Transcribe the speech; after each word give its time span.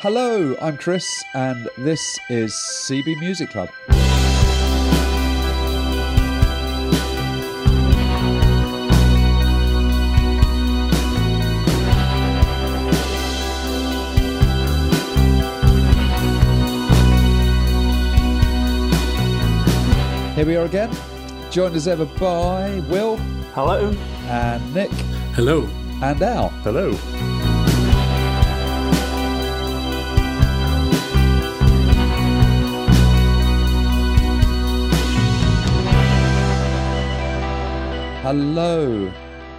Hello, 0.00 0.54
I'm 0.62 0.76
Chris, 0.76 1.24
and 1.34 1.68
this 1.76 2.18
is 2.30 2.52
CB 2.52 3.18
Music 3.18 3.50
Club. 3.50 3.68
Here 20.34 20.46
we 20.46 20.54
are 20.54 20.66
again, 20.66 20.88
joined 21.50 21.74
as 21.74 21.88
ever 21.88 22.04
by 22.04 22.80
Will 22.88 23.16
Hello. 23.54 23.90
and 24.28 24.72
Nick 24.72 24.92
Hello. 25.34 25.68
and 26.00 26.22
Al. 26.22 26.50
Hello. 26.62 26.92
Hello. 38.28 39.10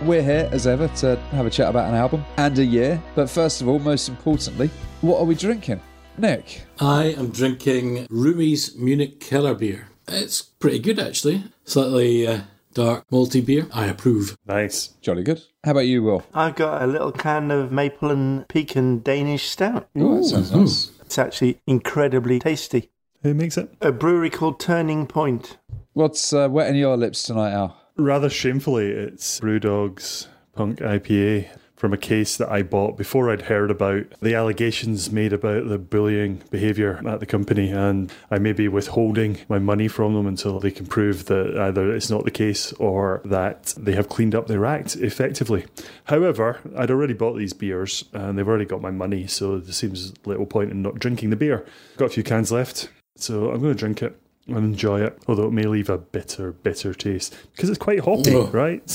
We're 0.04 0.22
here 0.22 0.48
as 0.52 0.68
ever 0.68 0.90
to 0.98 1.16
have 1.32 1.48
a 1.48 1.50
chat 1.50 1.70
about 1.70 1.90
an 1.90 1.96
album 1.96 2.24
and 2.38 2.56
a 2.60 2.64
year. 2.64 3.02
But 3.16 3.28
first 3.28 3.62
of 3.62 3.68
all, 3.68 3.80
most 3.80 4.08
importantly, 4.08 4.70
what 5.02 5.20
are 5.20 5.26
we 5.26 5.34
drinking? 5.34 5.82
Nick. 6.20 6.68
I 6.80 7.06
am 7.06 7.32
drinking 7.32 8.06
Rumi's 8.12 8.76
Munich 8.76 9.20
Keller 9.20 9.56
beer. 9.56 9.88
It's 10.08 10.44
pretty 10.44 10.78
good 10.78 11.00
actually. 11.00 11.46
Slightly 11.64 12.28
uh, 12.28 12.42
dark 12.76 13.08
malty 13.12 13.44
beer. 13.44 13.66
I 13.74 13.88
approve. 13.88 14.38
Nice. 14.46 14.90
Jolly 15.02 15.24
good. 15.24 15.42
How 15.64 15.72
about 15.72 15.88
you, 15.88 16.04
Will? 16.04 16.24
I've 16.36 16.54
got 16.54 16.84
a 16.84 16.86
little 16.86 17.12
can 17.12 17.50
of 17.50 17.72
maple 17.72 18.12
and 18.12 18.48
pecan 18.50 19.00
Danish 19.00 19.50
stout. 19.50 19.90
Oh, 19.96 20.18
that 20.18 20.26
sounds 20.26 20.52
nice. 20.52 20.92
It's 21.02 21.18
actually 21.18 21.60
incredibly 21.66 22.38
tasty. 22.38 22.92
Who 23.24 23.34
makes 23.34 23.58
it? 23.58 23.74
A 23.82 23.92
brewery 23.92 24.30
called 24.30 24.60
Turning 24.60 25.08
Point. 25.08 25.58
What's 25.94 26.32
uh, 26.34 26.48
wetting 26.52 26.76
your 26.76 26.98
lips 26.98 27.24
tonight, 27.24 27.54
Al? 27.54 27.79
Rather 28.00 28.30
shamefully, 28.30 28.92
it's 28.92 29.42
Brewdog's 29.42 30.30
Punk 30.54 30.80
IPA 30.80 31.50
from 31.76 31.92
a 31.92 31.98
case 31.98 32.38
that 32.38 32.50
I 32.50 32.62
bought 32.62 32.98
before 32.98 33.30
I'd 33.30 33.42
heard 33.44 33.70
about 33.70 34.06
the 34.22 34.36
allegations 34.36 35.12
made 35.12 35.34
about 35.34 35.68
the 35.68 35.78
bullying 35.78 36.42
behaviour 36.50 37.02
at 37.06 37.20
the 37.20 37.26
company, 37.26 37.72
and 37.72 38.10
I 38.32 38.40
may 38.40 38.54
be 38.54 38.70
withholding 38.70 39.40
my 39.50 39.60
money 39.60 39.90
from 39.90 40.14
them 40.14 40.28
until 40.28 40.62
they 40.62 40.72
can 40.72 40.86
prove 40.86 41.26
that 41.26 41.58
either 41.60 41.94
it's 41.94 42.10
not 42.10 42.24
the 42.24 42.32
case 42.32 42.72
or 42.74 43.22
that 43.26 43.74
they 43.78 43.96
have 43.96 44.08
cleaned 44.08 44.34
up 44.34 44.48
their 44.48 44.66
act 44.66 44.96
effectively. 44.96 45.66
However, 46.06 46.62
I'd 46.78 46.92
already 46.92 47.14
bought 47.14 47.38
these 47.38 47.54
beers 47.54 48.06
and 48.14 48.38
they've 48.38 48.48
already 48.48 48.66
got 48.66 48.82
my 48.82 48.92
money, 48.92 49.28
so 49.28 49.60
there 49.60 49.74
seems 49.74 50.14
little 50.26 50.46
point 50.46 50.72
in 50.72 50.82
not 50.82 51.00
drinking 51.00 51.32
the 51.32 51.36
beer. 51.36 51.66
Got 51.98 52.06
a 52.06 52.10
few 52.10 52.24
cans 52.24 52.50
left, 52.50 52.90
so 53.18 53.52
I'm 53.52 53.60
going 53.60 53.74
to 53.74 53.80
drink 53.80 54.02
it 54.02 54.18
and 54.56 54.66
enjoy 54.66 55.02
it, 55.02 55.18
although 55.28 55.48
it 55.48 55.54
may 55.54 55.64
leave 55.64 55.90
a 55.90 55.98
bitter, 55.98 56.52
bitter 56.52 56.94
taste 56.94 57.36
because 57.54 57.70
it's 57.70 57.78
quite 57.80 58.00
hoppy, 58.00 58.36
Oh. 58.36 58.48
right? 58.48 58.88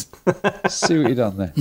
See 0.69 0.99
what 0.99 1.09
you 1.09 1.15
done 1.15 1.37
there. 1.37 1.53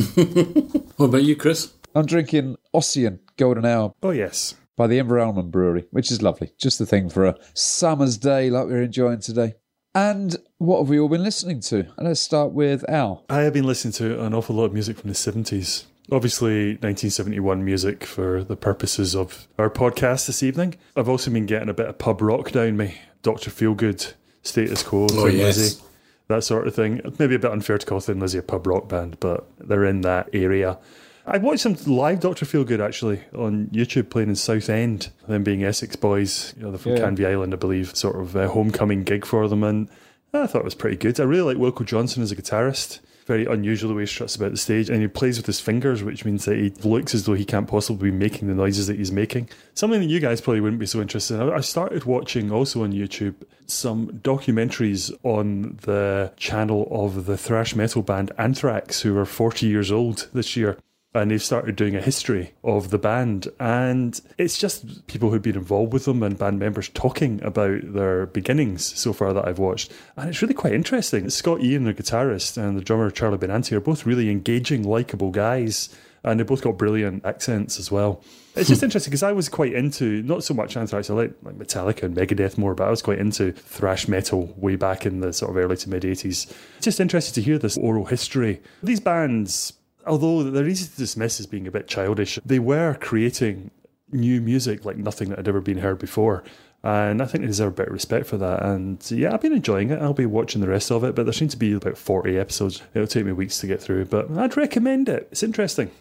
What 0.97 1.05
about 1.08 1.23
you, 1.23 1.35
Chris? 1.35 1.73
I'm 1.95 2.05
drinking 2.05 2.58
Ossian 2.73 3.19
Golden 3.38 3.66
Hour 3.66 3.94
Oh, 4.02 4.11
yes. 4.11 4.55
by 4.75 4.88
the 4.88 4.97
Inveralmond 5.00 5.52
Brewery, 5.52 5.85
which 5.91 6.11
is 6.11 6.22
lovely. 6.22 6.53
Just 6.58 6.80
the 6.80 6.85
thing 6.85 7.09
for 7.09 7.25
a 7.25 7.35
summer's 7.53 8.17
day 8.17 8.50
like 8.50 8.66
we're 8.67 8.81
enjoying 8.83 9.19
today. 9.19 9.55
And 9.95 10.35
what 10.57 10.80
have 10.80 10.89
we 10.89 11.00
all 11.00 11.07
been 11.09 11.23
listening 11.23 11.59
to? 11.61 11.85
Let's 12.00 12.19
start 12.19 12.52
with 12.52 12.83
Al. 12.89 13.25
I 13.30 13.41
have 13.41 13.53
been 13.53 13.67
listening 13.67 13.91
to 13.94 14.23
an 14.23 14.33
awful 14.33 14.55
lot 14.55 14.66
of 14.66 14.73
music 14.73 14.97
from 14.97 15.09
the 15.09 15.16
70s. 15.16 15.83
Obviously, 16.11 16.72
1971 16.81 17.63
music 17.63 18.03
for 18.03 18.44
the 18.44 18.55
purposes 18.57 19.16
of 19.16 19.47
our 19.59 19.69
podcast 19.69 20.25
this 20.28 20.41
evening. 20.44 20.75
I've 20.97 21.07
also 21.07 21.30
been 21.31 21.45
getting 21.45 21.69
a 21.69 21.73
bit 21.73 21.85
of 21.88 21.97
pub 22.00 22.22
rock 22.22 22.52
down 22.52 22.75
me. 22.75 22.95
Dr. 23.23 23.49
Feelgood, 23.49 24.13
Status 24.43 24.83
Quo, 24.83 25.05
Oh, 25.11 25.25
Thin 25.27 25.38
yes. 25.38 25.57
Lizzy, 25.57 25.83
that 26.27 26.43
sort 26.43 26.67
of 26.67 26.75
thing. 26.75 27.02
Maybe 27.19 27.35
a 27.35 27.39
bit 27.39 27.52
unfair 27.52 27.78
to 27.78 27.85
call 27.85 28.00
Thin 28.00 28.19
Lizzy 28.19 28.38
a 28.38 28.41
pub 28.44 28.67
rock 28.67 28.88
band, 28.89 29.19
but 29.19 29.47
they're 29.59 29.85
in 29.85 30.01
that 30.01 30.29
area. 30.34 30.78
I 31.25 31.38
watched 31.38 31.61
some 31.61 31.78
live 31.85 32.19
Dr. 32.19 32.45
Feelgood 32.45 32.85
actually 32.85 33.22
on 33.34 33.67
YouTube 33.67 34.09
playing 34.09 34.28
in 34.29 34.35
Southend, 34.35 35.09
them 35.28 35.44
being 35.44 35.63
Essex 35.63 35.95
boys. 35.95 36.53
You 36.57 36.63
know, 36.63 36.72
they're 36.72 36.78
from 36.79 36.91
Yeah. 36.97 37.00
Canvey 37.09 37.25
Island, 37.29 37.53
I 37.53 37.57
believe, 37.57 37.95
sort 37.95 38.17
of 38.19 38.35
a 38.35 38.50
homecoming 38.50 39.03
gig 39.03 39.25
for 39.25 39.47
them. 39.47 39.63
And 39.63 39.88
I 40.34 40.47
thought 40.47 40.59
it 40.63 40.66
was 40.66 40.75
pretty 40.75 40.97
good. 40.97 41.17
I 41.19 41.23
really 41.23 41.53
like 41.55 41.73
Wilko 41.73 41.85
Johnson 41.85 42.23
as 42.23 42.31
a 42.34 42.35
guitarist. 42.35 43.00
Very 43.25 43.45
unusual 43.45 43.89
the 43.89 43.95
way 43.95 44.03
he 44.03 44.07
struts 44.07 44.35
about 44.35 44.51
the 44.51 44.57
stage, 44.57 44.89
and 44.89 45.01
he 45.01 45.07
plays 45.07 45.38
with 45.38 45.45
his 45.45 45.59
fingers, 45.59 46.03
which 46.03 46.25
means 46.25 46.45
that 46.45 46.57
he 46.57 46.72
looks 46.88 47.16
as 47.16 47.25
though 47.25 47.34
he 47.34 47.45
can't 47.45 47.67
possibly 47.67 48.11
be 48.11 48.17
making 48.17 48.47
the 48.47 48.53
noises 48.53 48.88
that 48.88 48.97
he's 48.97 49.11
making. 49.11 49.50
Something 49.73 50.01
that 50.01 50.07
you 50.07 50.19
guys 50.19 50.41
probably 50.41 50.61
wouldn't 50.61 50.79
be 50.79 50.85
so 50.85 51.01
interested 51.01 51.39
in. 51.39 51.50
I 51.51 51.61
started 51.61 52.03
watching 52.03 52.51
also 52.51 52.84
on 52.84 52.91
YouTube 52.91 53.35
some 53.66 54.07
documentaries 54.23 55.11
on 55.23 55.79
the 55.84 56.34
channel 56.38 56.88
of 56.91 57.25
the 57.25 57.38
thrash 57.38 57.75
metal 57.75 58.01
band 58.01 58.31
Anthrax, 58.38 59.01
who 59.01 59.17
are 59.17 59.25
40 59.25 59.67
years 59.67 59.91
old 59.91 60.29
this 60.34 60.55
year 60.57 60.78
and 61.13 61.29
they've 61.29 61.44
started 61.44 61.75
doing 61.75 61.96
a 61.96 62.01
history 62.01 62.53
of 62.63 62.90
the 62.90 62.97
band. 62.97 63.47
And 63.59 64.19
it's 64.38 64.57
just 64.57 65.06
people 65.07 65.29
who've 65.29 65.41
been 65.41 65.56
involved 65.56 65.94
with 65.94 66.06
them 66.06 66.24
and 66.24 66.38
band 66.38 66.59
members 66.59 66.90
talking 66.90 67.41
about 67.44 67.81
their 67.94 68.25
beginnings 68.28 68.97
so 68.97 69.13
far 69.13 69.34
that 69.34 69.47
I've 69.47 69.59
watched. 69.59 69.91
And 70.18 70.29
it's 70.29 70.41
really 70.41 70.56
quite 70.56 70.73
interesting. 70.73 71.29
Scott 71.29 71.62
Ian 71.62 71.84
the 71.84 71.94
guitarist 71.94 72.57
and 72.57 72.78
the 72.78 72.84
drummer 72.84 73.12
Charlie 73.12 73.38
Benante 73.38 73.73
are 73.73 73.79
both 73.79 74.06
really 74.06 74.29
engaging 74.29 74.84
likable 74.84 75.29
guys 75.29 75.90
and 76.23 76.40
they 76.40 76.44
both 76.44 76.62
got 76.62 76.78
brilliant 76.78 77.25
accents 77.25 77.78
as 77.78 77.91
well. 77.91 78.23
It's 78.56 78.69
just 78.69 78.81
hmm. 78.81 78.85
interesting 78.85 79.12
because 79.12 79.23
I 79.23 79.34
was 79.34 79.50
quite 79.50 79.73
into 79.73 80.23
not 80.23 80.44
so 80.44 80.53
much 80.53 80.78
Anthrax 80.78 81.09
I 81.09 81.13
like, 81.13 81.34
like 81.44 81.56
Metallica 81.56 82.03
and 82.03 82.16
Megadeth 82.16 82.57
more 82.57 82.73
but 82.73 82.88
I 82.88 82.90
was 82.90 83.02
quite 83.02 83.19
into 83.19 83.52
thrash 83.52 84.07
metal 84.07 84.53
way 84.57 84.75
back 84.75 85.06
in 85.06 85.19
the 85.19 85.34
sort 85.34 85.52
of 85.52 85.57
early 85.57 85.75
to 85.78 85.90
mid 85.90 86.03
80s 86.03 86.52
just 86.81 87.00
interested 87.00 87.34
to 87.35 87.41
hear 87.41 87.57
this 87.57 87.78
oral 87.78 88.06
history. 88.06 88.62
These 88.81 89.02
bands 89.02 89.73
although 90.06 90.44
they're 90.44 90.68
easy 90.68 90.88
to 90.88 90.97
dismiss 90.97 91.40
as 91.40 91.46
being 91.46 91.68
a 91.68 91.72
bit 91.72 91.88
childish, 91.88 92.40
they 92.46 92.59
were 92.59 92.96
creating 93.00 93.72
new 94.12 94.41
music 94.41 94.86
like 94.86 94.97
nothing 94.97 95.30
that 95.30 95.40
had 95.40 95.47
ever 95.47 95.62
been 95.62 95.80
heard 95.80 96.00
before. 96.00 96.44
And 96.84 97.22
I 97.22 97.25
think 97.25 97.41
they 97.41 97.47
deserve 97.47 97.74
a 97.74 97.75
bit 97.75 97.88
of 97.88 97.94
respect 97.94 98.28
for 98.28 98.38
that. 98.38 98.62
And 98.64 99.09
yeah, 99.09 99.34
I've 99.34 99.41
been 99.41 99.53
enjoying 99.53 99.90
it. 99.90 100.02
I'll 100.02 100.14
be 100.14 100.25
watching 100.25 100.59
the 100.59 100.68
rest 100.68 100.91
of 100.91 101.03
it, 101.06 101.16
but 101.16 101.25
there 101.25 101.34
seems 101.34 101.53
to 101.53 101.58
be 101.58 101.74
about 101.74 101.97
40 101.97 102.38
episodes. 102.38 102.81
It'll 102.94 103.08
take 103.08 103.25
me 103.25 103.31
weeks 103.31 103.59
to 103.59 103.68
get 103.68 103.81
through, 103.81 104.06
but 104.06 104.30
I'd 104.38 104.58
recommend 104.58 105.08
it. 105.08 105.30
It's 105.31 105.44
interesting. 105.44 105.91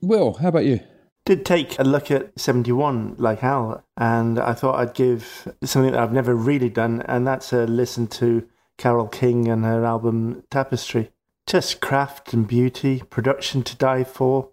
Will, 0.00 0.34
how 0.34 0.48
about 0.48 0.64
you? 0.64 0.80
Did 1.24 1.46
take 1.46 1.78
a 1.78 1.84
look 1.84 2.10
at 2.10 2.36
71 2.36 3.14
like 3.18 3.44
Al, 3.44 3.84
and 3.96 4.40
I 4.40 4.54
thought 4.54 4.80
I'd 4.80 4.94
give 4.94 5.46
something 5.62 5.92
that 5.92 6.00
I've 6.00 6.12
never 6.12 6.34
really 6.34 6.68
done, 6.68 7.02
and 7.02 7.24
that's 7.24 7.52
a 7.52 7.64
listen 7.64 8.08
to 8.08 8.44
Carole 8.76 9.06
King 9.06 9.46
and 9.46 9.64
her 9.64 9.84
album 9.84 10.42
Tapestry. 10.50 11.12
Just 11.52 11.82
craft 11.82 12.32
and 12.32 12.48
beauty, 12.48 13.02
production 13.10 13.62
to 13.64 13.76
die 13.76 14.04
for. 14.04 14.48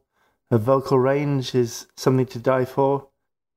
Her 0.52 0.58
vocal 0.58 1.00
range 1.00 1.56
is 1.56 1.88
something 1.96 2.26
to 2.26 2.40
die 2.40 2.66
for. 2.66 3.08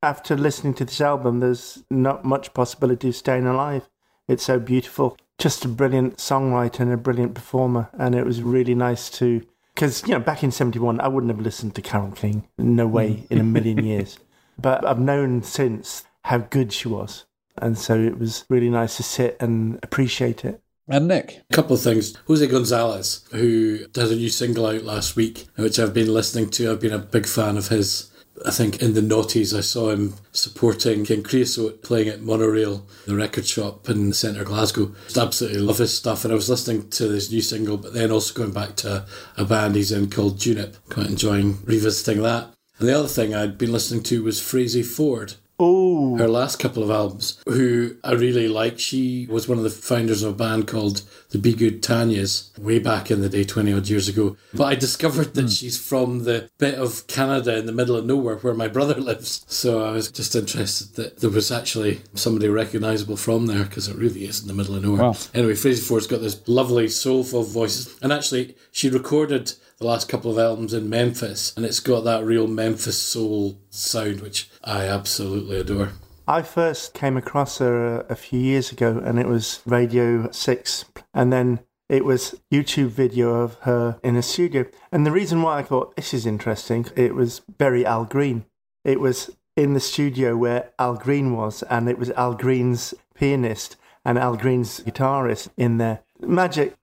After 0.00 0.36
listening 0.36 0.74
to 0.74 0.84
this 0.84 1.00
album, 1.00 1.40
there's 1.40 1.82
not 1.90 2.24
much 2.24 2.54
possibility 2.54 3.08
of 3.08 3.16
staying 3.16 3.48
alive. 3.48 3.90
It's 4.28 4.44
so 4.44 4.60
beautiful. 4.60 5.16
Just 5.38 5.64
a 5.64 5.68
brilliant 5.68 6.18
songwriter 6.18 6.78
and 6.78 6.92
a 6.92 6.96
brilliant 6.96 7.34
performer, 7.34 7.90
and 7.98 8.14
it 8.14 8.24
was 8.24 8.42
really 8.42 8.76
nice 8.76 9.10
to. 9.18 9.44
Because, 9.74 10.04
you 10.06 10.10
know, 10.10 10.20
back 10.20 10.44
in 10.44 10.52
71, 10.52 11.00
I 11.00 11.08
wouldn't 11.08 11.32
have 11.32 11.44
listened 11.44 11.74
to 11.74 11.82
Carole 11.82 12.12
King. 12.12 12.46
No 12.58 12.86
way 12.86 13.10
mm. 13.10 13.26
in 13.28 13.40
a 13.40 13.42
million 13.42 13.84
years. 13.84 14.20
But 14.56 14.86
I've 14.86 15.00
known 15.00 15.42
since 15.42 16.04
how 16.22 16.38
good 16.38 16.72
she 16.72 16.86
was. 16.86 17.24
And 17.58 17.76
so 17.76 17.98
it 17.98 18.20
was 18.20 18.44
really 18.48 18.70
nice 18.70 18.98
to 18.98 19.02
sit 19.02 19.36
and 19.40 19.80
appreciate 19.82 20.44
it. 20.44 20.61
And 20.88 21.08
Nick. 21.08 21.42
A 21.50 21.54
couple 21.54 21.76
of 21.76 21.82
things. 21.82 22.16
Jose 22.26 22.46
Gonzalez, 22.46 23.24
who 23.30 23.86
did 23.88 24.10
a 24.10 24.16
new 24.16 24.28
single 24.28 24.66
out 24.66 24.82
last 24.82 25.16
week, 25.16 25.46
which 25.56 25.78
I've 25.78 25.94
been 25.94 26.12
listening 26.12 26.50
to. 26.50 26.70
I've 26.70 26.80
been 26.80 26.92
a 26.92 26.98
big 26.98 27.26
fan 27.26 27.56
of 27.56 27.68
his. 27.68 28.10
I 28.44 28.50
think 28.50 28.82
in 28.82 28.94
the 28.94 29.00
noughties, 29.00 29.56
I 29.56 29.60
saw 29.60 29.90
him 29.90 30.14
supporting 30.32 31.04
King 31.04 31.22
Creosote 31.22 31.82
playing 31.82 32.08
at 32.08 32.22
Monorail, 32.22 32.84
the 33.06 33.14
record 33.14 33.46
shop 33.46 33.88
in 33.88 34.08
the 34.08 34.14
centre 34.14 34.40
of 34.40 34.48
Glasgow. 34.48 34.92
Just 35.04 35.18
absolutely 35.18 35.60
love 35.60 35.78
his 35.78 35.96
stuff. 35.96 36.24
And 36.24 36.32
I 36.32 36.34
was 36.34 36.50
listening 36.50 36.90
to 36.90 37.06
this 37.06 37.30
new 37.30 37.42
single, 37.42 37.76
but 37.76 37.94
then 37.94 38.10
also 38.10 38.34
going 38.34 38.52
back 38.52 38.74
to 38.76 39.06
a 39.36 39.44
band 39.44 39.76
he's 39.76 39.92
in 39.92 40.10
called 40.10 40.38
Junip. 40.38 40.76
Quite 40.88 41.06
enjoying 41.10 41.58
revisiting 41.64 42.22
that. 42.22 42.48
And 42.78 42.88
the 42.88 42.98
other 42.98 43.06
thing 43.06 43.32
I'd 43.32 43.58
been 43.58 43.70
listening 43.70 44.02
to 44.04 44.24
was 44.24 44.40
Frazey 44.40 44.84
Ford, 44.84 45.34
Oh, 45.64 46.16
her 46.16 46.26
last 46.26 46.58
couple 46.58 46.82
of 46.82 46.90
albums, 46.90 47.40
who 47.46 47.94
I 48.02 48.14
really 48.14 48.48
like. 48.48 48.80
She 48.80 49.28
was 49.30 49.46
one 49.46 49.58
of 49.58 49.64
the 49.64 49.70
founders 49.70 50.24
of 50.24 50.32
a 50.32 50.36
band 50.36 50.66
called 50.66 51.02
the 51.30 51.38
Be 51.38 51.54
Good 51.54 51.84
Tanyas 51.84 52.58
way 52.58 52.80
back 52.80 53.12
in 53.12 53.20
the 53.20 53.28
day, 53.28 53.44
20 53.44 53.72
odd 53.72 53.88
years 53.88 54.08
ago. 54.08 54.36
But 54.52 54.64
I 54.64 54.74
discovered 54.74 55.34
that 55.34 55.42
hmm. 55.42 55.48
she's 55.48 55.78
from 55.78 56.24
the 56.24 56.50
bit 56.58 56.74
of 56.74 57.06
Canada 57.06 57.56
in 57.56 57.66
the 57.66 57.72
middle 57.72 57.94
of 57.94 58.04
nowhere 58.04 58.38
where 58.38 58.54
my 58.54 58.66
brother 58.66 58.94
lives. 59.00 59.44
So 59.46 59.84
I 59.84 59.92
was 59.92 60.10
just 60.10 60.34
interested 60.34 60.96
that 60.96 61.20
there 61.20 61.30
was 61.30 61.52
actually 61.52 62.00
somebody 62.14 62.48
recognisable 62.48 63.16
from 63.16 63.46
there 63.46 63.62
because 63.62 63.86
it 63.86 63.96
really 63.96 64.24
is 64.24 64.42
in 64.42 64.48
the 64.48 64.54
middle 64.54 64.74
of 64.74 64.82
nowhere. 64.82 65.02
Wow. 65.02 65.16
Anyway, 65.32 65.54
Frazey 65.54 65.86
Ford's 65.86 66.08
got 66.08 66.22
this 66.22 66.42
lovely, 66.48 66.88
soulful 66.88 67.44
voice. 67.44 67.96
And 68.02 68.12
actually, 68.12 68.56
she 68.72 68.90
recorded 68.90 69.52
the 69.78 69.86
last 69.86 70.08
couple 70.08 70.30
of 70.30 70.38
albums 70.38 70.74
in 70.74 70.88
Memphis, 70.88 71.52
and 71.56 71.66
it's 71.66 71.80
got 71.80 72.04
that 72.04 72.24
real 72.24 72.46
Memphis 72.46 72.98
soul 72.98 73.58
sound, 73.70 74.20
which 74.20 74.48
I 74.64 74.84
absolutely 74.86 75.56
adore. 75.56 75.92
I 76.26 76.42
first 76.42 76.94
came 76.94 77.16
across 77.16 77.58
her 77.58 78.00
a, 78.00 78.06
a 78.10 78.14
few 78.14 78.38
years 78.38 78.70
ago, 78.70 79.00
and 79.04 79.18
it 79.18 79.26
was 79.26 79.60
Radio 79.66 80.30
6. 80.30 80.84
And 81.12 81.32
then 81.32 81.60
it 81.88 82.04
was 82.04 82.40
YouTube 82.50 82.88
video 82.88 83.34
of 83.42 83.54
her 83.60 83.98
in 84.02 84.16
a 84.16 84.22
studio. 84.22 84.66
And 84.90 85.04
the 85.04 85.10
reason 85.12 85.42
why 85.42 85.58
I 85.58 85.62
thought 85.62 85.96
this 85.96 86.14
is 86.14 86.26
interesting, 86.26 86.86
it 86.96 87.14
was 87.14 87.42
very 87.58 87.84
Al 87.84 88.04
Green. 88.04 88.46
It 88.84 89.00
was 89.00 89.30
in 89.56 89.74
the 89.74 89.80
studio 89.80 90.36
where 90.36 90.70
Al 90.78 90.94
Green 90.94 91.36
was, 91.36 91.62
and 91.64 91.88
it 91.88 91.98
was 91.98 92.10
Al 92.10 92.34
Green's 92.34 92.94
pianist 93.14 93.76
and 94.04 94.18
Al 94.18 94.36
Green's 94.36 94.80
guitarist 94.80 95.48
in 95.56 95.78
there. 95.78 96.00
Magic. 96.20 96.74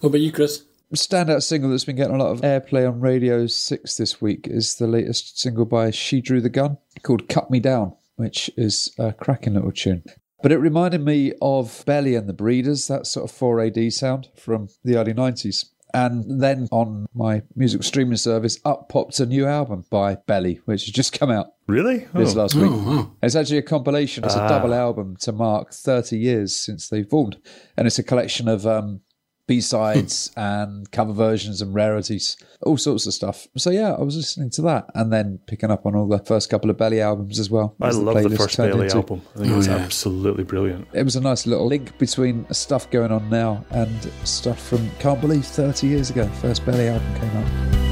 What 0.00 0.08
about 0.08 0.20
you, 0.20 0.32
Chris? 0.32 0.64
Standout 0.94 1.42
single 1.42 1.70
that's 1.70 1.84
been 1.84 1.96
getting 1.96 2.14
a 2.14 2.18
lot 2.18 2.30
of 2.30 2.42
airplay 2.42 2.86
on 2.88 3.00
Radio 3.00 3.46
6 3.46 3.96
this 3.96 4.20
week 4.20 4.46
is 4.46 4.76
the 4.76 4.86
latest 4.86 5.38
single 5.40 5.64
by 5.64 5.90
She 5.90 6.20
Drew 6.20 6.40
the 6.40 6.48
Gun 6.48 6.78
called 7.02 7.28
Cut 7.28 7.50
Me 7.50 7.58
Down, 7.58 7.94
which 8.14 8.50
is 8.56 8.94
a 8.98 9.12
cracking 9.12 9.54
little 9.54 9.72
tune. 9.72 10.04
But 10.42 10.52
it 10.52 10.58
reminded 10.58 11.00
me 11.04 11.32
of 11.42 11.82
Belly 11.86 12.14
and 12.14 12.28
the 12.28 12.32
Breeders, 12.32 12.86
that 12.86 13.06
sort 13.08 13.28
of 13.28 13.36
4AD 13.36 13.92
sound 13.92 14.28
from 14.36 14.68
the 14.84 14.96
early 14.96 15.12
90s. 15.12 15.64
And 15.92 16.40
then 16.42 16.68
on 16.70 17.06
my 17.14 17.42
music 17.56 17.82
streaming 17.82 18.16
service, 18.18 18.60
up 18.64 18.88
popped 18.88 19.18
a 19.18 19.26
new 19.26 19.46
album 19.46 19.86
by 19.90 20.16
Belly, 20.26 20.60
which 20.66 20.84
has 20.84 20.92
just 20.92 21.18
come 21.18 21.30
out 21.30 21.48
Really? 21.66 22.06
this 22.14 22.34
Oh. 22.34 22.38
last 22.38 22.54
week. 22.54 22.70
Oh, 22.70 22.96
wow. 22.96 23.12
It's 23.22 23.34
actually 23.34 23.58
a 23.58 23.62
compilation. 23.62 24.22
It's 24.24 24.34
a 24.34 24.46
double 24.48 24.74
album 24.74 25.16
to 25.20 25.32
mark 25.32 25.72
30 25.72 26.16
years 26.18 26.54
since 26.54 26.88
they 26.88 27.02
formed. 27.02 27.38
And 27.76 27.86
it's 27.86 27.98
a 27.98 28.02
collection 28.04 28.46
of 28.46 28.66
um, 28.66 29.00
B-sides 29.46 30.32
and 30.36 30.90
cover 30.90 31.12
versions 31.12 31.62
and 31.62 31.74
rarities, 31.74 32.36
all 32.62 32.76
sorts 32.76 33.06
of 33.06 33.14
stuff. 33.14 33.46
So 33.56 33.70
yeah, 33.70 33.92
I 33.92 34.02
was 34.02 34.16
listening 34.16 34.50
to 34.50 34.62
that 34.62 34.86
and 34.94 35.12
then 35.12 35.38
picking 35.46 35.70
up 35.70 35.86
on 35.86 35.94
all 35.94 36.08
the 36.08 36.18
first 36.18 36.50
couple 36.50 36.68
of 36.70 36.76
Belly 36.76 37.00
albums 37.00 37.38
as 37.38 37.48
well. 37.50 37.74
I 37.80 37.88
as 37.88 37.98
love 37.98 38.14
the 38.22 38.28
playlist 38.28 38.36
first 38.38 38.56
Belly 38.56 38.84
into. 38.84 38.96
album. 38.96 39.22
I 39.34 39.38
think 39.38 39.52
Oh, 39.52 39.58
it's 39.58 39.68
yeah. 39.68 39.76
absolutely 39.76 40.44
brilliant. 40.44 40.88
It 40.92 41.04
was 41.04 41.16
a 41.16 41.20
nice 41.20 41.46
little 41.46 41.66
link 41.66 41.96
between 41.98 42.46
stuff 42.52 42.90
going 42.90 43.12
on 43.12 43.30
now 43.30 43.64
and 43.70 44.10
stuff 44.24 44.60
from, 44.68 44.90
can't 44.98 45.20
believe, 45.20 45.44
30 45.44 45.86
years 45.86 46.10
ago. 46.10 46.26
First 46.40 46.66
Belly 46.66 46.88
album 46.88 47.14
came 47.14 47.30
out. 47.36 47.85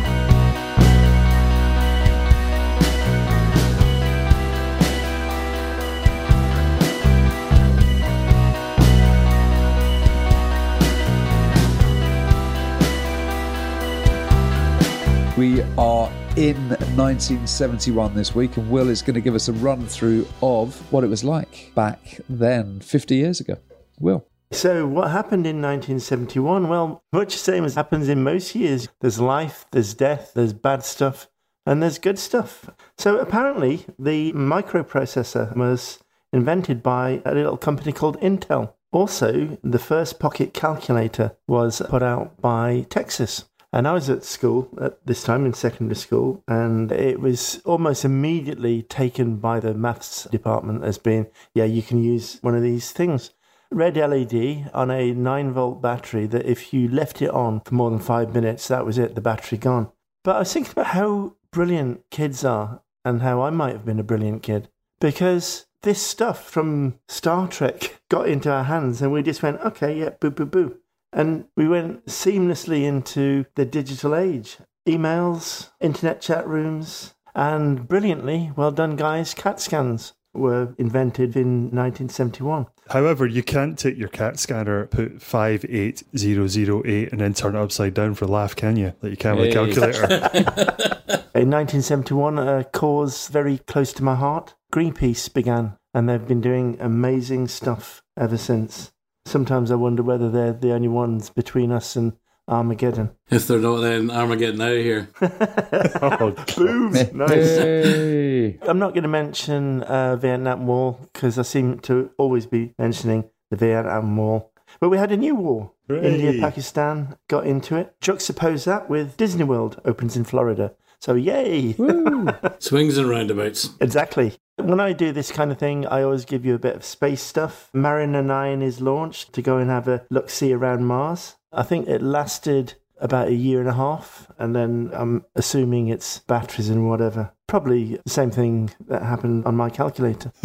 We 15.37 15.63
are 15.77 16.09
in 16.37 16.69
1971 16.95 18.15
this 18.15 18.37
week, 18.37 18.57
and 18.57 18.71
Will 18.71 18.89
is 18.89 19.03
going 19.03 19.15
to 19.15 19.21
give 19.21 19.35
us 19.35 19.49
a 19.49 19.53
run 19.53 19.85
through 19.85 20.29
of 20.41 20.77
what 20.93 21.03
it 21.03 21.09
was 21.09 21.25
like 21.25 21.73
back 21.75 22.21
then, 22.29 22.79
50 22.79 23.17
years 23.17 23.41
ago. 23.41 23.57
Will. 23.99 24.25
So, 24.53 24.87
what 24.87 25.11
happened 25.11 25.45
in 25.45 25.61
1971? 25.61 26.69
Well, 26.69 27.03
much 27.13 27.33
the 27.33 27.39
same 27.41 27.65
as 27.65 27.75
happens 27.75 28.09
in 28.09 28.23
most 28.23 28.55
years. 28.55 28.89
There's 29.01 29.19
life, 29.19 29.67
there's 29.73 29.93
death, 29.93 30.31
there's 30.37 30.53
bad 30.53 30.85
stuff, 30.85 31.29
and 31.67 31.83
there's 31.83 31.99
good 31.99 32.21
stuff. 32.21 32.71
So, 32.97 33.19
apparently, 33.19 33.87
the 33.99 34.33
microprocessor 34.35 35.57
was 35.57 35.99
invented 36.33 36.81
by 36.81 37.23
a 37.25 37.35
little 37.35 37.57
company 37.57 37.91
called 37.91 38.21
Intel. 38.21 38.75
Also, 38.93 39.59
the 39.65 39.81
first 39.81 40.21
pocket 40.21 40.55
calculator 40.55 41.37
was 41.49 41.83
put 41.89 42.05
out 42.05 42.41
by 42.41 42.87
Texas. 42.89 43.47
And 43.75 43.89
I 43.89 43.93
was 43.93 44.09
at 44.09 44.23
school 44.23 44.69
at 44.81 45.05
this 45.05 45.25
time 45.25 45.45
in 45.45 45.53
secondary 45.53 45.97
school, 45.97 46.45
and 46.47 46.93
it 46.93 47.19
was 47.19 47.61
almost 47.65 48.05
immediately 48.05 48.83
taken 48.83 49.39
by 49.39 49.59
the 49.59 49.75
maths 49.75 50.29
department 50.31 50.85
as 50.85 50.97
being, 50.97 51.27
yeah, 51.55 51.65
you 51.65 51.83
can 51.83 52.01
use 52.01 52.39
one 52.41 52.55
of 52.55 52.63
these 52.63 52.93
things 52.93 53.33
red 53.73 53.97
LED 53.97 54.71
on 54.73 54.93
a 54.93 55.13
9 55.13 55.53
volt 55.53 55.83
battery 55.83 56.27
that 56.29 56.47
if 56.47 56.73
you 56.73 56.89
left 56.89 57.21
it 57.21 57.31
on 57.31 57.61
for 57.63 57.75
more 57.75 57.91
than 57.91 57.99
five 57.99 58.33
minutes, 58.33 58.69
that 58.69 58.87
was 58.87 58.97
it, 58.97 59.17
the 59.17 59.21
battery 59.21 59.59
gone. 59.59 59.91
But 60.23 60.37
I 60.37 60.39
was 60.41 60.53
thinking 60.53 60.71
about 60.71 60.87
how 60.87 61.35
brilliant 61.51 62.09
kids 62.11 62.45
are 62.45 62.83
and 63.05 63.23
how 63.23 63.43
I 63.43 63.51
might 63.51 63.73
have 63.73 63.85
been 63.85 63.99
a 63.99 64.05
brilliant 64.05 64.45
kid 64.45 64.69
because 65.01 65.67
this 65.83 66.01
stuff 66.01 66.49
from 66.49 67.01
Star 67.09 67.49
Trek 67.49 68.01
got 68.09 68.29
into 68.29 68.51
our 68.51 68.65
hands 68.65 69.03
and 69.03 69.13
we 69.13 69.25
just 69.25 69.43
went, 69.43 69.61
okay, 69.61 69.99
yeah, 69.99 70.11
boo, 70.21 70.31
boo, 70.31 70.47
boo. 70.47 70.79
And 71.15 71.47
we 71.57 71.69
went 71.69 72.07
seamlessly 72.07 72.83
into 72.83 73.47
the 73.55 73.65
digital 73.65 74.15
age 74.15 74.59
emails, 74.87 75.71
internet 75.81 76.21
chat 76.21 76.47
rooms, 76.47 77.15
and 77.35 77.89
brilliantly, 77.89 78.53
well 78.57 78.71
done, 78.71 78.97
guys, 78.97 79.33
CAT 79.33 79.59
scans 79.61 80.13
were 80.35 80.75
invented 80.77 81.37
in 81.37 81.71
1971. 81.71 82.67
However, 82.91 83.27
you 83.27 83.43
can't 83.43 83.79
take 83.79 83.97
your 83.97 84.09
CAT 84.09 84.39
scanner, 84.39 84.87
put 84.87 85.23
58008, 85.23 87.13
and 87.13 87.21
then 87.21 87.33
turn 87.33 87.55
it 87.57 87.61
upside 87.61 87.95
down 87.95 88.15
for 88.15 88.27
a 88.27 88.29
laugh, 88.29 88.55
can 88.55 88.77
you? 88.77 88.93
Like 89.01 89.13
you 89.13 89.17
can 89.17 89.37
with 89.37 89.51
a 89.51 89.53
calculator. 89.53 90.05
In 91.35 91.51
1971, 91.51 92.39
a 92.39 92.63
cause 92.65 93.27
very 93.27 93.59
close 93.59 93.93
to 93.95 94.05
my 94.05 94.15
heart, 94.15 94.55
Greenpeace 94.73 95.33
began, 95.33 95.77
and 95.93 96.09
they've 96.09 96.29
been 96.29 96.41
doing 96.41 96.77
amazing 96.79 97.49
stuff 97.49 98.05
ever 98.17 98.37
since. 98.37 98.93
Sometimes 99.27 99.71
I 99.71 99.77
wonder 99.77 100.03
whether 100.03 100.31
they're 100.31 100.53
the 100.53 100.73
only 100.73 100.89
ones 100.89 101.31
between 101.31 101.73
us 101.73 101.97
and 101.97 102.13
Armageddon. 102.47 103.11
If 103.31 103.47
they're 103.47 103.59
not, 103.59 103.79
then 103.79 104.11
Armageddon 104.11 104.61
out 104.61 104.73
of 104.73 104.83
here. 104.83 105.09
oh, 105.23 106.35
Boom! 106.57 106.93
nice. 107.15 107.57
Hey. 107.59 108.59
I'm 108.63 108.79
not 108.79 108.93
going 108.93 109.03
to 109.03 109.09
mention 109.09 109.83
uh, 109.85 110.17
Vietnam 110.17 110.67
War 110.67 110.99
because 111.13 111.39
I 111.39 111.43
seem 111.43 111.79
to 111.81 112.11
always 112.19 112.47
be 112.47 112.75
mentioning 112.79 113.25
the 113.51 113.57
Vietnam 113.57 114.17
War. 114.17 114.49
But 114.81 114.91
we 114.91 114.99
had 114.99 115.13
a 115.13 115.17
new 115.17 115.35
war. 115.35 115.73
Hooray. 115.89 116.15
India, 116.15 116.41
Pakistan 116.41 117.17
got 117.29 117.47
into 117.47 117.77
it. 117.77 117.95
Juxtapose 118.01 118.65
that 118.65 118.91
with 118.91 119.17
Disney 119.17 119.45
World 119.45 119.81
opens 119.85 120.17
in 120.17 120.25
Florida. 120.25 120.75
So 121.01 121.15
yay! 121.15 121.75
Swings 122.59 122.97
and 122.97 123.09
roundabouts. 123.09 123.71
Exactly. 123.81 124.37
When 124.57 124.79
I 124.79 124.93
do 124.93 125.11
this 125.11 125.33
kind 125.33 125.51
of 125.51 125.59
thing, 125.59 125.85
I 125.87 126.03
always 126.03 126.25
give 126.25 126.45
you 126.45 126.55
a 126.55 126.61
bit 126.61 126.77
of 126.77 126.85
space 126.85 127.23
stuff. 127.23 127.71
Mariner 127.73 128.23
9 128.23 128.63
is 128.63 128.81
launched 128.81 129.33
to 129.33 129.43
go 129.43 129.59
and 129.59 129.69
have 129.69 129.89
a 129.89 130.07
look 130.11 130.31
see 130.31 130.53
around 130.53 130.87
Mars. 130.87 131.35
I 131.53 131.65
think 131.65 131.89
it 131.89 132.03
lasted 132.03 132.75
about 132.99 133.29
a 133.29 133.35
year 133.35 133.59
and 133.61 133.69
a 133.69 133.75
half, 133.75 134.31
and 134.39 134.55
then 134.55 134.91
I'm 134.93 135.25
assuming 135.35 135.89
it's 135.89 136.21
batteries 136.21 136.69
and 136.69 136.89
whatever. 136.89 137.33
Probably 137.49 137.97
the 138.05 138.11
same 138.11 138.31
thing 138.31 138.71
that 138.87 139.03
happened 139.03 139.45
on 139.45 139.57
my 139.57 139.71
calculator. 139.71 140.33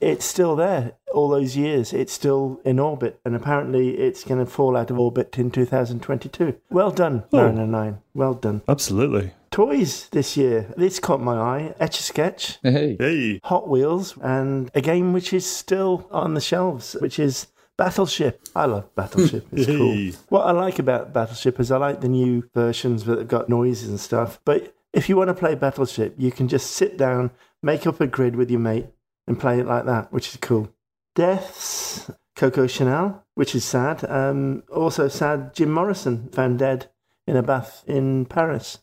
it's 0.00 0.24
still 0.24 0.56
there 0.56 0.94
all 1.12 1.28
those 1.28 1.56
years. 1.56 1.92
It's 1.92 2.12
still 2.12 2.60
in 2.64 2.78
orbit, 2.78 3.20
and 3.24 3.36
apparently 3.36 3.98
it's 3.98 4.24
going 4.24 4.44
to 4.44 4.50
fall 4.50 4.76
out 4.76 4.90
of 4.90 4.98
orbit 4.98 5.38
in 5.38 5.50
2022. 5.50 6.58
Well 6.70 6.90
done, 6.90 7.24
oh. 7.32 7.36
Mariner 7.36 7.66
9. 7.66 7.98
Well 8.14 8.34
done. 8.34 8.62
Absolutely. 8.68 9.32
Toys 9.56 10.10
this 10.10 10.36
year. 10.36 10.70
This 10.76 11.00
caught 11.00 11.22
my 11.22 11.34
eye. 11.34 11.74
Etch 11.80 11.98
a 11.98 12.02
Sketch, 12.02 12.58
Hey. 12.62 12.94
Hey. 12.98 13.40
Hot 13.44 13.66
Wheels, 13.66 14.14
and 14.20 14.70
a 14.74 14.82
game 14.82 15.14
which 15.14 15.32
is 15.32 15.50
still 15.50 16.06
on 16.10 16.34
the 16.34 16.42
shelves, 16.42 16.94
which 17.00 17.18
is 17.18 17.46
Battleship. 17.78 18.46
I 18.54 18.66
love 18.66 18.94
Battleship. 18.94 19.46
It's 19.52 19.64
cool. 19.64 20.12
What 20.28 20.46
I 20.46 20.50
like 20.50 20.78
about 20.78 21.14
Battleship 21.14 21.58
is 21.58 21.70
I 21.70 21.78
like 21.78 22.02
the 22.02 22.08
new 22.08 22.46
versions 22.52 23.04
that 23.04 23.16
have 23.16 23.28
got 23.28 23.48
noises 23.48 23.88
and 23.88 23.98
stuff. 23.98 24.40
But 24.44 24.74
if 24.92 25.08
you 25.08 25.16
want 25.16 25.28
to 25.28 25.34
play 25.34 25.54
Battleship, 25.54 26.16
you 26.18 26.30
can 26.30 26.48
just 26.48 26.72
sit 26.72 26.98
down, 26.98 27.30
make 27.62 27.86
up 27.86 27.98
a 28.02 28.06
grid 28.06 28.36
with 28.36 28.50
your 28.50 28.60
mate, 28.60 28.88
and 29.26 29.40
play 29.40 29.58
it 29.58 29.66
like 29.66 29.86
that, 29.86 30.12
which 30.12 30.28
is 30.28 30.36
cool. 30.36 30.68
Deaths. 31.14 32.10
Coco 32.34 32.66
Chanel, 32.66 33.24
which 33.36 33.54
is 33.54 33.64
sad. 33.64 34.04
Um, 34.04 34.64
also 34.70 35.08
sad, 35.08 35.54
Jim 35.54 35.72
Morrison 35.72 36.28
found 36.28 36.58
dead 36.58 36.90
in 37.26 37.36
a 37.36 37.42
bath 37.42 37.84
in 37.86 38.26
Paris. 38.26 38.80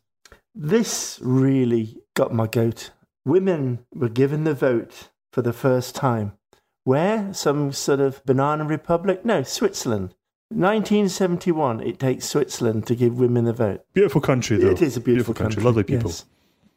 This 0.56 1.20
really 1.22 1.98
got 2.16 2.34
my 2.34 2.48
goat. 2.48 2.92
Women 3.26 3.86
were 3.94 4.10
given 4.10 4.44
the 4.44 4.54
vote 4.54 5.10
for 5.32 5.42
the 5.42 5.54
first 5.54 5.96
time. 5.96 6.34
Where? 6.84 7.34
Some 7.34 7.72
sort 7.72 8.00
of 8.00 8.24
banana 8.26 8.66
republic? 8.66 9.26
No, 9.26 9.44
Switzerland. 9.44 10.14
1971, 10.50 11.82
it 11.82 11.98
takes 11.98 12.26
Switzerland 12.26 12.86
to 12.88 12.96
give 12.96 13.18
women 13.18 13.46
the 13.46 13.54
vote. 13.54 13.84
Beautiful 13.94 14.22
country, 14.22 14.58
though. 14.58 14.70
It 14.70 14.82
is 14.82 14.96
a 14.96 15.02
beautiful, 15.02 15.34
country. 15.34 15.64
Lovely 15.64 15.84
people. 15.84 16.12
yes. 16.12 16.26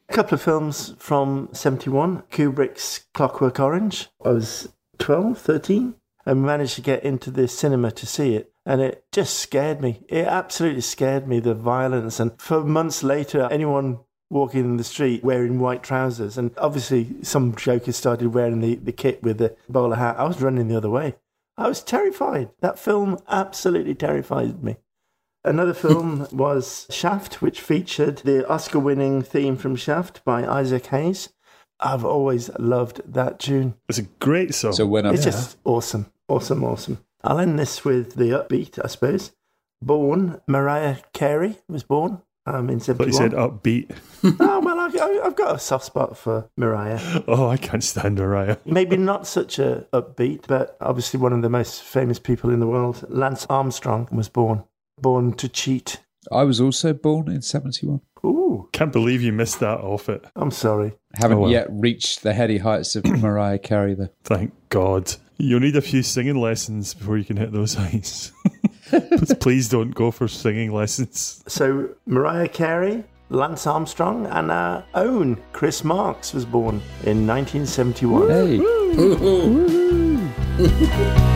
A 0.08 0.12
couple 0.14 0.36
of 0.36 0.42
films 0.42 0.94
from 0.98 1.48
71. 1.52 2.22
Kubrick's 2.30 3.06
Clockwork 3.12 3.60
Orange. 3.60 4.08
I 4.24 4.30
was 4.30 4.72
12, 4.98 5.36
13, 5.38 5.94
and 6.24 6.42
managed 6.42 6.76
to 6.76 6.80
get 6.80 7.04
into 7.04 7.30
the 7.30 7.48
cinema 7.48 7.90
to 7.90 8.06
see 8.06 8.34
it. 8.36 8.52
And 8.66 8.80
it 8.80 9.04
just 9.12 9.38
scared 9.38 9.80
me. 9.80 10.02
It 10.08 10.26
absolutely 10.26 10.80
scared 10.80 11.28
me, 11.28 11.38
the 11.38 11.54
violence. 11.54 12.18
And 12.18 12.32
for 12.42 12.64
months 12.64 13.04
later, 13.04 13.48
anyone 13.50 14.00
walking 14.28 14.64
in 14.64 14.76
the 14.76 14.84
street 14.84 15.22
wearing 15.22 15.60
white 15.60 15.84
trousers, 15.84 16.36
and 16.36 16.50
obviously 16.58 17.14
some 17.22 17.54
jokers 17.54 17.96
started 17.96 18.34
wearing 18.34 18.60
the, 18.60 18.74
the 18.74 18.92
kit 18.92 19.22
with 19.22 19.38
the 19.38 19.56
bowler 19.68 19.96
hat, 19.96 20.18
I 20.18 20.24
was 20.24 20.42
running 20.42 20.66
the 20.66 20.76
other 20.76 20.90
way. 20.90 21.14
I 21.56 21.68
was 21.68 21.82
terrified. 21.82 22.50
That 22.60 22.78
film 22.78 23.18
absolutely 23.28 23.94
terrified 23.94 24.62
me. 24.62 24.76
Another 25.44 25.74
film 25.74 26.26
was 26.32 26.86
Shaft, 26.90 27.40
which 27.40 27.60
featured 27.60 28.18
the 28.18 28.46
Oscar 28.48 28.80
winning 28.80 29.22
theme 29.22 29.56
from 29.56 29.76
Shaft 29.76 30.24
by 30.24 30.44
Isaac 30.44 30.86
Hayes. 30.86 31.30
I've 31.78 32.04
always 32.04 32.50
loved 32.58 33.00
that 33.12 33.38
tune. 33.38 33.74
It's 33.88 33.98
a 33.98 34.02
great 34.02 34.54
song. 34.54 34.72
So 34.72 34.86
when 34.86 35.06
I 35.06 35.12
It's 35.12 35.24
just 35.24 35.56
awesome, 35.64 36.10
awesome, 36.26 36.64
awesome. 36.64 36.98
I'll 37.26 37.40
end 37.40 37.58
this 37.58 37.84
with 37.84 38.14
the 38.14 38.30
upbeat, 38.30 38.78
I 38.82 38.86
suppose. 38.86 39.32
Born, 39.82 40.40
Mariah 40.46 40.98
Carey 41.12 41.58
was 41.68 41.82
born 41.82 42.22
um, 42.46 42.70
in 42.70 42.78
but 42.78 42.84
71. 42.84 43.06
you 43.08 43.12
said 43.12 43.32
upbeat. 43.32 43.90
oh, 44.40 44.60
well, 44.60 44.78
I, 44.78 44.86
I, 44.86 45.26
I've 45.26 45.36
got 45.36 45.56
a 45.56 45.58
soft 45.58 45.84
spot 45.84 46.16
for 46.16 46.48
Mariah. 46.56 47.00
Oh, 47.26 47.48
I 47.48 47.56
can't 47.56 47.82
stand 47.82 48.18
Mariah. 48.18 48.58
Maybe 48.64 48.96
not 48.96 49.26
such 49.26 49.58
a 49.58 49.86
upbeat, 49.92 50.46
but 50.46 50.76
obviously 50.80 51.18
one 51.18 51.32
of 51.32 51.42
the 51.42 51.50
most 51.50 51.82
famous 51.82 52.20
people 52.20 52.50
in 52.50 52.60
the 52.60 52.66
world. 52.68 53.04
Lance 53.08 53.44
Armstrong 53.50 54.08
was 54.12 54.28
born. 54.28 54.62
Born 55.00 55.32
to 55.34 55.48
cheat. 55.48 56.00
I 56.30 56.44
was 56.44 56.60
also 56.60 56.92
born 56.92 57.28
in 57.28 57.42
71. 57.42 58.00
Ooh, 58.24 58.68
Can't 58.72 58.92
believe 58.92 59.22
you 59.22 59.32
missed 59.32 59.60
that 59.60 59.78
off 59.78 60.08
it. 60.08 60.24
I'm 60.34 60.50
sorry. 60.50 60.94
Haven't 61.16 61.38
Oh, 61.38 61.42
well. 61.42 61.50
yet 61.50 61.66
reached 61.70 62.22
the 62.22 62.32
heady 62.34 62.58
heights 62.58 62.94
of 62.96 63.04
Mariah 63.22 63.58
Carey, 63.58 63.94
though. 63.94 64.08
Thank 64.24 64.52
God. 64.68 65.14
You'll 65.38 65.60
need 65.60 65.76
a 65.76 65.82
few 65.82 66.02
singing 66.02 66.36
lessons 66.40 66.94
before 66.94 67.18
you 67.18 67.24
can 67.24 67.36
hit 67.36 67.52
those 67.52 67.74
heights. 67.74 68.32
but 68.90 69.38
please 69.40 69.68
don't 69.68 69.94
go 69.94 70.10
for 70.10 70.28
singing 70.28 70.72
lessons. 70.72 71.42
So 71.46 71.90
Mariah 72.06 72.48
Carey, 72.48 73.04
Lance 73.28 73.66
Armstrong, 73.66 74.26
and 74.26 74.50
our 74.50 74.84
own 74.94 75.38
Chris 75.52 75.84
Marks 75.84 76.32
was 76.32 76.44
born 76.46 76.76
in 77.04 77.26
1971. 77.26 78.30
Hey, 78.30 78.58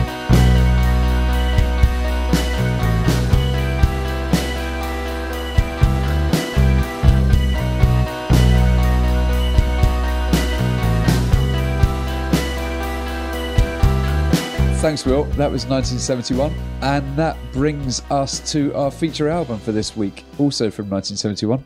thanks, 14.81 15.05
Will. 15.05 15.25
That 15.35 15.51
was 15.51 15.67
1971. 15.67 16.51
And 16.81 17.15
that 17.15 17.37
brings 17.53 18.01
us 18.09 18.51
to 18.51 18.73
our 18.73 18.89
feature 18.89 19.29
album 19.29 19.59
for 19.59 19.71
this 19.71 19.95
week, 19.95 20.25
also 20.39 20.71
from 20.71 20.89
1971. 20.89 21.63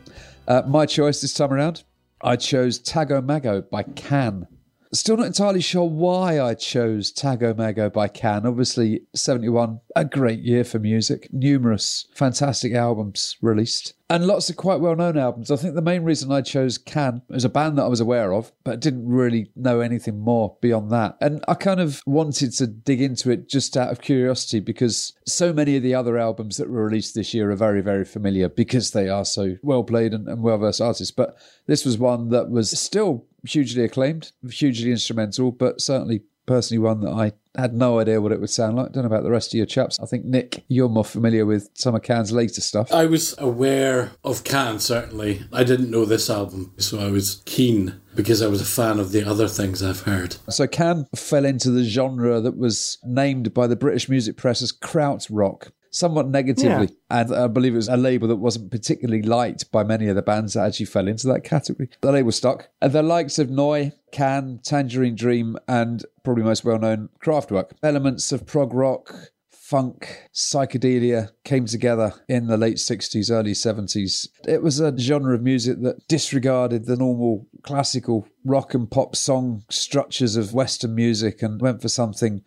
Uh, 0.50 0.64
my 0.68 0.86
choice 0.86 1.22
this 1.22 1.34
time 1.34 1.54
around, 1.54 1.86
I 2.22 2.36
chose 2.36 2.78
Tago 2.78 3.24
Mago 3.24 3.62
by 3.62 3.84
Can. 3.84 4.48
Still 4.96 5.18
not 5.18 5.28
entirely 5.28 5.60
sure 5.60 5.84
why 5.84 6.40
I 6.40 6.54
chose 6.54 7.12
Tago 7.12 7.56
Mago 7.56 7.90
by 7.90 8.08
Can. 8.08 8.46
Obviously, 8.46 9.02
71, 9.14 9.82
a 9.94 10.06
great 10.06 10.40
year 10.40 10.64
for 10.64 10.80
music. 10.80 11.28
Numerous 11.34 12.08
fantastic 12.14 12.74
albums 12.74 13.36
released. 13.42 13.94
And 14.10 14.28
lots 14.28 14.50
of 14.50 14.56
quite 14.56 14.80
well 14.80 14.96
known 14.96 15.18
albums. 15.18 15.50
I 15.52 15.56
think 15.56 15.74
the 15.74 15.82
main 15.82 16.04
reason 16.04 16.32
I 16.32 16.42
chose 16.42 16.78
Can 16.78 17.24
is 17.32 17.44
a 17.44 17.50
band 17.50 17.78
that 17.78 17.84
I 17.84 17.88
was 17.88 18.00
aware 18.00 18.34
of, 18.34 18.52
but 18.64 18.80
didn't 18.80 19.08
really 19.08 19.52
know 19.56 19.80
anything 19.80 20.20
more 20.20 20.58
beyond 20.62 20.92
that. 20.92 21.18
And 21.20 21.44
I 21.48 21.56
kind 21.56 21.82
of 21.82 22.02
wanted 22.06 22.54
to 22.54 22.68
dig 22.68 23.02
into 23.02 23.32
it 23.32 23.50
just 23.50 23.76
out 23.76 23.92
of 23.92 24.02
curiosity 24.02 24.60
because 24.60 25.14
so 25.26 25.52
many 25.52 25.76
of 25.76 25.84
the 25.84 25.96
other 25.96 26.18
albums 26.18 26.58
that 26.58 26.70
were 26.70 26.86
released 26.86 27.16
this 27.16 27.34
year 27.34 27.52
are 27.52 27.56
very, 27.56 27.82
very 27.82 28.06
familiar 28.06 28.48
because 28.48 28.92
they 28.92 29.10
are 29.10 29.26
so 29.26 29.58
well 29.62 29.84
played 29.84 30.14
and, 30.14 30.28
and 30.28 30.44
well 30.44 30.60
versed 30.60 30.82
artists. 30.82 31.12
But 31.12 31.36
this 31.66 31.84
was 31.84 31.98
one 31.98 32.30
that 32.30 32.50
was 32.50 32.80
still 32.80 33.26
hugely 33.46 33.84
acclaimed, 33.84 34.32
hugely 34.50 34.92
instrumental, 34.92 35.52
but 35.52 35.82
certainly 35.82 36.22
personally 36.46 36.80
one 36.80 37.02
that 37.02 37.12
I 37.12 37.34
had 37.60 37.74
no 37.74 38.00
idea 38.00 38.22
what 38.22 38.32
it 38.32 38.40
would 38.40 38.50
sound 38.50 38.76
like. 38.76 38.92
Don't 38.92 39.04
know 39.04 39.08
about 39.08 39.24
the 39.24 39.32
rest 39.32 39.54
of 39.54 39.58
your 39.58 39.66
chaps. 39.66 40.00
I 40.00 40.06
think 40.06 40.26
Nick, 40.26 40.64
you're 40.68 40.90
more 40.90 41.06
familiar 41.06 41.46
with 41.46 41.70
some 41.74 41.96
of 41.96 42.04
Can's 42.04 42.32
later 42.32 42.62
stuff. 42.62 42.92
I 42.92 43.06
was 43.06 43.36
aware 43.38 44.12
of 44.24 44.44
Can, 44.44 44.80
certainly. 44.80 45.44
I 45.52 45.64
didn't 45.64 45.92
know 45.92 46.06
this 46.06 46.30
album, 46.30 46.74
so 46.78 47.00
I 47.00 47.10
was 47.10 47.42
keen 47.46 48.00
because 48.16 48.42
I 48.42 48.48
was 48.48 48.62
a 48.62 48.66
fan 48.66 49.00
of 49.00 49.12
the 49.12 49.28
other 49.28 49.48
things 49.48 49.82
I've 49.82 50.02
heard. 50.02 50.38
So 50.50 50.68
Can 50.68 51.06
fell 51.16 51.46
into 51.46 51.72
the 51.72 51.84
genre 51.84 52.40
that 52.42 52.58
was 52.58 52.98
named 53.04 53.54
by 53.54 53.68
the 53.68 53.76
British 53.76 54.10
music 54.10 54.38
press 54.38 54.62
as 54.62 54.72
krautrock. 54.72 55.72
Somewhat 55.96 56.28
negatively, 56.28 56.90
and 57.10 57.34
I 57.34 57.48
believe 57.48 57.72
it 57.72 57.78
was 57.78 57.88
a 57.88 57.96
label 57.96 58.28
that 58.28 58.36
wasn't 58.36 58.70
particularly 58.70 59.22
liked 59.22 59.72
by 59.72 59.86
many 59.86 60.10
of 60.10 60.18
the 60.18 60.22
bands 60.22 60.54
that 60.54 60.66
actually 60.66 60.88
fell 60.88 61.08
into 61.08 61.26
that 61.28 61.46
category. 61.46 61.90
The 62.02 62.12
label 62.12 62.34
stuck. 62.34 62.68
And 62.82 62.92
the 62.92 63.02
likes 63.02 63.40
of 63.40 63.50
Neu, 63.50 63.94
Can, 64.12 64.60
Tangerine 64.62 65.16
Dream, 65.16 65.56
and 65.70 66.04
probably 66.26 66.44
most 66.44 66.66
well 66.66 66.80
known 66.80 67.08
Kraftwerk. 67.24 67.72
Elements 67.82 68.34
of 68.34 68.46
prog 68.46 68.74
rock, 68.74 69.32
funk, 69.50 70.28
psychedelia 70.34 71.30
came 71.46 71.66
together 71.66 72.14
in 72.28 72.48
the 72.48 72.58
late 72.58 72.76
60s, 72.76 73.32
early 73.32 73.54
70s. 73.54 74.28
It 74.46 74.62
was 74.62 74.82
a 74.82 74.98
genre 74.98 75.34
of 75.34 75.44
music 75.44 75.82
that 75.84 76.06
disregarded 76.10 76.88
the 76.88 76.98
normal 76.98 77.48
classical 77.64 78.28
rock 78.44 78.74
and 78.74 78.92
pop 78.92 79.16
song 79.16 79.64
structures 79.70 80.36
of 80.36 80.54
Western 80.54 80.94
music 80.94 81.42
and 81.42 81.62
went 81.62 81.82
for 81.82 81.88
something 81.88 82.44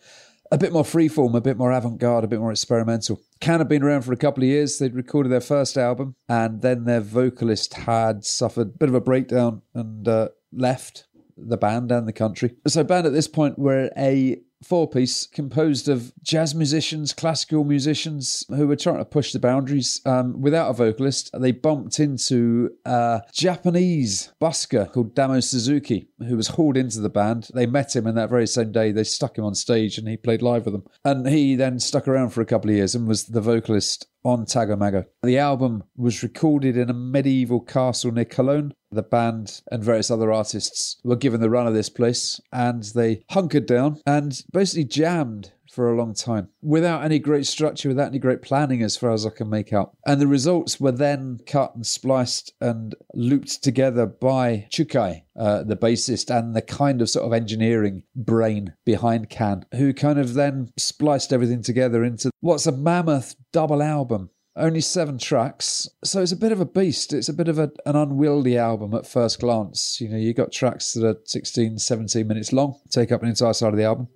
a 0.51 0.59
bit 0.59 0.73
more 0.73 0.85
freeform, 0.85 1.35
a 1.35 1.41
bit 1.41 1.57
more 1.57 1.73
avant 1.73 1.99
garde, 1.99 2.25
a 2.25 2.29
bit 2.29 2.41
more 2.41 2.53
experimental. 2.53 3.21
Can 3.41 3.61
have 3.61 3.69
been 3.69 3.83
around 3.83 4.03
for 4.03 4.13
a 4.13 4.17
couple 4.17 4.43
of 4.43 4.49
years. 4.49 4.79
They'd 4.79 4.95
recorded 4.95 5.31
their 5.31 5.41
first 5.41 5.77
album, 5.77 6.17
and 6.29 6.61
then 6.61 6.85
their 6.85 7.01
vocalist 7.01 7.75
had 7.75 8.25
suffered 8.25 8.69
a 8.69 8.79
bit 8.79 8.89
of 8.89 8.95
a 8.95 9.01
breakdown 9.01 9.63
and 9.75 10.07
uh, 10.09 10.29
left 10.53 11.07
the 11.37 11.57
band 11.57 11.93
and 11.93 12.09
the 12.09 12.13
country. 12.13 12.57
So, 12.67 12.83
band 12.83 13.07
at 13.07 13.13
this 13.13 13.29
point 13.29 13.59
were 13.59 13.91
a 13.97 14.41
four 14.63 14.89
piece 14.89 15.27
composed 15.27 15.89
of 15.89 16.13
jazz 16.23 16.55
musicians, 16.55 17.13
classical 17.13 17.65
musicians 17.65 18.45
who 18.49 18.67
were 18.67 18.77
trying 18.77 18.99
to 18.99 19.05
push 19.05 19.33
the 19.33 19.39
boundaries 19.39 20.01
um, 20.05 20.41
without 20.41 20.71
a 20.71 20.75
vocalist. 20.75 21.31
They 21.39 21.53
bumped 21.53 22.01
into 22.01 22.71
a 22.85 23.23
Japanese 23.33 24.33
busker 24.41 24.91
called 24.93 25.15
Damo 25.15 25.41
Suzuki, 25.41 26.09
who 26.27 26.37
was 26.37 26.49
hauled 26.49 26.77
into 26.77 27.01
the 27.01 27.09
band. 27.09 27.49
They 27.55 27.67
met 27.67 27.95
him, 27.95 28.07
and 28.07 28.17
that 28.17 28.31
very 28.31 28.47
same 28.47 28.73
day 28.73 28.93
they 28.93 29.05
stuck 29.05 29.39
him 29.39 29.45
on 29.45 29.55
stage 29.55 29.99
and 29.99 30.09
he 30.09 30.17
played 30.17 30.43
live 30.43 30.65
with 30.65 30.75
them. 30.75 30.85
And 31.05 31.29
he 31.29 31.55
then 31.55 31.79
stuck 31.79 32.09
around 32.09 32.31
for 32.31 32.41
a 32.41 32.47
couple 32.47 32.71
of 32.71 32.77
years 32.77 32.95
and 32.95 33.07
was 33.07 33.27
the 33.27 33.41
vocalist 33.41 34.07
on 34.25 34.45
Tago 34.45 34.77
Mago. 34.77 35.05
The 35.23 35.39
album 35.39 35.85
was 35.97 36.23
recorded 36.23 36.77
in 36.77 36.91
a 36.91 36.95
medieval 36.95 37.61
castle 37.61 38.13
near 38.13 38.25
Cologne. 38.25 38.75
The 38.91 39.03
band 39.03 39.61
and 39.71 39.85
various 39.85 40.11
other 40.11 40.33
artists 40.33 40.97
were 41.05 41.17
given 41.17 41.41
the 41.41 41.51
run 41.51 41.67
of 41.67 41.75
this 41.75 41.91
place 41.91 42.41
and 42.53 42.83
they 42.95 43.23
hunkered 43.31 43.67
down 43.67 44.01
and 44.07 44.43
basically 44.53 44.85
jammed 44.85 45.53
for 45.79 45.93
a 45.93 45.97
long 45.97 46.13
time 46.13 46.49
without 46.61 47.05
any 47.05 47.21
great 47.21 47.47
structure, 47.47 47.89
without 47.89 48.09
any 48.09 48.19
great 48.19 48.43
planning, 48.43 48.83
as 48.83 48.97
far 48.97 49.13
as 49.13 49.25
I 49.25 49.31
can 49.31 49.49
make 49.49 49.73
out. 49.73 49.97
And 50.05 50.21
the 50.21 50.27
results 50.27 50.81
were 50.81 50.91
then 50.91 51.39
cut 51.47 51.77
and 51.77 51.87
spliced 51.87 52.53
and 52.61 52.97
looped 53.15 53.63
together 53.63 54.05
by 54.05 54.67
Czukay, 54.73 55.23
uh, 55.39 55.63
the 55.63 55.77
bassist, 55.77 56.37
and 56.37 56.57
the 56.57 56.63
kind 56.63 57.01
of 57.01 57.09
sort 57.09 57.27
of 57.27 57.33
engineering 57.33 58.03
brain 58.17 58.75
behind 58.85 59.31
Can, 59.31 59.67
who 59.73 59.95
kind 59.95 60.19
of 60.19 60.35
then 60.35 60.73
spliced 60.77 61.33
everything 61.33 61.63
together 61.63 62.03
into 62.03 62.31
what's 62.41 62.67
a 62.67 62.73
mammoth 62.73 63.37
double 63.53 63.81
album. 63.81 64.31
Only 64.59 64.81
seven 64.81 65.19
tracks, 65.19 65.89
so 66.03 66.21
it's 66.21 66.33
a 66.33 66.37
bit 66.37 66.51
of 66.51 66.61
a 66.61 66.67
beast. 66.67 67.13
It's 67.13 67.29
a 67.29 67.33
bit 67.33 67.47
of 67.47 67.61
a, 67.61 67.71
an 67.87 67.95
unwieldy 67.95 68.59
album 68.59 68.93
at 68.93 69.07
first 69.07 69.39
glance. 69.39 70.01
You 70.01 70.09
know, 70.09 70.17
you 70.17 70.35
got 70.35 70.51
tracks 70.51 70.95
that 70.95 71.07
are 71.07 71.17
16, 71.25 71.79
17 71.79 72.27
minutes 72.27 72.53
long, 72.53 72.79
take 72.91 73.13
up 73.13 73.23
an 73.23 73.29
entire 73.29 73.53
side 73.53 73.73
of 73.73 73.77
the 73.77 73.85
album 73.85 74.09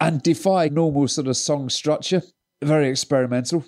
and 0.00 0.20
defy 0.20 0.68
normal 0.68 1.06
sort 1.06 1.28
of 1.28 1.36
song 1.36 1.68
structure. 1.68 2.22
Very 2.60 2.88
experimental 2.88 3.64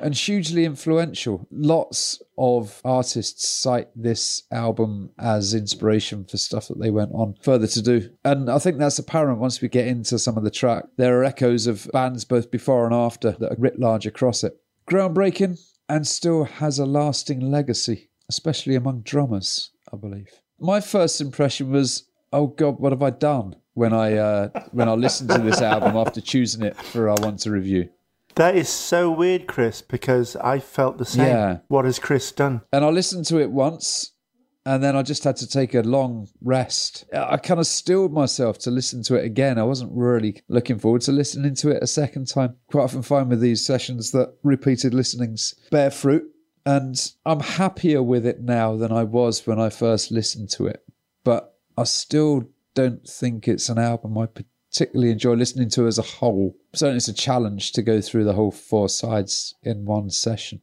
and 0.00 0.14
hugely 0.14 0.64
influential. 0.64 1.46
Lots 1.50 2.20
of 2.36 2.80
artists 2.84 3.48
cite 3.48 3.88
this 3.94 4.42
album 4.50 5.10
as 5.18 5.54
inspiration 5.54 6.24
for 6.24 6.36
stuff 6.36 6.68
that 6.68 6.80
they 6.80 6.90
went 6.90 7.12
on 7.12 7.34
further 7.42 7.66
to 7.68 7.82
do. 7.82 8.10
And 8.24 8.50
I 8.50 8.58
think 8.58 8.78
that's 8.78 8.98
apparent 8.98 9.38
once 9.38 9.60
we 9.60 9.68
get 9.68 9.86
into 9.86 10.18
some 10.18 10.36
of 10.36 10.44
the 10.44 10.50
track. 10.50 10.84
There 10.96 11.20
are 11.20 11.24
echoes 11.24 11.66
of 11.66 11.88
bands 11.92 12.24
both 12.24 12.50
before 12.50 12.86
and 12.86 12.94
after 12.94 13.32
that 13.32 13.52
are 13.52 13.56
writ 13.58 13.78
large 13.78 14.06
across 14.06 14.42
it. 14.42 14.56
Groundbreaking 14.90 15.60
and 15.88 16.06
still 16.06 16.44
has 16.44 16.78
a 16.78 16.86
lasting 16.86 17.40
legacy, 17.40 18.10
especially 18.28 18.74
among 18.74 19.02
drummers, 19.02 19.70
I 19.92 19.96
believe. 19.96 20.28
My 20.58 20.80
first 20.80 21.20
impression 21.20 21.70
was, 21.70 22.04
oh 22.32 22.48
God, 22.48 22.80
what 22.80 22.92
have 22.92 23.02
I 23.02 23.10
done? 23.10 23.56
when 23.74 23.92
I 23.92 24.16
uh, 24.16 24.48
when 24.72 24.88
I 24.88 24.92
listened 24.92 25.30
to 25.30 25.38
this 25.38 25.60
album 25.62 25.96
after 25.96 26.20
choosing 26.20 26.62
it 26.62 26.76
for 26.76 27.08
our 27.08 27.16
one 27.20 27.36
to 27.38 27.50
review. 27.50 27.88
That 28.36 28.54
is 28.54 28.68
so 28.68 29.10
weird, 29.10 29.46
Chris, 29.46 29.82
because 29.82 30.36
I 30.36 30.60
felt 30.60 30.98
the 30.98 31.04
same. 31.04 31.26
Yeah. 31.26 31.58
What 31.68 31.84
has 31.84 31.98
Chris 31.98 32.30
done? 32.30 32.60
And 32.72 32.84
I 32.84 32.88
listened 32.90 33.24
to 33.26 33.40
it 33.40 33.50
once, 33.50 34.12
and 34.66 34.82
then 34.82 34.94
I 34.94 35.02
just 35.02 35.24
had 35.24 35.36
to 35.36 35.48
take 35.48 35.74
a 35.74 35.80
long 35.80 36.28
rest. 36.42 37.06
I 37.16 37.38
kind 37.38 37.60
of 37.60 37.66
stilled 37.66 38.12
myself 38.12 38.58
to 38.60 38.70
listen 38.70 39.02
to 39.04 39.14
it 39.14 39.24
again. 39.24 39.58
I 39.58 39.62
wasn't 39.62 39.92
really 39.94 40.42
looking 40.48 40.78
forward 40.78 41.02
to 41.02 41.12
listening 41.12 41.54
to 41.56 41.70
it 41.70 41.82
a 41.82 41.86
second 41.86 42.26
time. 42.28 42.56
Quite 42.70 42.84
often 42.84 43.02
find 43.02 43.28
with 43.30 43.40
these 43.40 43.64
sessions 43.64 44.10
that 44.12 44.34
repeated 44.42 44.92
listenings 44.92 45.54
bear 45.70 45.90
fruit, 45.90 46.24
and 46.66 47.12
I'm 47.24 47.40
happier 47.40 48.02
with 48.02 48.26
it 48.26 48.42
now 48.42 48.76
than 48.76 48.92
I 48.92 49.04
was 49.04 49.46
when 49.46 49.58
I 49.58 49.70
first 49.70 50.10
listened 50.10 50.50
to 50.50 50.66
it. 50.66 50.84
But 51.24 51.54
I 51.76 51.84
still 51.84 52.48
don't 52.74 53.06
think 53.08 53.48
it's 53.48 53.68
an 53.68 53.78
album 53.78 54.18
I 54.18 54.26
particularly 54.70 55.10
enjoy 55.10 55.34
listening 55.34 55.70
to 55.70 55.86
as 55.86 55.98
a 55.98 56.02
whole. 56.02 56.54
Certainly, 56.74 56.98
it's 56.98 57.08
a 57.08 57.14
challenge 57.14 57.72
to 57.72 57.82
go 57.82 58.00
through 58.00 58.24
the 58.24 58.34
whole 58.34 58.52
four 58.52 58.88
sides 58.88 59.54
in 59.62 59.86
one 59.86 60.10
session. 60.10 60.60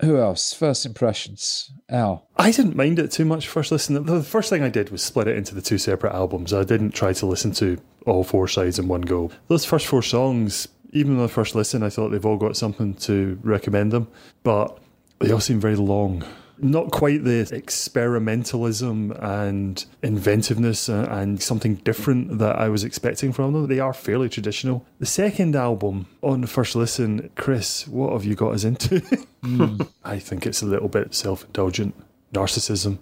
Who 0.00 0.18
else? 0.18 0.52
First 0.52 0.84
impressions. 0.84 1.72
Al. 1.88 2.28
I 2.36 2.50
didn't 2.50 2.76
mind 2.76 2.98
it 2.98 3.10
too 3.10 3.24
much 3.24 3.48
first 3.48 3.72
listen. 3.72 4.04
The 4.04 4.22
first 4.22 4.50
thing 4.50 4.62
I 4.62 4.68
did 4.68 4.90
was 4.90 5.02
split 5.02 5.28
it 5.28 5.36
into 5.36 5.54
the 5.54 5.62
two 5.62 5.78
separate 5.78 6.12
albums. 6.12 6.52
I 6.52 6.64
didn't 6.64 6.90
try 6.92 7.12
to 7.14 7.26
listen 7.26 7.52
to 7.52 7.78
all 8.04 8.22
four 8.22 8.46
sides 8.46 8.78
in 8.78 8.88
one 8.88 9.00
go. 9.00 9.30
Those 9.48 9.64
first 9.64 9.86
four 9.86 10.02
songs, 10.02 10.68
even 10.92 11.16
on 11.16 11.22
the 11.22 11.28
first 11.28 11.54
listen, 11.54 11.82
I 11.82 11.88
thought 11.88 12.10
they've 12.10 12.26
all 12.26 12.36
got 12.36 12.56
something 12.56 12.94
to 12.94 13.38
recommend 13.42 13.92
them, 13.92 14.08
but 14.42 14.78
they 15.18 15.32
all 15.32 15.40
seem 15.40 15.60
very 15.60 15.76
long 15.76 16.24
not 16.58 16.90
quite 16.90 17.24
the 17.24 17.44
experimentalism 17.52 19.22
and 19.22 19.84
inventiveness 20.02 20.88
and 20.88 21.42
something 21.42 21.76
different 21.76 22.38
that 22.38 22.56
I 22.56 22.68
was 22.68 22.84
expecting 22.84 23.32
from 23.32 23.52
them. 23.52 23.66
They 23.66 23.80
are 23.80 23.92
fairly 23.92 24.28
traditional. 24.28 24.86
The 24.98 25.06
second 25.06 25.56
album, 25.56 26.06
on 26.22 26.40
the 26.40 26.46
first 26.46 26.74
listen, 26.76 27.30
Chris, 27.36 27.86
what 27.86 28.12
have 28.12 28.24
you 28.24 28.34
got 28.34 28.54
us 28.54 28.64
into? 28.64 29.02
Mm. 29.46 29.88
I 30.04 30.18
think 30.18 30.44
it's 30.44 30.62
a 30.62 30.66
little 30.66 30.88
bit 30.88 31.14
self 31.14 31.44
indulgent. 31.44 31.94
Narcissism, 32.32 32.98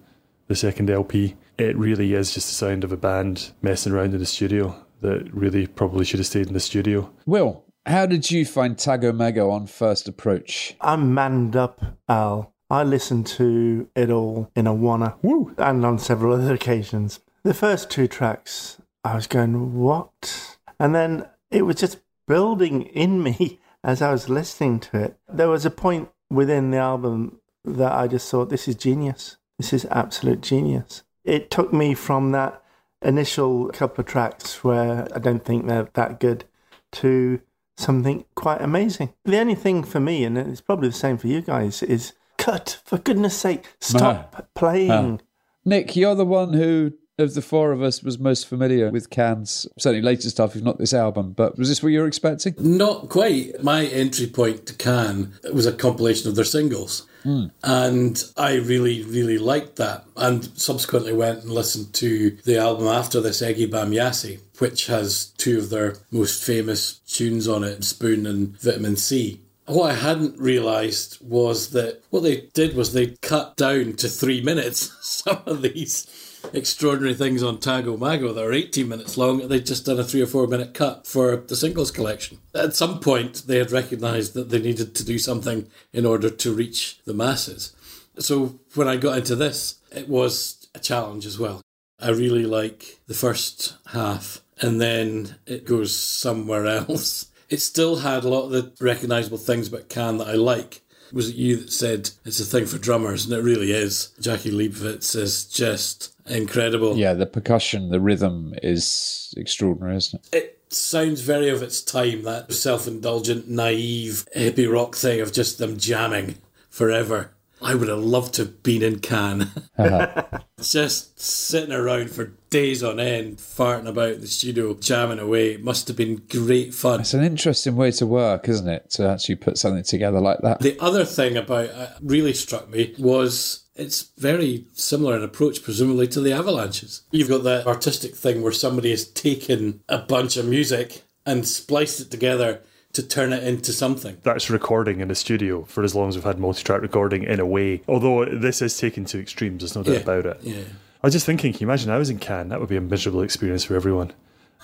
the 0.46 0.54
second 0.54 0.90
LP. 0.90 1.37
It 1.56 1.76
really 1.76 2.12
is 2.12 2.34
just 2.34 2.49
the 2.49 2.54
sound 2.54 2.84
of 2.84 2.92
a 2.92 2.99
band 2.99 3.52
messing 3.62 3.92
around 3.92 4.12
in 4.12 4.18
the 4.18 4.26
studio 4.26 4.76
that 5.00 5.32
really 5.32 5.66
probably 5.66 6.04
should 6.04 6.20
have 6.20 6.26
stayed 6.26 6.49
in 6.49 6.52
the 6.52 6.61
studio. 6.61 7.11
Will, 7.25 7.64
how 7.87 8.06
did 8.06 8.30
you 8.30 8.44
find 8.44 8.76
Tago 8.76 9.14
Mago 9.14 9.50
on 9.50 9.66
first 9.66 10.08
approach? 10.08 10.75
I'm 10.80 11.14
manned 11.14 11.56
up, 11.56 11.80
Al. 12.08 12.53
I 12.71 12.83
listened 12.83 13.26
to 13.38 13.88
it 13.94 14.11
all 14.11 14.50
in 14.56 14.66
a 14.66 14.75
wanna, 14.75 15.16
Woo. 15.23 15.54
and 15.59 15.85
on 15.85 15.99
several 15.99 16.35
other 16.35 16.54
occasions. 16.54 17.21
The 17.42 17.54
first 17.54 17.90
two 17.90 18.09
tracks, 18.09 18.78
I 19.04 19.14
was 19.14 19.26
going, 19.26 19.75
what? 19.75 20.56
And 20.80 20.94
then 20.94 21.28
it 21.50 21.62
was 21.62 21.76
just 21.76 21.99
building 22.26 22.83
in 22.83 23.23
me 23.23 23.61
as 23.85 24.00
I 24.00 24.12
was 24.12 24.28
listening 24.28 24.80
to 24.80 24.99
it. 24.99 25.16
There 25.28 25.49
was 25.49 25.66
a 25.66 25.71
point 25.71 26.09
within 26.30 26.71
the 26.71 26.78
album 26.78 27.40
that 27.64 27.92
I 27.92 28.09
just 28.09 28.30
thought, 28.30 28.49
this 28.49 28.66
is 28.66 28.75
genius. 28.75 29.37
This 29.59 29.73
is 29.73 29.87
absolute 29.90 30.40
genius. 30.40 31.02
It 31.25 31.50
took 31.50 31.73
me 31.73 31.94
from 31.94 32.33
that 32.33 32.62
initial 33.02 33.68
couple 33.68 34.00
of 34.00 34.06
tracks 34.06 34.64
where 34.64 35.06
I 35.14 35.18
don't 35.18 35.44
think 35.44 35.66
they're 35.66 35.88
that 35.94 36.18
good 36.18 36.44
to 36.92 37.40
something 37.76 38.25
quite 38.35 38.61
amazing. 38.61 39.12
The 39.25 39.38
only 39.38 39.54
thing 39.54 39.83
for 39.85 40.00
me, 40.00 40.25
and 40.25 40.38
it's 40.38 40.61
probably 40.61 40.88
the 40.88 40.94
same 40.94 41.18
for 41.18 41.28
you 41.28 41.42
guys, 41.42 41.83
is 41.83 42.14
cut. 42.44 42.80
For 42.84 42.98
goodness 42.98 43.36
sake, 43.36 43.64
stop 43.80 44.48
playing. 44.54 45.20
Nick, 45.64 45.96
you're 45.96 46.14
the 46.14 46.26
one 46.26 46.52
who 46.52 46.92
of 47.18 47.34
the 47.34 47.42
four 47.42 47.72
of 47.72 47.80
us 47.80 48.02
was 48.02 48.18
most 48.18 48.46
familiar 48.46 48.90
with 48.90 49.08
Can's 49.08 49.66
certainly 49.78 50.02
later 50.02 50.28
stuff, 50.28 50.56
if 50.56 50.62
not 50.62 50.78
this 50.78 50.92
album. 50.92 51.32
But 51.32 51.56
was 51.56 51.68
this 51.68 51.82
what 51.82 51.90
you 51.90 52.00
were 52.00 52.06
expecting? 52.06 52.54
Not 52.58 53.08
quite. 53.08 53.62
My 53.62 53.86
entry 53.86 54.26
point 54.26 54.66
to 54.66 54.74
Can 54.74 55.32
was 55.52 55.64
a 55.64 55.72
compilation 55.72 56.28
of 56.28 56.36
their 56.36 56.44
singles. 56.44 57.06
Mm. 57.24 57.52
And 57.62 58.22
I 58.36 58.56
really, 58.56 59.02
really 59.04 59.38
liked 59.38 59.76
that. 59.76 60.04
And 60.16 60.44
subsequently 60.58 61.12
went 61.12 61.44
and 61.44 61.52
listened 61.52 61.94
to 61.94 62.36
the 62.44 62.58
album 62.58 62.88
after 62.88 63.20
this, 63.20 63.40
Ege 63.40 63.70
Bamyasi, 63.70 64.40
which 64.58 64.88
has 64.88 65.26
two 65.38 65.58
of 65.58 65.70
their 65.70 65.96
most 66.10 66.44
famous 66.44 66.98
tunes 66.98 67.48
on 67.48 67.64
it, 67.64 67.84
Spoon 67.84 68.26
and 68.26 68.60
Vitamin 68.60 68.96
C. 68.96 69.40
What 69.66 69.92
I 69.92 69.94
hadn't 69.94 70.38
realised 70.38 71.18
was 71.23 71.71
that 71.71 72.02
what 72.11 72.23
they 72.23 72.49
did 72.52 72.76
was 72.76 72.92
they 72.92 73.16
cut 73.23 73.56
down 73.56 73.94
to 73.94 74.09
three 74.09 74.42
minutes 74.42 74.94
some 75.00 75.40
of 75.47 75.62
these 75.62 76.06
extraordinary 76.52 77.14
things 77.14 77.42
on 77.42 77.56
Tago 77.56 77.99
Mago 77.99 78.35
that 78.35 78.44
are 78.44 78.52
18 78.52 78.87
minutes 78.87 79.16
long. 79.16 79.49
They'd 79.49 79.64
just 79.64 79.87
done 79.87 79.99
a 79.99 80.04
three 80.04 80.21
or 80.21 80.26
four 80.26 80.47
minute 80.47 80.75
cut 80.75 81.06
for 81.06 81.37
the 81.37 81.56
singles 81.56 81.90
collection. 81.90 82.38
At 82.54 82.76
some 82.76 83.00
point, 83.00 83.44
they 83.47 83.56
had 83.56 83.71
recognised 83.71 84.35
that 84.35 84.50
they 84.50 84.61
needed 84.61 84.94
to 84.97 85.04
do 85.04 85.18
something 85.18 85.71
in 85.94 86.04
order 86.04 86.28
to 86.28 86.54
reach 86.54 87.00
the 87.06 87.14
masses. 87.14 87.75
So 88.18 88.61
when 88.75 88.87
I 88.87 88.97
got 88.97 89.16
into 89.16 89.35
this, 89.35 89.80
it 89.90 90.09
was 90.09 90.68
a 90.75 90.78
challenge 90.78 91.25
as 91.25 91.38
well. 91.38 91.62
I 91.99 92.11
really 92.11 92.44
like 92.44 92.99
the 93.06 93.14
first 93.14 93.76
half, 93.87 94.42
and 94.61 94.80
then 94.80 95.37
it 95.47 95.64
goes 95.64 95.97
somewhere 95.97 96.66
else 96.88 97.30
it 97.54 97.62
still 97.62 97.97
had 97.97 98.25
a 98.25 98.28
lot 98.28 98.47
of 98.47 98.50
the 98.50 98.73
recognisable 98.84 99.38
things 99.38 99.69
about 99.69 99.88
Can 99.88 100.19
that 100.19 100.26
I 100.26 100.32
like. 100.32 100.82
Was 101.12 101.28
it 101.28 101.36
you 101.36 101.56
that 101.58 101.71
said 101.71 102.10
it's 102.25 102.40
a 102.40 102.45
thing 102.45 102.67
for 102.67 102.78
drummers? 102.78 103.25
And 103.25 103.32
it 103.32 103.45
really 103.45 103.71
is. 103.71 104.12
Jaki 104.21 104.50
Liebezeit 104.50 105.14
is 105.14 105.45
just 105.45 106.12
incredible. 106.26 106.97
Yeah, 106.97 107.14
the 107.14 107.26
percussion, 107.26 107.90
the 107.90 108.00
rhythm 108.00 108.54
is 108.60 109.32
extraordinary, 109.36 109.97
isn't 109.99 110.26
it? 110.32 110.36
It 110.36 110.73
sounds 110.75 111.21
very 111.21 111.49
of 111.49 111.62
its 111.62 111.80
time, 111.80 112.25
that 112.25 112.52
self 112.52 112.88
indulgent, 112.88 113.49
naive, 113.49 114.26
hippie 114.34 114.71
rock 114.71 114.97
thing 114.97 115.21
of 115.21 115.32
just 115.32 115.58
them 115.58 115.78
jamming 115.78 116.38
forever. 116.71 117.30
I 117.62 117.76
would 117.76 117.88
have 117.88 118.00
loved 118.00 118.34
to 118.34 118.43
have 118.43 118.64
been 118.64 118.82
in 118.82 118.99
Can. 118.99 119.50
Uh-huh. 119.78 120.25
Just 120.60 121.19
sitting 121.19 121.73
around 121.73 122.10
for 122.10 122.34
days 122.54 122.84
on 122.84 123.00
end, 123.00 123.38
farting 123.38 123.88
about 123.88 124.21
the 124.21 124.28
studio, 124.28 124.75
jamming 124.75 125.19
away. 125.19 125.54
It 125.54 125.64
must 125.64 125.88
have 125.88 125.97
been 125.97 126.23
great 126.30 126.73
fun. 126.73 127.00
It's 127.00 127.12
an 127.12 127.25
interesting 127.25 127.75
way 127.75 127.90
to 127.90 128.06
work, 128.06 128.49
isn't 128.49 128.69
it? 128.69 128.90
To 128.90 129.08
actually 129.08 129.34
put 129.34 129.58
something 129.58 129.82
together 129.82 130.21
like 130.21 130.38
that. 130.43 130.60
The 130.60 130.78
other 130.78 131.04
thing 131.04 131.36
about 131.36 131.71
uh, 131.71 131.88
really 132.00 132.32
struck 132.32 132.71
me 132.71 132.95
was 132.97 133.64
it's 133.75 134.12
very 134.19 134.69
similar 134.73 135.17
in 135.17 135.25
approach, 135.25 135.64
presumably, 135.64 136.06
to 136.06 136.21
the 136.21 136.32
Avalanches. 136.32 137.02
You've 137.10 137.28
got 137.28 137.43
that 137.43 137.67
artistic 137.67 138.14
thing 138.14 138.40
where 138.40 138.52
somebody 138.52 138.90
has 138.90 139.08
taken 139.08 139.80
a 139.88 139.99
bunch 139.99 140.36
of 140.36 140.47
music 140.47 141.02
and 141.26 141.49
spliced 141.49 141.99
it 141.99 142.12
together 142.12 142.62
to 142.93 143.02
turn 143.02 143.32
it 143.32 143.43
into 143.43 143.73
something. 143.73 144.19
That's 144.23 144.49
recording 144.49 145.00
in 145.00 145.10
a 145.10 145.17
studio 145.17 145.64
for 145.64 145.82
as 145.82 145.97
long 145.97 146.08
as 146.08 146.14
we've 146.14 146.23
had 146.23 146.38
multi 146.38 146.62
track 146.62 146.82
recording 146.82 147.25
in 147.25 147.40
a 147.40 147.47
way. 147.47 147.82
Although 147.88 148.26
this 148.26 148.62
is 148.62 148.78
taken 148.78 149.06
to 149.06 149.19
extremes, 149.19 149.62
there's 149.62 149.75
no 149.75 149.82
doubt 149.82 149.95
yeah, 149.95 150.00
about 150.00 150.26
it. 150.26 150.38
Yeah. 150.43 150.62
I 151.04 151.06
was 151.06 151.12
just 151.12 151.26
thinking, 151.26 151.52
can 151.52 151.60
you 151.60 151.67
imagine 151.67 151.90
I 151.90 151.99
was 151.99 152.08
in 152.08 152.19
Can? 152.19 152.49
That 152.49 152.60
would 152.60 152.71
be 152.71 152.78
a 152.78 152.80
miserable 152.80 153.21
experience 153.21 153.62
for 153.62 153.76
everyone. 153.76 154.14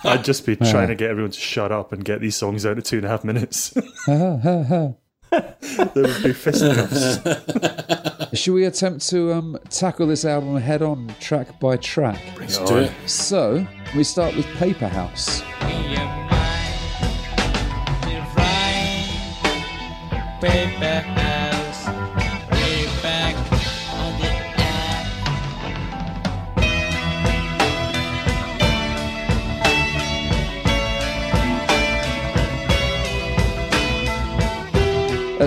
I'd 0.05 0.25
just 0.25 0.47
be 0.47 0.57
trying 0.71 0.89
to 0.89 0.95
get 0.95 1.11
everyone 1.11 1.33
to 1.33 1.39
shut 1.39 1.71
up 1.71 1.93
and 1.93 2.03
get 2.03 2.23
these 2.23 2.35
songs 2.35 2.65
out 2.65 2.79
in 2.79 2.83
two 2.83 2.97
and 2.97 3.05
a 3.05 3.09
half 3.11 3.25
minutes. 3.25 3.69
there 4.07 4.95
would 5.31 6.23
be 6.23 6.33
fist 6.33 6.65
Should 8.33 8.55
we 8.55 8.65
attempt 8.65 9.07
to 9.11 9.35
um, 9.35 9.59
tackle 9.69 10.07
this 10.07 10.25
album 10.25 10.57
head 10.57 10.81
on, 10.81 11.15
track 11.21 11.61
by 11.61 11.77
track? 11.77 12.19
Let's 12.39 12.57
do 12.57 12.79
it. 12.79 12.93
So, 13.05 13.67
we 13.95 14.03
start 14.03 14.35
with 14.35 14.47
Paper 14.57 14.89
House. 14.89 15.43
paper 20.41 21.20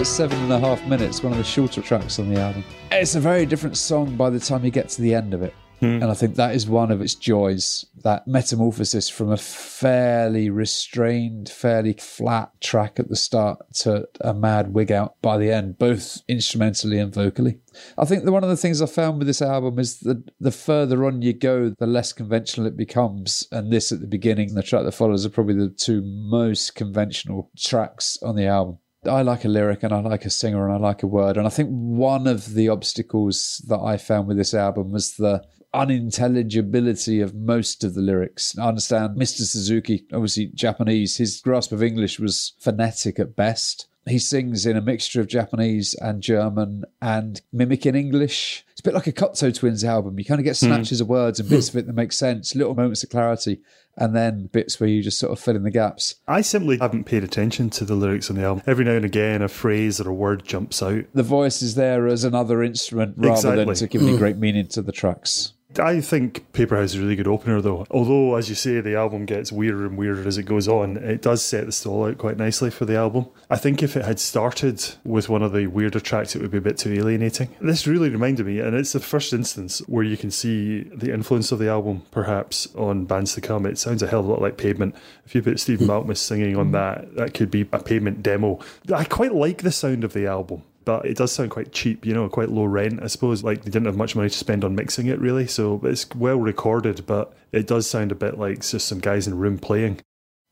At 0.03 0.07
seven 0.07 0.37
and 0.41 0.51
a 0.51 0.59
half 0.59 0.85
minutes, 0.85 1.23
one 1.23 1.31
of 1.31 1.37
the 1.37 1.45
shorter 1.45 1.81
tracks 1.81 2.19
on 2.19 2.27
the 2.27 2.37
album. 2.37 2.65
It's 2.91 3.15
a 3.15 3.21
very 3.21 3.45
different 3.45 3.77
song 3.77 4.17
by 4.17 4.29
the 4.29 4.37
time 4.37 4.65
you 4.65 4.69
get 4.69 4.89
to 4.89 5.01
the 5.01 5.15
end 5.15 5.33
of 5.33 5.41
it. 5.41 5.53
Hmm. 5.79 6.03
And 6.03 6.05
I 6.05 6.13
think 6.13 6.35
that 6.35 6.53
is 6.53 6.67
one 6.67 6.91
of 6.91 6.99
its 6.99 7.15
joys 7.15 7.85
that 8.03 8.27
metamorphosis 8.27 9.07
from 9.07 9.31
a 9.31 9.37
fairly 9.37 10.49
restrained, 10.49 11.47
fairly 11.47 11.93
flat 11.93 12.51
track 12.59 12.99
at 12.99 13.07
the 13.07 13.15
start 13.15 13.59
to 13.75 14.05
a 14.19 14.33
mad 14.33 14.73
wig 14.73 14.91
out 14.91 15.15
by 15.21 15.37
the 15.37 15.49
end, 15.49 15.77
both 15.77 16.21
instrumentally 16.27 16.99
and 16.99 17.13
vocally. 17.13 17.59
I 17.97 18.03
think 18.03 18.25
that 18.25 18.31
one 18.33 18.43
of 18.43 18.49
the 18.49 18.57
things 18.57 18.81
I 18.81 18.87
found 18.87 19.19
with 19.19 19.27
this 19.27 19.41
album 19.41 19.79
is 19.79 20.01
that 20.01 20.31
the 20.37 20.51
further 20.51 21.05
on 21.05 21.21
you 21.21 21.31
go, 21.31 21.69
the 21.69 21.87
less 21.87 22.11
conventional 22.11 22.67
it 22.67 22.75
becomes. 22.75 23.47
And 23.53 23.71
this 23.71 23.93
at 23.93 24.01
the 24.01 24.07
beginning 24.07 24.49
and 24.49 24.57
the 24.57 24.63
track 24.63 24.83
that 24.83 24.91
follows 24.91 25.25
are 25.25 25.29
probably 25.29 25.55
the 25.55 25.69
two 25.69 26.01
most 26.01 26.75
conventional 26.75 27.49
tracks 27.57 28.17
on 28.21 28.35
the 28.35 28.47
album. 28.47 28.79
I 29.05 29.21
like 29.21 29.45
a 29.45 29.49
lyric 29.49 29.83
and 29.83 29.93
I 29.93 29.99
like 29.99 30.25
a 30.25 30.29
singer 30.29 30.65
and 30.65 30.73
I 30.73 30.77
like 30.77 31.03
a 31.03 31.07
word. 31.07 31.37
And 31.37 31.45
I 31.45 31.49
think 31.49 31.69
one 31.69 32.27
of 32.27 32.53
the 32.53 32.69
obstacles 32.69 33.63
that 33.67 33.79
I 33.79 33.97
found 33.97 34.27
with 34.27 34.37
this 34.37 34.53
album 34.53 34.91
was 34.91 35.15
the 35.15 35.43
unintelligibility 35.73 37.19
of 37.19 37.33
most 37.33 37.83
of 37.83 37.95
the 37.95 38.01
lyrics. 38.01 38.57
I 38.57 38.67
understand 38.67 39.17
Mr. 39.17 39.41
Suzuki, 39.41 40.05
obviously 40.13 40.47
Japanese, 40.47 41.17
his 41.17 41.41
grasp 41.41 41.71
of 41.71 41.83
English 41.83 42.19
was 42.19 42.53
phonetic 42.59 43.19
at 43.19 43.35
best. 43.35 43.87
He 44.05 44.19
sings 44.19 44.65
in 44.65 44.75
a 44.75 44.81
mixture 44.81 45.21
of 45.21 45.27
Japanese 45.27 45.93
and 45.95 46.21
German 46.21 46.83
and 47.01 47.41
mimicking 47.53 47.95
English. 47.95 48.65
It's 48.71 48.81
a 48.81 48.83
bit 48.83 48.93
like 48.93 49.07
a 49.07 49.13
Cocteau 49.13 49.55
Twins 49.55 49.85
album. 49.85 50.19
You 50.19 50.25
kind 50.25 50.41
of 50.41 50.45
get 50.45 50.59
hmm. 50.59 50.65
snatches 50.65 50.99
mm. 50.99 51.01
of 51.01 51.07
words 51.07 51.39
and 51.39 51.49
bits 51.49 51.69
of 51.69 51.77
it 51.77 51.87
that 51.87 51.93
make 51.93 52.11
sense, 52.11 52.53
little 52.53 52.75
moments 52.75 53.03
of 53.03 53.09
clarity, 53.09 53.61
and 53.97 54.15
then 54.15 54.47
bits 54.47 54.79
where 54.79 54.89
you 54.89 55.03
just 55.03 55.19
sort 55.19 55.31
of 55.31 55.39
fill 55.39 55.55
in 55.55 55.63
the 55.63 55.71
gaps. 55.71 56.15
I 56.27 56.41
simply 56.41 56.77
haven't 56.79 57.05
paid 57.05 57.23
attention 57.23 57.69
to 57.71 57.85
the 57.85 57.95
lyrics 57.95 58.29
on 58.29 58.35
the 58.35 58.43
album. 58.43 58.63
Every 58.65 58.85
now 58.85 58.93
and 58.93 59.05
again, 59.05 59.41
a 59.41 59.47
phrase 59.47 59.99
or 60.01 60.09
a 60.09 60.13
word 60.13 60.45
jumps 60.45 60.81
out. 60.81 61.05
The 61.13 61.23
voice 61.23 61.61
is 61.61 61.75
there 61.75 62.07
as 62.07 62.23
another 62.23 62.63
instrument 62.63 63.15
rather 63.17 63.33
exactly. 63.33 63.65
than 63.65 63.75
to 63.75 63.87
give 63.87 64.01
any 64.01 64.17
great 64.17 64.37
meaning 64.37 64.67
to 64.67 64.81
the 64.81 64.91
tracks. 64.91 65.53
I 65.79 66.01
think 66.01 66.51
Paper 66.53 66.75
House 66.75 66.93
is 66.93 66.95
a 66.95 66.99
really 66.99 67.15
good 67.15 67.27
opener, 67.27 67.61
though. 67.61 67.85
Although, 67.91 68.35
as 68.35 68.49
you 68.49 68.55
say, 68.55 68.81
the 68.81 68.95
album 68.95 69.25
gets 69.25 69.51
weirder 69.51 69.85
and 69.85 69.97
weirder 69.97 70.27
as 70.27 70.37
it 70.37 70.43
goes 70.43 70.67
on, 70.67 70.97
it 70.97 71.21
does 71.21 71.43
set 71.43 71.65
the 71.65 71.71
stall 71.71 72.05
out 72.05 72.17
quite 72.17 72.37
nicely 72.37 72.69
for 72.69 72.85
the 72.85 72.95
album. 72.95 73.27
I 73.49 73.57
think 73.57 73.81
if 73.81 73.95
it 73.97 74.05
had 74.05 74.19
started 74.19 74.83
with 75.03 75.29
one 75.29 75.41
of 75.41 75.53
the 75.53 75.67
weirder 75.67 75.99
tracks, 75.99 76.35
it 76.35 76.41
would 76.41 76.51
be 76.51 76.57
a 76.57 76.61
bit 76.61 76.77
too 76.77 76.93
alienating. 76.93 77.55
This 77.61 77.87
really 77.87 78.09
reminded 78.09 78.45
me, 78.45 78.59
and 78.59 78.75
it's 78.75 78.93
the 78.93 78.99
first 78.99 79.33
instance 79.33 79.79
where 79.87 80.03
you 80.03 80.17
can 80.17 80.31
see 80.31 80.83
the 80.83 81.13
influence 81.13 81.51
of 81.51 81.59
the 81.59 81.69
album, 81.69 82.03
perhaps, 82.11 82.67
on 82.75 83.05
bands 83.05 83.33
to 83.35 83.41
come. 83.41 83.65
It 83.65 83.77
sounds 83.77 84.03
a 84.03 84.07
hell 84.07 84.21
of 84.21 84.25
a 84.27 84.29
lot 84.29 84.41
like 84.41 84.57
Pavement. 84.57 84.95
If 85.25 85.35
you 85.35 85.41
put 85.41 85.59
Stephen 85.59 85.87
Malkmus 85.89 86.17
singing 86.17 86.55
on 86.55 86.71
that, 86.71 87.15
that 87.15 87.33
could 87.33 87.51
be 87.51 87.67
a 87.71 87.79
Pavement 87.79 88.23
demo. 88.23 88.59
I 88.93 89.05
quite 89.05 89.33
like 89.33 89.61
the 89.61 89.71
sound 89.71 90.03
of 90.03 90.13
the 90.13 90.27
album 90.27 90.63
but 90.85 91.05
it 91.05 91.17
does 91.17 91.31
sound 91.31 91.51
quite 91.51 91.71
cheap, 91.71 92.05
you 92.05 92.13
know, 92.13 92.27
quite 92.29 92.49
low 92.49 92.65
rent, 92.65 93.01
I 93.03 93.07
suppose. 93.07 93.43
Like 93.43 93.63
they 93.63 93.71
didn't 93.71 93.85
have 93.85 93.97
much 93.97 94.15
money 94.15 94.29
to 94.29 94.37
spend 94.37 94.63
on 94.63 94.75
mixing 94.75 95.07
it, 95.07 95.19
really. 95.19 95.47
So 95.47 95.79
it's 95.83 96.07
well 96.15 96.37
recorded, 96.37 97.05
but 97.05 97.33
it 97.51 97.67
does 97.67 97.87
sound 97.89 98.11
a 98.11 98.15
bit 98.15 98.37
like 98.37 98.61
just 98.61 98.87
some 98.87 98.99
guys 98.99 99.27
in 99.27 99.33
a 99.33 99.35
room 99.37 99.57
playing. 99.57 99.99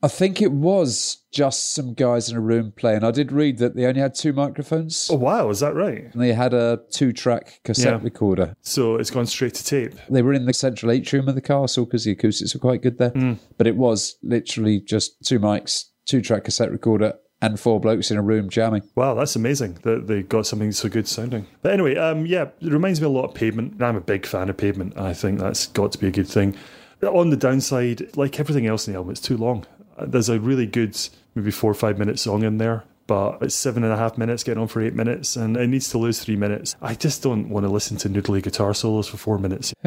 I 0.04 0.08
think 0.08 0.42
it 0.42 0.50
was 0.50 1.18
just 1.32 1.74
some 1.74 1.94
guys 1.94 2.28
in 2.28 2.36
a 2.36 2.40
room 2.40 2.72
playing. 2.76 3.04
I 3.04 3.12
did 3.12 3.30
read 3.30 3.58
that 3.58 3.76
they 3.76 3.86
only 3.86 4.00
had 4.00 4.16
two 4.16 4.32
microphones. 4.32 5.08
Oh, 5.08 5.14
wow, 5.14 5.48
is 5.48 5.60
that 5.60 5.76
right? 5.76 6.12
And 6.12 6.20
they 6.20 6.32
had 6.32 6.52
a 6.52 6.80
two 6.90 7.12
track 7.12 7.60
cassette 7.62 7.92
Yeah. 7.92 8.00
recorder. 8.02 8.56
So 8.62 8.96
it's 8.96 9.12
gone 9.12 9.26
straight 9.26 9.54
to 9.54 9.64
tape. 9.64 9.94
They 10.10 10.22
were 10.22 10.32
in 10.32 10.46
the 10.46 10.54
central 10.54 10.90
atrium 10.90 11.28
of 11.28 11.36
the 11.36 11.40
castle 11.40 11.84
because 11.84 12.02
the 12.04 12.10
acoustics 12.10 12.52
were 12.52 12.58
quite 12.58 12.82
good 12.82 12.98
there. 12.98 13.10
Hmm. 13.10 13.34
But 13.58 13.68
it 13.68 13.76
was 13.76 14.16
literally 14.24 14.80
just 14.80 15.24
two 15.24 15.38
mics, 15.38 15.84
two 16.04 16.20
track 16.20 16.42
cassette 16.44 16.72
recorder, 16.72 17.14
and 17.42 17.60
four 17.60 17.78
blokes 17.80 18.10
in 18.10 18.16
a 18.16 18.22
room 18.22 18.48
jamming. 18.48 18.82
Wow, 18.94 19.14
that's 19.14 19.36
amazing 19.36 19.74
that 19.82 20.06
they 20.06 20.22
got 20.22 20.46
something 20.46 20.72
so 20.72 20.88
good 20.88 21.06
sounding. 21.06 21.46
But 21.60 21.72
anyway, 21.72 21.96
um, 21.96 22.24
yeah, 22.24 22.44
it 22.60 22.72
reminds 22.72 23.00
me 23.00 23.06
a 23.06 23.10
lot 23.10 23.24
of 23.24 23.34
Pavement. 23.34 23.72
and 23.74 23.82
I'm 23.82 23.96
a 23.96 24.00
big 24.00 24.24
fan 24.24 24.48
of 24.48 24.56
Pavement. 24.56 24.96
I 24.96 25.12
think 25.12 25.38
that's 25.40 25.66
got 25.66 25.92
to 25.92 25.98
be 25.98 26.06
a 26.06 26.10
good 26.10 26.28
thing. 26.28 26.56
On 27.02 27.30
the 27.30 27.36
downside, 27.36 28.16
like 28.16 28.38
everything 28.40 28.66
else 28.66 28.86
in 28.86 28.92
the 28.94 28.98
album, 28.98 29.10
it's 29.10 29.20
too 29.20 29.36
long. 29.36 29.66
Uh, 29.98 30.06
There's 30.06 30.28
a 30.28 30.38
really 30.38 30.66
good, 30.66 30.96
maybe 31.34 31.50
four 31.50 31.70
or 31.70 31.74
five 31.74 31.98
minute 31.98 32.18
song 32.20 32.44
in 32.44 32.58
there, 32.58 32.84
but 33.08 33.42
it's 33.42 33.56
seven 33.56 33.82
and 33.82 33.92
a 33.92 33.96
half 33.96 34.16
minutes, 34.16 34.44
getting 34.44 34.62
on 34.62 34.68
for 34.68 34.80
eight 34.80 34.94
minutes, 34.94 35.34
and 35.34 35.56
it 35.56 35.66
needs 35.66 35.88
to 35.90 35.98
lose 35.98 36.20
three 36.24 36.36
minutes. 36.36 36.76
I 36.80 36.94
just 36.94 37.22
don't 37.22 37.48
want 37.48 37.66
to 37.66 37.72
listen 37.72 37.96
to 37.98 38.08
noodly 38.08 38.40
guitar 38.42 38.72
solos 38.72 39.08
for 39.08 39.16
four 39.16 39.38
minutes. 39.38 39.74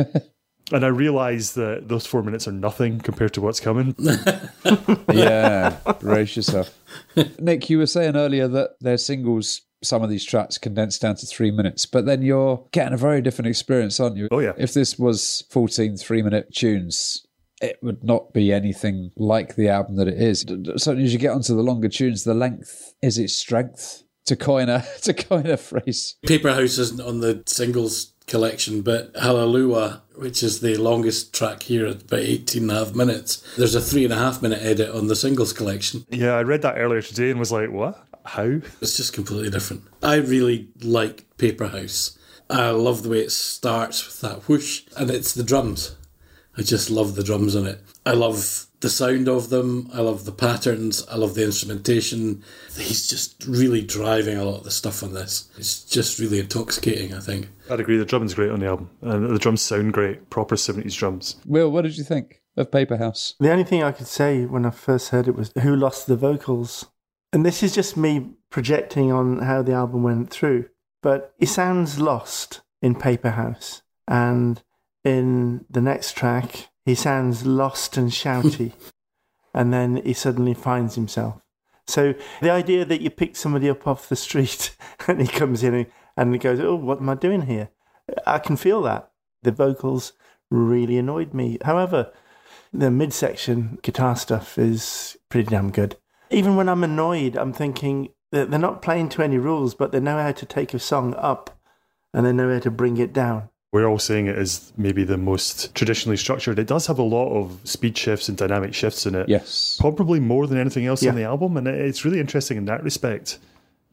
and 0.71 0.83
I 0.83 0.87
realise 0.87 1.51
that 1.51 1.87
those 1.87 2.05
four 2.07 2.23
minutes 2.23 2.47
are 2.47 2.51
nothing 2.51 2.99
compared 2.99 3.33
to 3.33 3.41
what's 3.41 3.59
coming. 3.59 3.95
yeah, 5.11 5.77
brace 5.99 6.35
yourself. 6.35 6.77
Nick, 7.39 7.69
you 7.69 7.77
were 7.77 7.85
saying 7.85 8.15
earlier 8.15 8.47
that 8.47 8.71
their 8.81 8.97
singles, 8.97 9.61
some 9.83 10.01
of 10.03 10.09
these 10.09 10.25
tracks 10.25 10.57
condensed 10.57 11.01
down 11.01 11.15
to 11.17 11.25
three 11.25 11.51
minutes, 11.51 11.85
but 11.85 12.05
then 12.05 12.21
you're 12.21 12.65
getting 12.71 12.93
a 12.93 12.97
very 12.97 13.21
different 13.21 13.47
experience, 13.47 13.99
aren't 13.99 14.17
you? 14.17 14.27
Oh, 14.31 14.39
yeah. 14.39 14.53
If 14.57 14.73
this 14.73 14.97
was 14.97 15.43
14 15.51 15.97
three 15.97 16.21
minute 16.21 16.53
tunes, 16.53 17.25
it 17.61 17.77
would 17.81 18.03
not 18.03 18.33
be 18.33 18.51
anything 18.51 19.11
like 19.15 19.55
the 19.55 19.69
album 19.69 19.95
that 19.97 20.07
it 20.07 20.21
is. 20.21 20.43
D- 20.43 20.57
d- 20.57 20.73
Certainly, 20.77 21.05
as 21.05 21.13
you 21.13 21.19
get 21.19 21.31
onto 21.31 21.55
the 21.55 21.61
longer 21.63 21.89
tunes, 21.89 22.23
the 22.23 22.33
length 22.33 22.93
is 23.01 23.17
its 23.17 23.33
strength. 23.33 24.01
To 24.25 24.35
coin 24.35 24.69
a 24.69 24.83
to 25.03 25.13
coin 25.13 25.45
a 25.45 25.55
phrase, 25.55 26.15
Paper 26.25 26.51
House 26.51 26.79
isn't 26.79 26.99
on 26.99 27.19
the 27.19 27.43
singles 27.45 28.13
collection, 28.25 28.81
but 28.81 29.11
Hallelujah, 29.15 30.01
which 30.17 30.43
is 30.43 30.59
the 30.59 30.77
longest 30.77 31.33
track 31.33 31.63
here 31.63 31.85
at 31.85 32.03
about 32.03 32.19
18 32.19 32.63
and 32.63 32.71
a 32.71 32.75
half 32.85 32.95
minutes, 32.95 33.37
there's 33.57 33.75
a 33.75 33.81
three 33.81 34.03
and 34.03 34.13
a 34.13 34.17
half 34.17 34.41
minute 34.41 34.61
edit 34.61 34.89
on 34.93 35.07
the 35.07 35.15
singles 35.15 35.53
collection. 35.53 36.05
yeah, 36.09 36.33
I 36.33 36.43
read 36.43 36.61
that 36.63 36.77
earlier 36.77 37.01
today 37.01 37.31
and 37.31 37.39
was 37.39 37.51
like, 37.51 37.71
what? 37.71 38.05
How? 38.25 38.59
It's 38.81 38.97
just 38.97 39.13
completely 39.13 39.49
different. 39.49 39.83
I 40.01 40.15
really 40.15 40.69
like 40.81 41.25
Paper 41.37 41.67
House. 41.67 42.17
I 42.49 42.69
love 42.69 43.03
the 43.03 43.09
way 43.09 43.19
it 43.19 43.31
starts 43.31 44.05
with 44.05 44.21
that 44.21 44.47
whoosh, 44.47 44.83
and 44.97 45.09
it's 45.09 45.33
the 45.33 45.43
drums. 45.43 45.95
I 46.57 46.61
just 46.61 46.89
love 46.89 47.15
the 47.15 47.23
drums 47.23 47.55
on 47.55 47.65
it. 47.65 47.81
I 48.05 48.11
love 48.11 48.64
the 48.81 48.89
sound 48.89 49.27
of 49.27 49.49
them. 49.49 49.89
I 49.93 50.01
love 50.01 50.25
the 50.25 50.31
patterns. 50.31 51.05
I 51.07 51.15
love 51.15 51.35
the 51.35 51.45
instrumentation. 51.45 52.43
He's 52.77 53.07
just 53.07 53.43
really 53.47 53.81
driving 53.81 54.37
a 54.37 54.45
lot 54.45 54.57
of 54.57 54.63
the 54.63 54.71
stuff 54.71 55.03
on 55.03 55.13
this. 55.13 55.49
It's 55.57 55.83
just 55.83 56.19
really 56.19 56.39
intoxicating, 56.39 57.13
I 57.13 57.19
think. 57.19 57.49
I'd 57.69 57.79
agree. 57.79 57.97
The 57.97 58.05
drumming's 58.05 58.33
great 58.33 58.51
on 58.51 58.59
the 58.59 58.67
album, 58.67 58.89
and 59.01 59.33
the 59.33 59.39
drums 59.39 59.61
sound 59.61 59.93
great. 59.93 60.29
Proper 60.29 60.57
seventies 60.57 60.95
drums. 60.95 61.37
Will, 61.45 61.71
what 61.71 61.83
did 61.83 61.97
you 61.97 62.03
think 62.03 62.41
of 62.57 62.71
Paper 62.71 62.97
House? 62.97 63.35
The 63.39 63.51
only 63.51 63.63
thing 63.63 63.83
I 63.83 63.91
could 63.91 64.07
say 64.07 64.45
when 64.45 64.65
I 64.65 64.71
first 64.71 65.09
heard 65.09 65.27
it 65.27 65.35
was 65.35 65.51
who 65.61 65.75
lost 65.75 66.07
the 66.07 66.15
vocals. 66.15 66.85
And 67.33 67.45
this 67.45 67.63
is 67.63 67.73
just 67.75 67.97
me 67.97 68.29
projecting 68.49 69.11
on 69.11 69.39
how 69.39 69.61
the 69.61 69.73
album 69.73 70.03
went 70.03 70.29
through. 70.29 70.69
But 71.01 71.33
it 71.39 71.47
sounds 71.47 71.99
lost 71.99 72.61
in 72.81 72.95
Paper 72.95 73.31
House. 73.31 73.81
And 74.07 74.61
in 75.03 75.65
the 75.69 75.81
next 75.81 76.15
track, 76.15 76.69
he 76.85 76.95
sounds 76.95 77.45
lost 77.45 77.97
and 77.97 78.11
shouty. 78.11 78.73
and 79.53 79.73
then 79.73 80.01
he 80.03 80.13
suddenly 80.13 80.53
finds 80.53 80.95
himself. 80.95 81.41
So 81.87 82.13
the 82.41 82.49
idea 82.49 82.83
that 82.85 83.01
you 83.01 83.09
pick 83.09 83.35
somebody 83.35 83.69
up 83.69 83.87
off 83.87 84.09
the 84.09 84.15
street 84.15 84.75
and 85.07 85.21
he 85.21 85.27
comes 85.27 85.63
in 85.63 85.73
and, 85.73 85.87
and 86.17 86.33
he 86.33 86.39
goes, 86.39 86.59
Oh, 86.59 86.75
what 86.75 86.99
am 86.99 87.09
I 87.09 87.15
doing 87.15 87.43
here? 87.43 87.69
I 88.27 88.39
can 88.39 88.57
feel 88.57 88.81
that. 88.83 89.11
The 89.43 89.51
vocals 89.51 90.13
really 90.51 90.97
annoyed 90.97 91.33
me. 91.33 91.57
However, 91.63 92.11
the 92.73 92.91
midsection 92.91 93.79
guitar 93.81 94.15
stuff 94.15 94.57
is 94.57 95.17
pretty 95.29 95.49
damn 95.49 95.71
good. 95.71 95.95
Even 96.29 96.55
when 96.55 96.67
I'm 96.67 96.83
annoyed, 96.83 97.37
I'm 97.37 97.53
thinking 97.53 98.09
that 98.31 98.49
they're 98.49 98.59
not 98.59 98.81
playing 98.81 99.09
to 99.09 99.23
any 99.23 99.37
rules, 99.37 99.75
but 99.75 99.91
they 99.91 99.99
know 99.99 100.17
how 100.17 100.31
to 100.31 100.45
take 100.45 100.73
a 100.73 100.79
song 100.79 101.13
up 101.15 101.57
and 102.13 102.25
they 102.25 102.33
know 102.33 102.51
how 102.51 102.59
to 102.59 102.71
bring 102.71 102.97
it 102.97 103.13
down. 103.13 103.49
We're 103.75 103.87
all 103.87 103.99
saying 103.99 104.27
it 104.27 104.37
is 104.37 104.71
maybe 104.77 105.03
the 105.03 105.17
most 105.17 105.75
traditionally 105.75 106.15
structured. 106.15 106.59
It 106.59 106.65
does 106.65 106.87
have 106.87 106.97
a 106.97 107.03
lot 107.03 107.37
of 107.37 107.59
speed 107.65 107.97
shifts 107.97 108.29
and 108.29 108.37
dynamic 108.37 108.73
shifts 108.73 109.05
in 109.05 109.15
it. 109.15 109.27
Yes. 109.27 109.75
Probably 109.81 110.21
more 110.21 110.47
than 110.47 110.57
anything 110.57 110.85
else 110.85 111.03
Yeah. 111.03 111.09
on 111.09 111.17
the 111.17 111.23
album, 111.23 111.57
and 111.57 111.67
it's 111.67 112.05
really 112.05 112.21
interesting 112.21 112.55
in 112.55 112.63
that 112.67 112.85
respect. 112.85 113.37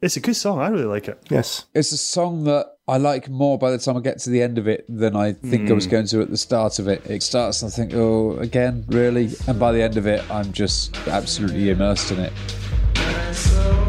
It's 0.00 0.16
a 0.16 0.20
good 0.20 0.36
song. 0.36 0.60
I 0.60 0.68
really 0.68 0.84
like 0.84 1.08
it. 1.08 1.18
Yes. 1.28 1.64
It's 1.74 1.90
a 1.90 1.96
song 1.96 2.44
that 2.44 2.66
I 2.86 2.98
like 2.98 3.28
more 3.28 3.58
by 3.58 3.72
the 3.72 3.78
time 3.78 3.96
I 3.96 4.00
get 4.02 4.20
to 4.20 4.30
the 4.30 4.40
end 4.40 4.56
of 4.56 4.68
it 4.68 4.84
than 4.88 5.16
I 5.16 5.32
think 5.32 5.68
I 5.68 5.72
was 5.72 5.88
mm. 5.88 5.90
going 5.90 6.06
to 6.06 6.20
at 6.22 6.30
the 6.30 6.38
start 6.38 6.78
of 6.78 6.86
it. 6.86 7.04
It 7.10 7.24
starts 7.24 7.62
and 7.62 7.72
I 7.72 7.74
think, 7.74 7.92
oh, 7.92 8.36
again, 8.38 8.84
really? 8.86 9.30
And 9.48 9.58
by 9.58 9.72
the 9.72 9.82
end 9.82 9.96
of 9.96 10.06
it, 10.06 10.22
I'm 10.30 10.52
just 10.52 10.96
absolutely 11.08 11.70
immersed 11.70 12.12
in 12.12 12.20
it. 12.20 13.81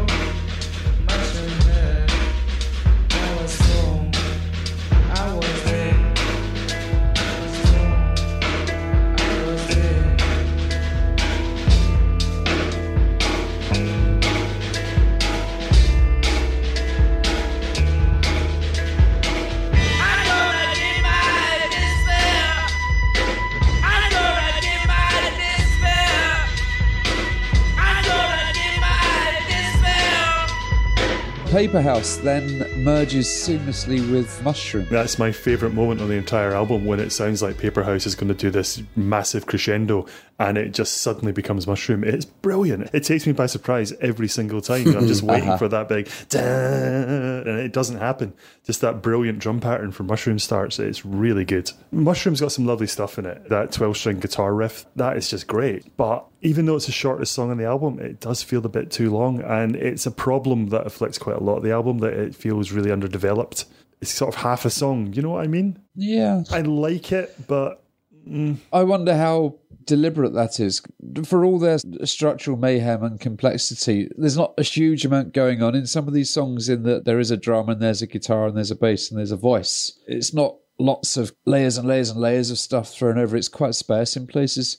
Paper 31.54 31.80
House 31.80 32.16
then 32.16 32.58
merges 32.82 33.28
seamlessly 33.28 34.10
with 34.10 34.42
Mushroom. 34.42 34.88
That's 34.90 35.20
my 35.20 35.30
favourite 35.30 35.72
moment 35.72 36.00
on 36.00 36.08
the 36.08 36.16
entire 36.16 36.52
album 36.52 36.84
when 36.84 36.98
it 36.98 37.10
sounds 37.10 37.42
like 37.42 37.58
Paper 37.58 37.84
House 37.84 38.06
is 38.06 38.16
going 38.16 38.26
to 38.26 38.34
do 38.34 38.50
this 38.50 38.82
massive 38.96 39.46
crescendo 39.46 40.04
and 40.40 40.58
it 40.58 40.74
just 40.74 41.02
suddenly 41.02 41.30
becomes 41.30 41.68
Mushroom. 41.68 42.02
It's 42.02 42.24
brilliant. 42.24 42.90
It 42.92 43.04
takes 43.04 43.24
me 43.24 43.34
by 43.34 43.46
surprise 43.46 43.92
every 44.00 44.26
single 44.26 44.60
time. 44.60 44.96
I'm 44.96 45.06
just 45.06 45.22
waiting 45.22 45.50
uh-huh. 45.50 45.58
for 45.58 45.68
that 45.68 45.88
big 45.88 46.10
and 46.34 47.60
it 47.60 47.72
doesn't 47.72 47.98
happen. 47.98 48.32
Just 48.64 48.80
that 48.80 49.00
brilliant 49.00 49.38
drum 49.38 49.60
pattern 49.60 49.92
for 49.92 50.02
Mushroom 50.02 50.40
starts. 50.40 50.80
It's 50.80 51.06
really 51.06 51.44
good. 51.44 51.70
Mushroom's 51.92 52.40
got 52.40 52.50
some 52.50 52.66
lovely 52.66 52.88
stuff 52.88 53.16
in 53.16 53.26
it. 53.26 53.48
That 53.48 53.70
12 53.70 53.96
string 53.96 54.18
guitar 54.18 54.52
riff, 54.52 54.86
that 54.96 55.16
is 55.16 55.30
just 55.30 55.46
great. 55.46 55.96
But 55.96 56.26
even 56.44 56.66
though 56.66 56.76
it's 56.76 56.86
the 56.86 56.92
shortest 56.92 57.32
song 57.32 57.50
on 57.50 57.56
the 57.56 57.64
album, 57.64 57.98
it 57.98 58.20
does 58.20 58.42
feel 58.42 58.64
a 58.64 58.68
bit 58.68 58.90
too 58.90 59.10
long. 59.10 59.40
And 59.42 59.74
it's 59.74 60.04
a 60.04 60.10
problem 60.10 60.68
that 60.68 60.86
afflicts 60.86 61.18
quite 61.18 61.36
a 61.36 61.42
lot 61.42 61.56
of 61.56 61.62
the 61.62 61.72
album 61.72 61.98
that 61.98 62.12
it 62.12 62.34
feels 62.34 62.70
really 62.70 62.92
underdeveloped. 62.92 63.64
It's 64.02 64.12
sort 64.12 64.34
of 64.34 64.40
half 64.40 64.66
a 64.66 64.70
song. 64.70 65.14
You 65.14 65.22
know 65.22 65.30
what 65.30 65.42
I 65.42 65.46
mean? 65.46 65.80
Yeah. 65.96 66.42
I 66.50 66.60
like 66.60 67.12
it, 67.12 67.34
but 67.48 67.82
mm. 68.28 68.58
I 68.74 68.84
wonder 68.84 69.16
how 69.16 69.56
deliberate 69.86 70.34
that 70.34 70.60
is. 70.60 70.82
For 71.24 71.46
all 71.46 71.58
their 71.58 71.78
structural 72.04 72.58
mayhem 72.58 73.02
and 73.02 73.18
complexity, 73.18 74.10
there's 74.18 74.36
not 74.36 74.52
a 74.58 74.62
huge 74.62 75.06
amount 75.06 75.32
going 75.32 75.62
on 75.62 75.74
in 75.74 75.86
some 75.86 76.06
of 76.06 76.12
these 76.12 76.28
songs, 76.28 76.68
in 76.68 76.82
that 76.82 77.06
there 77.06 77.20
is 77.20 77.30
a 77.30 77.38
drum 77.38 77.70
and 77.70 77.80
there's 77.80 78.02
a 78.02 78.06
guitar 78.06 78.46
and 78.46 78.56
there's 78.56 78.70
a 78.70 78.76
bass 78.76 79.10
and 79.10 79.18
there's 79.18 79.32
a 79.32 79.36
voice. 79.36 79.98
It's 80.06 80.34
not 80.34 80.56
lots 80.78 81.16
of 81.16 81.32
layers 81.46 81.78
and 81.78 81.88
layers 81.88 82.10
and 82.10 82.20
layers 82.20 82.50
of 82.50 82.58
stuff 82.58 82.90
thrown 82.90 83.16
over. 83.16 83.34
It's 83.34 83.48
quite 83.48 83.74
sparse 83.74 84.14
in 84.14 84.26
places. 84.26 84.76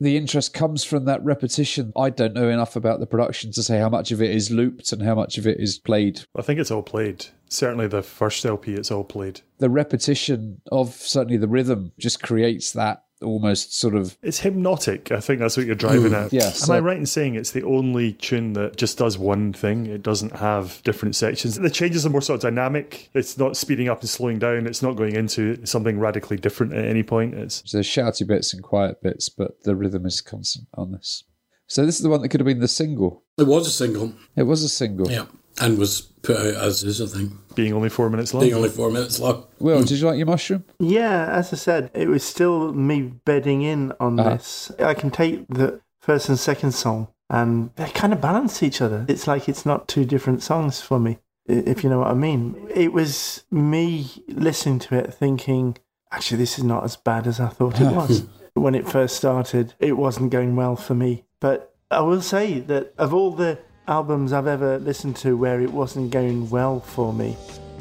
The 0.00 0.16
interest 0.16 0.54
comes 0.54 0.84
from 0.84 1.06
that 1.06 1.24
repetition. 1.24 1.92
I 1.96 2.10
don't 2.10 2.34
know 2.34 2.48
enough 2.48 2.76
about 2.76 3.00
the 3.00 3.06
production 3.06 3.50
to 3.52 3.62
say 3.64 3.78
how 3.78 3.88
much 3.88 4.12
of 4.12 4.22
it 4.22 4.30
is 4.30 4.50
looped 4.50 4.92
and 4.92 5.02
how 5.02 5.16
much 5.16 5.38
of 5.38 5.46
it 5.46 5.58
is 5.58 5.78
played. 5.78 6.20
I 6.36 6.42
think 6.42 6.60
it's 6.60 6.70
all 6.70 6.84
played. 6.84 7.26
Certainly 7.48 7.88
the 7.88 8.02
first 8.02 8.46
LP, 8.46 8.74
it's 8.74 8.92
all 8.92 9.02
played. 9.02 9.40
The 9.58 9.70
repetition 9.70 10.60
of 10.70 10.94
certainly 10.94 11.36
the 11.36 11.48
rhythm 11.48 11.92
just 11.98 12.22
creates 12.22 12.72
that 12.72 13.02
almost 13.22 13.76
sort 13.78 13.94
of 13.94 14.16
It's 14.22 14.40
hypnotic. 14.40 15.10
I 15.12 15.20
think 15.20 15.40
that's 15.40 15.56
what 15.56 15.66
you're 15.66 15.74
driving 15.74 16.14
at. 16.14 16.32
yes. 16.32 16.68
Am 16.68 16.74
I 16.74 16.78
right 16.80 16.96
in 16.96 17.06
saying 17.06 17.34
it's 17.34 17.50
the 17.52 17.64
only 17.64 18.12
tune 18.12 18.52
that 18.54 18.76
just 18.76 18.98
does 18.98 19.18
one 19.18 19.52
thing? 19.52 19.86
It 19.86 20.02
doesn't 20.02 20.36
have 20.36 20.80
different 20.84 21.16
sections. 21.16 21.56
The 21.56 21.70
changes 21.70 22.06
are 22.06 22.10
more 22.10 22.20
sort 22.20 22.36
of 22.36 22.42
dynamic. 22.42 23.10
It's 23.14 23.36
not 23.38 23.56
speeding 23.56 23.88
up 23.88 24.00
and 24.00 24.08
slowing 24.08 24.38
down. 24.38 24.66
It's 24.66 24.82
not 24.82 24.96
going 24.96 25.14
into 25.16 25.64
something 25.66 25.98
radically 25.98 26.36
different 26.36 26.72
at 26.74 26.84
any 26.84 27.02
point. 27.02 27.34
It's 27.34 27.62
There's 27.72 27.86
shouty 27.86 28.26
bits 28.26 28.52
and 28.54 28.62
quiet 28.62 29.02
bits, 29.02 29.28
but 29.28 29.62
the 29.64 29.74
rhythm 29.76 30.06
is 30.06 30.20
constant 30.20 30.68
on 30.74 30.92
this. 30.92 31.24
So 31.66 31.84
this 31.84 31.96
is 31.96 32.02
the 32.02 32.08
one 32.08 32.22
that 32.22 32.28
could 32.30 32.40
have 32.40 32.46
been 32.46 32.60
the 32.60 32.68
single. 32.68 33.24
It 33.36 33.46
was 33.46 33.66
a 33.66 33.70
single, 33.70 34.14
It 34.36 34.44
was 34.44 34.62
a 34.62 34.68
single. 34.70 35.10
yeah, 35.10 35.26
and 35.60 35.76
was 35.78 36.00
put 36.28 36.36
out 36.36 36.62
as 36.64 36.84
is, 36.84 37.00
I 37.00 37.06
think, 37.06 37.32
being 37.54 37.72
only 37.72 37.88
four 37.88 38.08
minutes 38.10 38.32
long. 38.32 38.42
being 38.44 38.54
only 38.54 38.68
four 38.68 38.90
minutes 38.90 39.18
long. 39.20 39.44
Well, 39.58 39.82
did 39.82 39.98
you 39.98 40.06
like 40.06 40.16
your 40.18 40.26
mushroom? 40.26 40.64
Yeah, 40.78 41.26
as 41.32 41.52
I 41.52 41.56
said, 41.56 41.90
it 41.94 42.08
was 42.08 42.22
still 42.22 42.72
me 42.72 43.02
bedding 43.24 43.62
in 43.62 43.92
on 44.00 44.18
Uh-huh. 44.20 44.30
this. 44.30 44.70
I 44.78 44.94
can 44.94 45.10
take 45.10 45.46
the 45.48 45.80
first 46.00 46.28
and 46.28 46.38
second 46.38 46.72
song 46.72 47.08
and 47.30 47.70
they 47.76 47.90
kind 47.90 48.12
of 48.12 48.20
balance 48.20 48.62
each 48.62 48.80
other. 48.80 49.04
It's 49.08 49.26
like 49.26 49.48
it's 49.48 49.66
not 49.66 49.88
two 49.88 50.04
different 50.04 50.42
songs 50.42 50.80
for 50.80 50.98
me, 50.98 51.18
if 51.46 51.82
you 51.84 51.90
know 51.90 51.98
what 51.98 52.08
I 52.08 52.14
mean. 52.14 52.56
It 52.74 52.92
was 52.92 53.44
me 53.50 54.06
listening 54.28 54.78
to 54.80 54.94
it 54.96 55.12
thinking, 55.12 55.76
actually, 56.12 56.38
this 56.38 56.58
is 56.58 56.64
not 56.64 56.84
as 56.84 56.96
bad 56.96 57.26
as 57.26 57.38
I 57.40 57.48
thought 57.48 57.80
it 57.80 57.92
was. 57.94 58.24
when 58.54 58.74
it 58.74 58.88
first 58.88 59.16
started, 59.16 59.74
it 59.78 59.96
wasn't 59.96 60.30
going 60.30 60.56
well 60.56 60.74
for 60.76 60.94
me. 60.94 61.24
But 61.40 61.74
I 61.90 62.00
will 62.00 62.22
say 62.22 62.60
that 62.60 62.92
of 62.98 63.12
all 63.14 63.30
the 63.32 63.58
albums 63.88 64.34
I've 64.34 64.46
ever 64.46 64.78
listened 64.78 65.16
to 65.16 65.36
where 65.36 65.60
it 65.62 65.72
wasn't 65.72 66.10
going 66.10 66.50
well 66.50 66.80
for 66.80 67.12
me, 67.12 67.36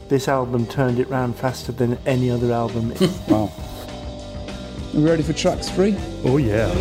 this 0.07 0.27
album 0.29 0.65
turned 0.65 0.99
it 0.99 1.09
round 1.09 1.35
faster 1.35 1.73
than 1.73 1.97
any 2.05 2.31
other 2.31 2.51
album. 2.51 2.93
Wow. 3.27 3.51
Are 4.93 4.99
we 4.99 5.03
ready 5.03 5.21
for 5.21 5.33
track 5.33 5.59
three? 5.59 5.95
Oh, 6.23 6.37
yeah. 6.37 6.73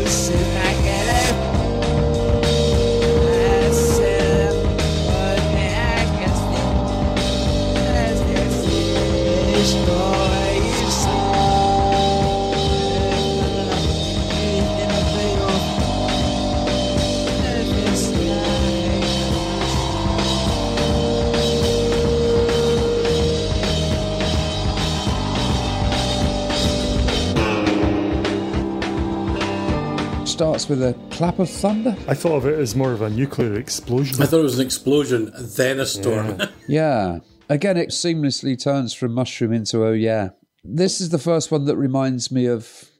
Starts 30.67 30.81
with 30.81 30.83
a 30.97 31.17
clap 31.17 31.39
of 31.39 31.49
thunder. 31.49 31.97
I 32.09 32.15
thought 32.15 32.39
of 32.39 32.47
it 32.47 32.59
as 32.59 32.75
more 32.75 32.91
of 32.93 33.01
a 33.01 33.09
nuclear 33.09 33.55
explosion. 33.55 34.21
I 34.21 34.27
thought 34.27 34.41
it 34.41 34.43
was 34.43 34.59
an 34.59 34.67
explosion, 34.67 35.31
then 35.39 35.79
a 35.79 35.87
storm. 35.87 36.43
Yeah. 36.67 37.21
Again, 37.49 37.77
it 37.77 37.91
seamlessly 37.91 38.61
turns 38.61 38.93
from 38.93 39.13
mushroom 39.15 39.53
into 39.53 39.85
oh 39.85 39.93
yeah. 39.93 40.31
This 40.65 41.01
is 41.01 41.11
the 41.11 41.19
first 41.19 41.53
one 41.53 41.67
that 41.67 41.77
reminds 41.77 42.33
me 42.33 42.47
of. 42.47 42.91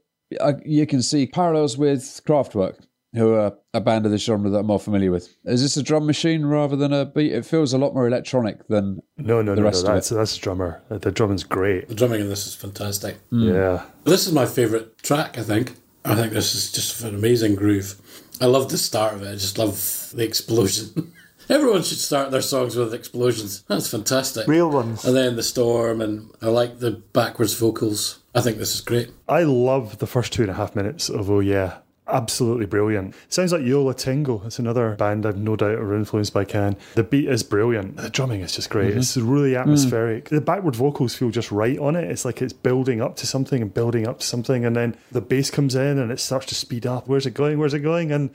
I, 0.41 0.55
you 0.65 0.87
can 0.87 1.03
see 1.03 1.27
parallels 1.27 1.77
with 1.77 2.03
Kraftwerk, 2.25 2.77
who 3.15 3.35
are 3.35 3.55
a 3.75 3.81
band 3.81 4.07
of 4.07 4.13
this 4.13 4.23
genre 4.23 4.49
that 4.51 4.59
I'm 4.59 4.67
more 4.67 4.79
familiar 4.79 5.11
with. 5.11 5.35
Is 5.45 5.63
this 5.63 5.77
a 5.77 5.83
drum 5.83 6.07
machine 6.07 6.47
rather 6.47 6.77
than 6.77 6.93
a 6.93 7.05
beat? 7.05 7.33
It 7.33 7.45
feels 7.45 7.73
a 7.73 7.79
lot 7.79 7.95
more 7.95 8.07
electronic 8.07 8.69
than. 8.69 9.01
No, 9.17 9.43
no, 9.43 9.57
The 9.57 9.57
no, 9.57 9.63
no. 9.63 9.63
rest 9.63 9.85
of 9.85 9.93
That's, 9.93 10.11
that's 10.11 10.37
a 10.37 10.41
drummer. 10.41 10.83
The 10.89 11.11
drumming's 11.11 11.43
great. 11.43 11.89
the 11.89 11.97
drumming 11.97 12.21
in 12.21 12.29
this 12.29 12.47
is 12.47 12.55
fantastic. 12.55 13.17
Yeah. 13.33 13.85
This 14.05 14.29
is 14.29 14.33
my 14.33 14.47
favourite 14.47 14.99
track, 14.99 15.37
I 15.37 15.43
think. 15.43 15.75
I 16.07 16.15
think 16.15 16.33
this 16.33 16.55
is 16.55 16.73
just 16.73 17.03
an 17.03 17.15
amazing 17.15 17.55
groove. 17.55 17.97
I 18.41 18.47
love 18.47 18.71
the 18.71 18.79
start 18.79 19.15
of 19.15 19.23
it. 19.23 19.29
I 19.29 19.33
just 19.33 19.59
love 19.59 20.11
the 20.15 20.25
explosion. 20.25 21.13
Everyone 21.49 21.83
should 21.83 21.99
start 21.99 22.31
their 22.33 22.43
songs 22.43 22.75
with 22.75 22.93
explosions. 22.93 23.63
That's 23.69 23.89
fantastic. 23.89 24.49
Real 24.49 24.69
ones. 24.71 25.05
And 25.05 25.17
then 25.17 25.37
the 25.37 25.43
storm, 25.45 26.01
and 26.01 26.31
I 26.43 26.47
like 26.47 26.81
the 26.81 26.91
backwards 26.91 27.55
vocals. 27.55 28.19
I 28.35 28.41
think 28.41 28.59
this 28.59 28.75
is 28.75 28.81
great. 28.81 29.11
I 29.29 29.45
love 29.45 29.99
the 29.99 30.07
first 30.07 30.33
two 30.33 30.43
and 30.43 30.51
a 30.51 30.55
half 30.55 30.75
minutes 30.75 31.09
of 31.09 31.31
Oh 31.31 31.41
Yeah. 31.41 31.79
Absolutely 32.09 32.67
brilliant. 32.67 33.15
Sounds 33.29 33.53
like 33.53 33.63
Yo 33.63 33.83
La 33.83 33.93
Tengo. 33.93 34.43
It's 34.47 34.61
another 34.61 34.95
band 34.95 35.27
I've 35.27 35.37
no 35.37 35.57
doubt 35.57 35.73
are 35.73 35.95
influenced 35.95 36.33
by 36.33 36.45
Can. 36.45 36.77
The 36.95 37.03
beat 37.03 37.29
is 37.29 37.43
brilliant. 37.43 37.97
The 37.97 38.11
drumming 38.11 38.43
is 38.43 38.53
just 38.53 38.71
great. 38.71 38.91
Mm-hmm. 38.91 38.99
It's 39.01 39.17
really 39.17 39.57
atmospheric. 39.57 40.29
The 40.29 40.41
backward 40.41 40.77
vocals 40.77 41.17
feel 41.17 41.31
just 41.31 41.51
right 41.51 41.79
on 41.79 41.97
it. 41.97 42.09
It's 42.09 42.25
like 42.25 42.41
it's 42.41 42.53
building 42.53 43.01
up 43.01 43.17
to 43.17 43.27
something 43.27 43.61
and 43.61 43.75
building 43.75 44.07
up 44.07 44.21
to 44.21 44.27
something, 44.27 44.65
and 44.65 44.77
then 44.77 44.97
the 45.11 45.21
bass 45.21 45.51
comes 45.51 45.75
in 45.75 45.99
and 45.99 46.13
it 46.13 46.21
starts 46.21 46.47
to 46.47 46.55
speed 46.55 46.87
up. 46.87 47.09
Where's 47.09 47.27
it 47.27 47.35
going? 47.35 47.59
Where's 47.59 47.75
it 47.75 47.81
going? 47.81 48.13
And 48.13 48.31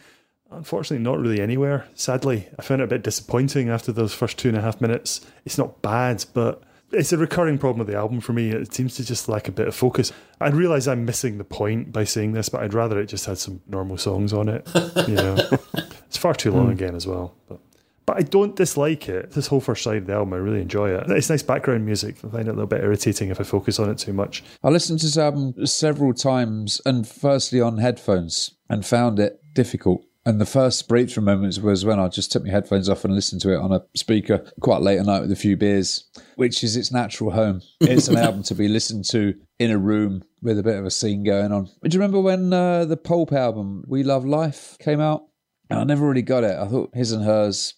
unfortunately, 0.52 1.04
not 1.04 1.20
really 1.20 1.40
anywhere. 1.40 1.88
Sadly, 1.96 2.50
I 2.60 2.64
found 2.64 2.82
it 2.82 2.86
a 2.86 2.88
bit 2.88 3.04
disappointing 3.04 3.70
after 3.70 3.94
those 3.94 4.14
first 4.14 4.38
two 4.38 4.50
and 4.50 4.58
a 4.58 4.62
half 4.62 4.82
minutes. 4.82 5.22
It's 5.46 5.58
not 5.58 5.82
bad, 5.82 6.26
but 6.34 6.62
it's 6.92 7.14
a 7.14 7.18
recurring 7.18 7.58
problem 7.58 7.80
with 7.80 7.88
the 7.88 7.98
album 7.98 8.20
for 8.22 8.34
me. 8.34 8.52
It 8.52 8.74
seems 8.74 8.96
to 8.96 9.06
just 9.06 9.30
lack 9.30 9.48
a 9.48 9.52
bit 9.52 9.68
of 9.68 9.76
focus. 9.76 10.12
I 10.40 10.50
realise 10.50 10.88
I'm 10.88 11.06
missing 11.06 11.38
the 11.38 11.44
point 11.44 11.92
by 11.92 12.04
saying 12.04 12.34
this, 12.34 12.50
but 12.50 12.62
I'd 12.62 12.74
rather 12.74 13.00
it 13.00 13.08
just 13.08 13.26
had 13.26 13.38
some 13.38 13.62
normal 13.68 13.98
songs 13.98 14.34
on 14.34 14.50
it. 14.50 14.68
You 15.08 15.16
know, 15.16 15.38
it's 16.08 16.18
far 16.18 16.34
too 16.34 16.52
long 16.52 16.66
hmm. 16.66 16.72
again 16.72 16.96
as 16.96 17.08
well. 17.08 17.36
But 17.48 17.60
but 18.06 18.18
I 18.18 18.22
don't 18.24 18.56
dislike 18.56 19.08
it. 19.08 19.32
This 19.32 19.48
whole 19.48 19.62
first 19.62 19.84
side 19.84 19.98
of 19.98 20.08
the 20.08 20.14
album, 20.14 20.34
I 20.34 20.38
really 20.38 20.62
enjoy 20.62 20.90
it. 20.90 21.10
It's 21.12 21.30
nice 21.30 21.44
background 21.44 21.86
music. 21.86 22.18
I 22.26 22.30
find 22.30 22.48
it 22.48 22.52
a 22.52 22.54
little 22.54 22.66
bit 22.66 22.82
irritating 22.82 23.30
if 23.30 23.40
I 23.40 23.44
focus 23.44 23.80
on 23.80 23.90
it 23.90 24.00
too 24.00 24.12
much. 24.12 24.44
I 24.64 24.70
listened 24.70 25.00
to 25.00 25.06
this 25.06 25.18
album 25.18 25.66
several 25.66 26.14
times, 26.14 26.82
and 26.86 27.08
firstly 27.08 27.62
on 27.62 27.78
headphones, 27.78 28.52
and 28.70 28.86
found 28.86 29.20
it 29.20 29.40
difficult. 29.54 30.04
And 30.24 30.40
the 30.40 30.46
first 30.46 30.88
breakthrough 30.88 31.24
moments 31.24 31.58
was 31.58 31.84
when 31.84 32.00
I 32.00 32.08
just 32.08 32.32
took 32.32 32.44
my 32.44 32.52
headphones 32.52 32.88
off 32.88 33.04
and 33.04 33.16
listened 33.16 33.42
to 33.42 33.54
it 33.54 33.60
on 33.60 33.72
a 33.72 33.82
speaker 33.96 34.46
quite 34.60 34.82
late 34.82 35.00
at 35.00 35.06
night 35.06 35.22
with 35.22 35.32
a 35.32 35.36
few 35.36 35.58
beers, 35.58 36.08
which 36.36 36.64
is 36.64 36.76
its 36.76 36.92
natural 36.92 37.32
home. 37.32 37.62
It's 37.80 38.08
an 38.08 38.18
album 38.18 38.44
to 38.44 38.56
be 38.56 38.68
listened 38.68 39.06
to 39.06 39.34
in 39.58 39.72
a 39.72 39.80
room 39.80 40.24
with 40.44 40.60
a 40.60 40.64
bit 40.64 40.78
of 40.78 40.86
a 40.86 40.92
scene 40.92 41.24
going 41.24 41.52
on. 41.52 41.66
Do 41.66 41.72
you 41.90 42.00
remember 42.00 42.22
when 42.22 42.54
uh, 42.54 42.86
the 42.86 42.98
Pulp 42.98 43.32
album, 43.34 43.84
We 43.88 44.04
Love 44.04 44.24
Life, 44.24 44.78
came 44.80 45.00
out? 45.00 45.26
I 45.72 45.84
never 45.86 46.08
really 46.08 46.22
got 46.22 46.44
it. 46.44 46.58
I 46.58 46.68
thought 46.68 46.92
his 46.94 47.14
and 47.14 47.24
hers, 47.24 47.74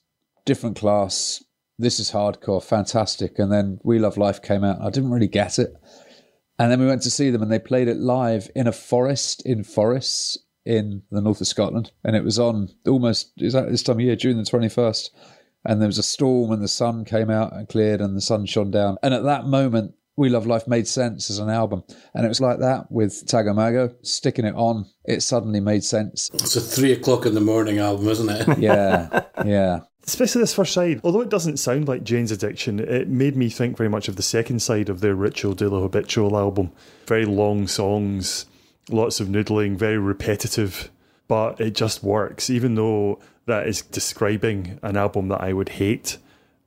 different 0.46 0.76
class. 0.76 1.42
This 1.80 2.00
is 2.00 2.12
hardcore, 2.12 2.62
fantastic. 2.62 3.40
And 3.40 3.52
then 3.52 3.80
We 3.84 4.00
Love 4.00 4.18
Life 4.18 4.42
came 4.42 4.66
out. 4.66 4.82
I 4.82 4.90
didn't 4.90 5.12
really 5.12 5.28
get 5.28 5.60
it. 5.60 5.74
And 6.60 6.70
then 6.72 6.82
we 6.82 6.88
went 6.88 7.04
to 7.04 7.10
see 7.10 7.30
them 7.30 7.42
and 7.42 7.52
they 7.52 7.60
played 7.60 7.88
it 7.88 7.98
live 7.98 8.50
in 8.54 8.68
a 8.68 8.74
forest 8.74 9.46
in 9.46 9.64
forests 9.64 10.38
in 10.66 11.04
the 11.12 11.22
north 11.22 11.42
of 11.42 11.48
Scotland. 11.48 11.92
And 12.04 12.16
it 12.16 12.24
was 12.24 12.40
on 12.40 12.70
almost 12.88 13.32
exactly 13.38 13.72
this 13.72 13.84
time 13.84 13.98
of 13.98 14.02
year, 14.02 14.16
June 14.16 14.38
the 14.38 14.44
21st. 14.44 15.10
And 15.66 15.82
there 15.82 15.88
was 15.88 15.98
a 15.98 16.04
storm 16.04 16.52
and 16.52 16.62
the 16.62 16.68
sun 16.68 17.06
came 17.06 17.30
out 17.30 17.54
and 17.54 17.68
cleared 17.70 18.02
and 18.02 18.16
the 18.16 18.22
sun 18.22 18.46
shone 18.46 18.72
down. 18.72 18.98
And 19.02 19.14
at 19.14 19.24
that 19.24 19.46
moment, 19.46 19.94
We 20.18 20.30
Love 20.30 20.46
Life 20.46 20.68
made 20.68 20.88
sense 20.88 21.30
as 21.30 21.40
an 21.40 21.50
album. 21.50 21.84
And 22.14 22.26
it 22.26 22.30
was 22.30 22.42
like 22.42 22.60
that 22.60 22.92
with 22.92 23.26
Tago 23.26 23.56
Mago, 23.56 23.96
sticking 24.02 24.46
it 24.46 24.56
on. 24.56 24.86
It 25.06 25.22
suddenly 25.22 25.62
made 25.62 25.84
sense. 25.84 26.30
It's 26.34 26.56
a 26.56 26.62
three 26.62 26.92
o'clock 26.92 27.26
in 27.26 27.34
the 27.34 27.42
morning 27.42 27.80
album, 27.80 28.08
isn't 28.10 28.30
it? 28.30 28.58
Yeah, 28.60 29.24
yeah. 29.46 29.80
Especially 30.06 30.42
this 30.42 30.54
first 30.54 30.74
side. 30.74 31.00
Although 31.02 31.22
it 31.22 31.30
doesn't 31.30 31.58
sound 31.58 31.88
like 31.88 32.04
Jane's 32.04 32.32
Addiction, 32.32 32.80
it 32.80 33.08
made 33.08 33.38
me 33.38 33.50
think 33.50 33.78
very 33.78 33.90
much 33.90 34.10
of 34.10 34.18
the 34.18 34.22
second 34.22 34.62
side 34.62 34.90
of 34.90 35.00
their 35.00 35.16
Ritual 35.16 35.54
de 35.54 35.70
lo 35.70 35.82
Habitual 35.82 36.38
album. 36.38 36.74
Very 37.08 37.24
long 37.24 37.68
songs, 37.68 38.46
lots 38.90 39.20
of 39.20 39.28
noodling, 39.28 39.76
very 39.76 39.98
repetitive, 39.98 40.92
but 41.28 41.60
it 41.60 41.76
just 41.76 42.04
works. 42.04 42.50
Even 42.50 42.76
though 42.76 43.20
that 43.46 43.68
is 43.68 43.82
describing 43.82 44.80
an 44.84 44.98
album 44.98 45.28
that 45.30 45.42
I 45.42 45.54
would 45.54 45.70
hate, 45.70 46.18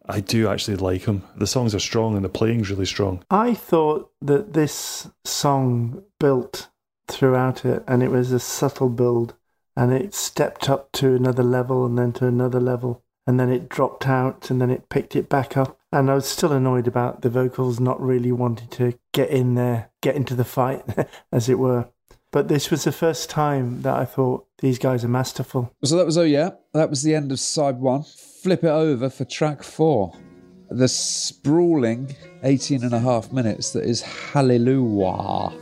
I 0.09 0.21
do 0.21 0.49
actually 0.49 0.77
like 0.77 1.05
them. 1.05 1.23
The 1.37 1.47
songs 1.47 1.75
are 1.75 1.81
strong 1.81 2.15
and 2.15 2.25
the 2.25 2.29
playing's 2.29 2.71
really 2.71 2.87
strong. 2.87 3.25
I 3.31 3.55
thought 3.55 4.11
that 4.23 4.53
this 4.53 5.09
song 5.25 6.05
built 6.21 6.69
throughout 7.09 7.65
it, 7.65 7.85
and 7.87 8.03
it 8.03 8.11
was 8.11 8.33
a 8.33 8.41
subtle 8.41 8.89
build, 8.89 9.35
and 9.77 9.93
it 9.93 10.15
stepped 10.15 10.69
up 10.69 10.91
to 10.93 11.15
another 11.15 11.43
level 11.43 11.87
and 11.87 11.99
then 11.99 12.13
to 12.15 12.27
another 12.27 12.61
level, 12.61 13.05
and 13.27 13.39
then 13.39 13.51
it 13.51 13.69
dropped 13.69 14.07
out 14.07 14.51
and 14.51 14.61
then 14.61 14.71
it 14.71 14.89
picked 14.89 15.17
it 15.17 15.29
back 15.29 15.57
up. 15.57 15.79
And 15.93 16.11
I 16.11 16.15
was 16.15 16.27
still 16.27 16.53
annoyed 16.53 16.87
about 16.87 17.23
the 17.23 17.31
vocals 17.31 17.81
not 17.81 18.01
really 18.01 18.33
wanting 18.33 18.69
to 18.69 18.99
get 19.13 19.31
in 19.31 19.55
there, 19.55 19.91
get 20.03 20.17
into 20.17 20.35
the 20.35 20.45
fight, 20.45 20.85
as 21.33 21.49
it 21.49 21.59
were. 21.59 21.89
But 22.33 22.49
this 22.49 22.71
was 22.71 22.85
the 22.85 22.93
first 22.93 23.31
time 23.31 23.83
that 23.83 23.95
I 23.95 24.05
thought 24.05 24.47
these 24.59 24.79
guys 24.79 25.05
are 25.05 25.09
masterful. 25.09 25.73
So 25.85 25.97
that 25.97 26.07
was 26.07 26.19
Oh 26.19 26.23
Yeah. 26.23 26.51
That 26.73 26.91
was 26.91 27.03
the 27.03 27.15
end 27.15 27.33
of 27.33 27.41
side 27.41 27.79
one. 27.79 28.03
Flip 28.03 28.65
it 28.65 28.69
over 28.69 29.09
for 29.11 29.25
track 29.25 29.63
four. 29.63 30.13
The 30.71 30.89
sprawling 30.89 32.17
18 32.43 32.83
and 32.83 32.93
a 32.93 32.99
half 32.99 33.33
minutes 33.33 33.73
that 33.73 33.85
is 33.85 34.03
Hallelujah. 34.03 35.53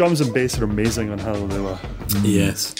Drums 0.00 0.22
and 0.22 0.32
bass 0.32 0.58
are 0.58 0.64
amazing 0.64 1.10
on 1.10 1.18
Hallelujah. 1.18 1.78
Yes. 2.22 2.72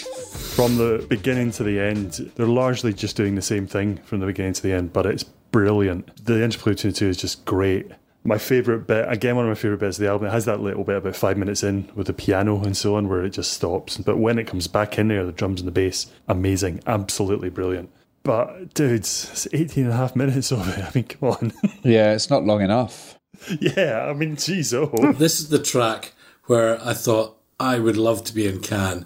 From 0.55 0.77
the 0.77 1.05
beginning 1.07 1.51
to 1.51 1.63
the 1.63 1.79
end, 1.79 2.31
they're 2.33 2.47
largely 2.47 2.93
just 2.93 3.15
doing 3.15 3.35
the 3.35 3.43
same 3.43 3.67
thing 3.67 3.97
from 3.97 4.21
the 4.21 4.25
beginning 4.25 4.53
to 4.53 4.63
the 4.63 4.73
end, 4.73 4.91
but 4.91 5.05
it's 5.05 5.21
brilliant. 5.21 6.25
The 6.25 6.43
interplay 6.43 6.73
between 6.73 6.93
the 6.93 6.97
two 6.97 7.09
is 7.09 7.17
just 7.17 7.45
great. 7.45 7.91
My 8.23 8.39
favourite 8.39 8.87
bit, 8.87 9.05
again, 9.07 9.35
one 9.35 9.45
of 9.45 9.49
my 9.49 9.53
favourite 9.53 9.81
bits 9.81 9.99
of 9.99 10.01
the 10.01 10.09
album, 10.09 10.29
it 10.29 10.31
has 10.31 10.45
that 10.45 10.61
little 10.61 10.83
bit 10.83 10.97
about 10.97 11.15
five 11.15 11.37
minutes 11.37 11.61
in 11.61 11.91
with 11.93 12.07
the 12.07 12.13
piano 12.13 12.59
and 12.63 12.75
so 12.75 12.95
on 12.95 13.07
where 13.07 13.23
it 13.23 13.33
just 13.33 13.53
stops. 13.53 13.97
But 13.97 14.17
when 14.17 14.39
it 14.39 14.47
comes 14.47 14.67
back 14.67 14.97
in 14.97 15.09
there, 15.09 15.23
the 15.23 15.31
drums 15.31 15.61
and 15.61 15.67
the 15.67 15.71
bass, 15.71 16.11
amazing, 16.27 16.81
absolutely 16.87 17.51
brilliant. 17.51 17.91
But 18.23 18.73
dudes, 18.73 19.29
it's 19.31 19.47
18 19.53 19.83
and 19.83 19.93
a 19.93 19.95
half 19.95 20.15
minutes 20.15 20.51
of 20.51 20.67
it. 20.75 20.83
I 20.83 20.89
mean, 20.95 21.03
come 21.03 21.29
on. 21.29 21.53
Yeah, 21.83 22.13
it's 22.13 22.31
not 22.31 22.45
long 22.45 22.63
enough. 22.63 23.19
yeah, 23.59 24.07
I 24.09 24.13
mean, 24.13 24.37
geez, 24.37 24.73
oh. 24.73 25.13
This 25.15 25.39
is 25.39 25.49
the 25.49 25.59
track 25.59 26.13
where 26.51 26.85
I 26.85 26.93
thought 26.93 27.37
I 27.61 27.79
would 27.79 27.95
love 27.95 28.25
to 28.25 28.35
be 28.35 28.45
in 28.45 28.59
Cannes. 28.59 29.05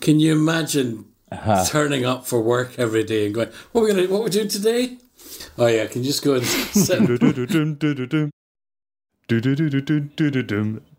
Can 0.00 0.20
you 0.20 0.30
imagine 0.32 1.06
uh-huh. 1.32 1.64
turning 1.66 2.04
up 2.04 2.24
for 2.24 2.40
work 2.40 2.78
every 2.78 3.02
day 3.02 3.26
and 3.26 3.34
going, 3.34 3.50
"What 3.72 3.80
are 3.80 3.84
we 3.84 3.90
gonna? 3.92 4.06
What 4.06 4.22
we 4.22 4.30
doing 4.30 4.46
today?" 4.46 4.98
Oh 5.58 5.66
yeah, 5.66 5.86
can 5.86 6.02
you 6.02 6.08
just 6.12 6.22
go 6.22 6.34
and 6.34 6.46
sit? 6.46 7.00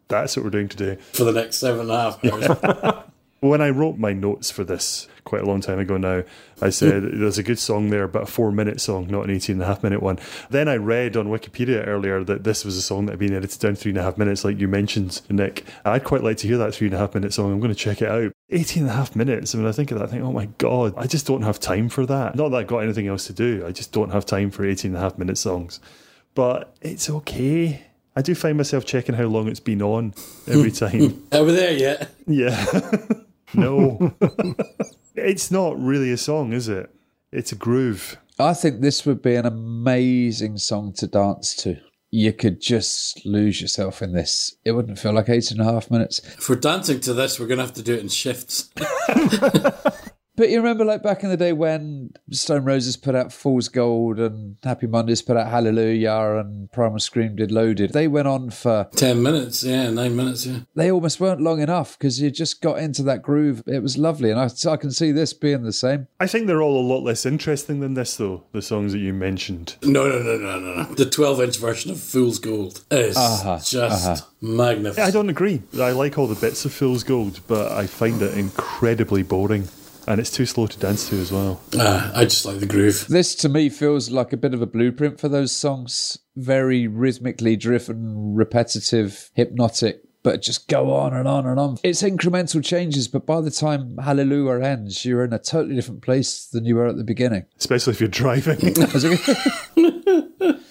That's 0.09 0.35
what 0.35 0.43
we're 0.43 0.51
doing 0.51 0.67
today. 0.67 0.97
for 1.13 1.23
the 1.23 1.31
next 1.31 1.55
seven 1.57 1.79
and 1.81 1.91
a 1.91 2.01
half 2.01 2.25
hours. 2.25 3.05
When 3.45 3.61
I 3.61 3.69
wrote 3.69 3.99
my 3.99 4.11
notes 4.11 4.49
for 4.49 4.63
this 4.63 5.07
quite 5.23 5.43
a 5.43 5.45
long 5.45 5.61
time 5.61 5.77
ago 5.77 5.97
now, 5.97 6.23
I 6.61 6.71
said 6.71 7.03
there's 7.03 7.37
a 7.37 7.43
good 7.43 7.59
song 7.59 7.91
there, 7.91 8.07
but 8.07 8.23
a 8.23 8.25
four 8.25 8.51
minute 8.51 8.81
song, 8.81 9.05
not 9.07 9.25
an 9.25 9.29
18 9.29 9.55
and 9.57 9.61
a 9.61 9.67
half 9.67 9.83
minute 9.83 10.01
one. 10.01 10.17
Then 10.49 10.67
I 10.67 10.77
read 10.77 11.15
on 11.15 11.27
Wikipedia 11.27 11.85
earlier 11.85 12.23
that 12.23 12.43
this 12.43 12.65
was 12.65 12.75
a 12.75 12.81
song 12.81 13.05
that 13.05 13.13
had 13.13 13.19
been 13.19 13.35
edited 13.35 13.59
down 13.59 13.75
three 13.75 13.91
and 13.91 13.99
a 13.99 14.03
half 14.03 14.17
minutes, 14.17 14.43
like 14.43 14.59
you 14.59 14.67
mentioned, 14.67 15.21
Nick. 15.29 15.63
I'd 15.85 16.03
quite 16.03 16.23
like 16.23 16.37
to 16.37 16.47
hear 16.47 16.57
that 16.57 16.73
three 16.73 16.87
and 16.87 16.95
a 16.95 16.97
half 16.97 17.13
minute 17.13 17.33
song. 17.33 17.51
I'm 17.51 17.59
going 17.59 17.73
to 17.73 17.79
check 17.79 18.01
it 18.01 18.09
out. 18.09 18.31
18 18.49 18.83
and 18.83 18.91
a 18.91 18.95
half 18.95 19.15
minutes. 19.15 19.53
And 19.53 19.61
when 19.61 19.69
I 19.69 19.73
think 19.73 19.91
of 19.91 19.99
that, 19.99 20.05
I 20.05 20.11
think, 20.11 20.23
oh 20.23 20.31
my 20.31 20.47
God, 20.57 20.95
I 20.97 21.05
just 21.05 21.27
don't 21.27 21.43
have 21.43 21.59
time 21.59 21.87
for 21.89 22.05
that. 22.07 22.35
Not 22.35 22.49
that 22.49 22.57
I've 22.57 22.67
got 22.67 22.79
anything 22.79 23.07
else 23.07 23.27
to 23.27 23.33
do. 23.33 23.63
I 23.67 23.71
just 23.71 23.91
don't 23.91 24.11
have 24.11 24.25
time 24.25 24.49
for 24.49 24.65
18 24.65 24.89
and 24.89 24.97
a 24.97 25.01
half 25.01 25.19
minute 25.19 25.37
songs. 25.37 25.79
But 26.33 26.75
it's 26.81 27.09
okay. 27.11 27.83
I 28.15 28.21
do 28.21 28.33
find 28.33 28.57
myself 28.57 28.85
checking 28.85 29.13
how 29.13 29.25
long 29.25 29.47
it's 29.49 29.59
been 29.59 29.81
on 29.81 30.13
every 30.47 30.71
time. 30.83 31.27
Are 31.31 31.43
we 31.43 31.51
there 31.51 31.73
yet? 31.73 32.11
Yeah. 32.25 32.65
no. 33.53 34.15
it's 35.15 35.51
not 35.51 35.79
really 35.79 36.11
a 36.11 36.17
song, 36.17 36.53
is 36.53 36.67
it? 36.67 36.89
It's 37.31 37.51
a 37.51 37.55
groove. 37.55 38.17
I 38.39 38.53
think 38.53 38.81
this 38.81 39.05
would 39.05 39.21
be 39.21 39.35
an 39.35 39.45
amazing 39.45 40.57
song 40.57 40.93
to 40.93 41.07
dance 41.07 41.55
to. 41.57 41.77
You 42.11 42.33
could 42.33 42.61
just 42.61 43.25
lose 43.25 43.61
yourself 43.61 44.01
in 44.01 44.13
this. 44.13 44.55
It 44.63 44.71
wouldn't 44.71 44.99
feel 44.99 45.13
like 45.13 45.29
eight 45.29 45.51
and 45.51 45.59
a 45.59 45.65
half 45.65 45.91
minutes. 45.91 46.19
If 46.19 46.49
we're 46.49 46.55
dancing 46.55 46.99
to 47.01 47.13
this, 47.13 47.39
we're 47.39 47.47
going 47.47 47.57
to 47.57 47.65
have 47.65 47.73
to 47.73 47.81
do 47.81 47.93
it 47.93 47.99
in 47.99 48.07
shifts. 48.07 48.69
But 50.37 50.49
you 50.49 50.57
remember, 50.57 50.83
like 50.83 51.01
back 51.01 51.23
in 51.23 51.29
the 51.29 51.37
day 51.37 51.53
when 51.53 52.11
Stone 52.31 52.65
Roses 52.65 52.97
put 52.97 53.15
out 53.15 53.31
Fool's 53.31 53.69
Gold 53.69 54.19
and 54.19 54.57
Happy 54.63 54.85
Mondays 54.87 55.21
put 55.21 55.37
out 55.37 55.49
Hallelujah 55.49 56.37
and 56.39 56.69
Primal 56.71 56.99
Scream 56.99 57.35
did 57.37 57.51
Loaded. 57.51 57.93
They 57.93 58.07
went 58.07 58.27
on 58.27 58.49
for, 58.49 58.87
Ten 58.95 59.23
minutes, 59.23 59.63
yeah, 59.63 59.89
nine 59.89 60.15
minutes, 60.15 60.45
yeah. 60.45 60.59
they 60.75 60.91
almost 60.91 61.19
weren't 61.19 61.39
long 61.41 61.61
enough 61.61 61.97
because 61.97 62.19
you 62.21 62.29
just 62.31 62.61
got 62.61 62.79
into 62.79 63.01
that 63.03 63.21
groove. 63.21 63.63
It 63.65 63.81
was 63.81 63.97
lovely. 63.97 64.29
And 64.29 64.39
I, 64.39 64.49
I 64.69 64.77
can 64.77 64.91
see 64.91 65.11
this 65.11 65.33
being 65.33 65.63
the 65.63 65.71
same. 65.73 66.07
I 66.19 66.27
think 66.27 66.47
they're 66.47 66.61
all 66.61 66.79
a 66.79 66.85
lot 66.85 67.03
less 67.03 67.25
interesting 67.25 67.79
than 67.79 67.93
this, 67.93 68.17
though, 68.17 68.43
the 68.51 68.61
songs 68.61 68.91
that 68.91 68.99
you 68.99 69.13
mentioned. 69.13 69.75
No, 69.83 70.07
no, 70.09 70.19
no, 70.21 70.37
no, 70.37 70.59
no, 70.59 70.73
no. 70.83 70.83
The 70.95 71.09
12 71.09 71.41
inch 71.41 71.57
version 71.59 71.91
of 71.91 71.99
Fool's 71.99 72.39
Gold 72.39 72.83
is 72.91 73.15
Uh-huh, 73.15 73.59
just 73.63 74.23
magnificent. 74.41 75.07
I 75.07 75.11
don't 75.11 75.29
agree. 75.29 75.61
I 75.79 75.91
like 75.91 76.17
all 76.17 76.27
the 76.27 76.35
bits 76.39 76.65
of 76.65 76.73
Fool's 76.73 77.03
Gold, 77.03 77.39
but 77.47 77.71
I 77.71 77.87
find 77.87 78.21
it 78.21 78.37
incredibly 78.37 79.23
boring. 79.23 79.67
And 80.07 80.19
it's 80.19 80.31
too 80.31 80.45
slow 80.45 80.67
to 80.67 80.77
dance 80.77 81.09
to 81.09 81.19
as 81.19 81.31
well. 81.31 81.61
Ah, 81.77 82.11
I 82.13 82.25
just 82.25 82.45
like 82.45 82.59
the 82.59 82.65
groove. 82.65 83.07
This 83.09 83.33
to 83.35 83.49
me 83.49 83.69
feels 83.69 84.11
like 84.11 84.33
a 84.33 84.37
bit 84.37 84.53
of 84.53 84.61
a 84.61 84.67
blueprint 84.67 85.19
for 85.19 85.29
those 85.29 85.51
songs. 85.51 86.19
Very 86.35 86.87
rhythmically 86.87 87.55
driven, 87.55 88.35
repetitive, 88.35 89.31
hypnotic, 89.33 90.04
but 90.25 90.41
just 90.41 90.67
go 90.67 90.91
on 90.91 91.13
and 91.13 91.27
on 91.27 91.45
and 91.45 91.59
on. 91.59 91.77
It's 91.83 92.01
incremental 92.01 92.65
changes, 92.65 93.07
but 93.07 93.27
by 93.27 93.41
the 93.41 93.51
time 93.51 93.95
Hallelujah 93.99 94.65
ends, 94.65 95.05
you're 95.05 95.23
in 95.23 95.33
a 95.33 95.39
totally 95.39 95.75
different 95.75 96.01
place 96.01 96.47
than 96.47 96.65
you 96.65 96.77
were 96.77 96.87
at 96.87 96.97
the 96.97 97.03
beginning. 97.03 97.45
Especially 97.59 97.93
if 97.93 98.01
you're 98.01 98.09
driving. 98.09 98.57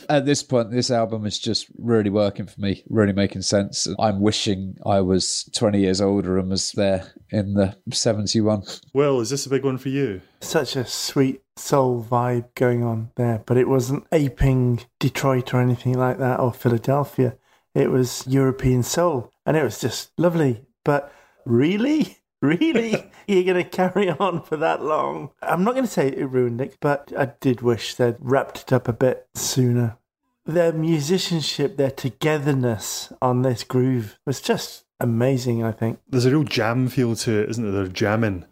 At 0.08 0.26
this 0.26 0.42
point, 0.42 0.70
this 0.70 0.90
album 0.90 1.24
is 1.24 1.38
just 1.38 1.66
really 1.78 2.10
working 2.10 2.46
for 2.46 2.60
me, 2.60 2.82
really 2.90 3.12
making 3.12 3.42
sense. 3.42 3.86
I'm 3.98 4.20
wishing 4.20 4.76
I 4.84 5.00
was 5.00 5.48
20 5.54 5.80
years 5.80 6.00
older 6.00 6.36
and 6.36 6.50
was 6.50 6.72
there 6.72 7.12
in 7.30 7.54
the 7.54 7.76
71. 7.90 8.64
well, 8.92 9.20
is 9.20 9.30
this 9.30 9.46
a 9.46 9.50
big 9.50 9.64
one 9.64 9.78
for 9.78 9.88
you? 9.88 10.20
Such 10.40 10.76
a 10.76 10.84
sweet 10.84 11.42
soul 11.56 12.04
vibe 12.04 12.54
going 12.54 12.82
on 12.82 13.12
there, 13.14 13.42
but 13.46 13.56
it 13.56 13.68
wasn't 13.68 14.06
aping 14.12 14.82
Detroit 14.98 15.54
or 15.54 15.60
anything 15.60 15.94
like 15.94 16.18
that 16.18 16.40
or 16.40 16.52
Philadelphia. 16.52 17.36
It 17.74 17.90
was 17.90 18.24
European 18.26 18.82
soul, 18.82 19.32
and 19.44 19.56
it 19.56 19.64
was 19.64 19.80
just 19.80 20.10
lovely. 20.18 20.64
But 20.84 21.12
really? 21.44 22.18
Really? 22.42 23.10
You're 23.26 23.54
going 23.54 23.64
to 23.64 23.64
carry 23.64 24.10
on 24.10 24.42
for 24.42 24.58
that 24.58 24.82
long? 24.82 25.30
I'm 25.40 25.64
not 25.64 25.72
going 25.72 25.86
to 25.86 25.90
say 25.90 26.08
it 26.08 26.28
ruined 26.28 26.60
it, 26.60 26.76
but 26.78 27.10
I 27.16 27.32
did 27.40 27.62
wish 27.62 27.94
they'd 27.94 28.16
wrapped 28.20 28.64
it 28.64 28.72
up 28.74 28.86
a 28.86 28.92
bit 28.92 29.26
sooner. 29.34 29.96
Their 30.44 30.74
musicianship, 30.74 31.78
their 31.78 31.90
togetherness 31.90 33.10
on 33.22 33.40
this 33.40 33.64
groove 33.64 34.18
was 34.26 34.42
just 34.42 34.84
amazing, 35.00 35.64
I 35.64 35.72
think. 35.72 36.00
There's 36.06 36.26
a 36.26 36.32
real 36.32 36.44
jam 36.44 36.88
feel 36.88 37.16
to 37.16 37.32
it, 37.40 37.48
isn't 37.48 37.64
there? 37.64 37.72
They're 37.72 37.88
jamming 37.90 38.44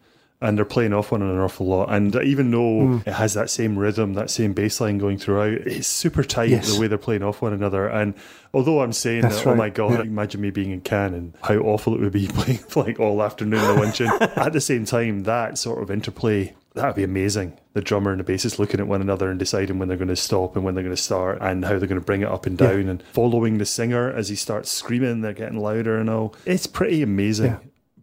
and 0.42 0.59
they're 0.59 0.64
playing 0.64 0.92
off 0.92 1.12
one 1.12 1.22
another 1.22 1.38
an 1.38 1.44
awful 1.44 1.66
lot. 1.66 1.92
And 1.92 2.14
even 2.16 2.50
though 2.50 2.81
hmm. 2.81 3.09
it 3.09 3.12
has 3.12 3.35
that 3.35 3.50
same 3.50 3.78
rhythm, 3.78 4.14
that 4.14 4.31
same 4.31 4.52
bass 4.52 4.81
line 4.81 4.98
going 4.98 5.18
throughout, 5.18 5.52
it's 5.52 5.87
super 5.87 6.24
tight 6.24 6.50
Yes. 6.50 6.74
the 6.74 6.81
way 6.81 6.88
they're 6.88 6.98
playing 6.98 7.22
off 7.22 7.40
one 7.40 7.52
another. 7.52 7.87
And 7.87 8.14
although 8.52 8.81
I'm 8.81 8.92
saying 8.92 9.22
That's 9.22 9.42
that, 9.42 9.50
oh 9.50 9.55
my 9.55 9.70
God, 9.70 9.98
yeah. 9.98 10.02
imagine 10.02 10.40
me 10.40 10.50
being 10.50 10.70
in 10.70 10.81
Can 10.81 11.14
and 11.14 11.35
how 11.42 11.57
awful 11.57 11.94
it 11.94 12.00
would 12.00 12.12
be 12.12 12.26
playing 12.33 12.61
like 12.74 13.00
all 13.00 13.22
afternoon 13.22 13.61
in 13.61 13.66
the 13.66 13.74
luncheon. 13.74 14.07
At 14.37 14.52
the 14.52 14.61
same 14.61 14.85
time, 14.85 15.22
that 15.22 15.59
sort 15.59 15.83
of 15.83 15.90
interplay, 15.90 16.55
that 16.74 16.87
would 16.87 16.96
be 16.96 17.05
amazing. 17.05 17.59
The 17.74 17.81
drummer 17.81 18.11
and 18.11 18.20
the 18.20 18.33
bassist 18.33 18.59
looking 18.59 18.81
at 18.81 18.87
one 18.87 19.00
another 19.00 19.31
and 19.31 19.38
deciding 19.38 19.78
when 19.78 19.88
they're 19.88 19.96
going 19.96 20.09
to 20.09 20.16
stop 20.16 20.57
and 20.57 20.64
when 20.64 20.74
they're 20.74 20.85
going 20.85 20.94
to 20.94 21.02
start 21.02 21.38
and 21.40 21.64
how 21.64 21.78
they're 21.78 21.88
going 21.88 22.00
to 22.00 22.05
bring 22.05 22.20
it 22.20 22.28
up 22.28 22.44
and 22.44 22.59
down 22.59 22.88
and 22.88 23.02
following 23.14 23.57
the 23.57 23.64
singer 23.64 24.12
as 24.12 24.28
he 24.28 24.37
starts 24.37 24.70
screaming, 24.70 25.22
they're 25.22 25.33
getting 25.33 25.59
louder 25.59 25.96
and 25.96 26.11
all. 26.11 26.35
It's 26.44 26.66
pretty 26.66 27.00
amazing. 27.00 27.52
Yeah. 27.52 27.59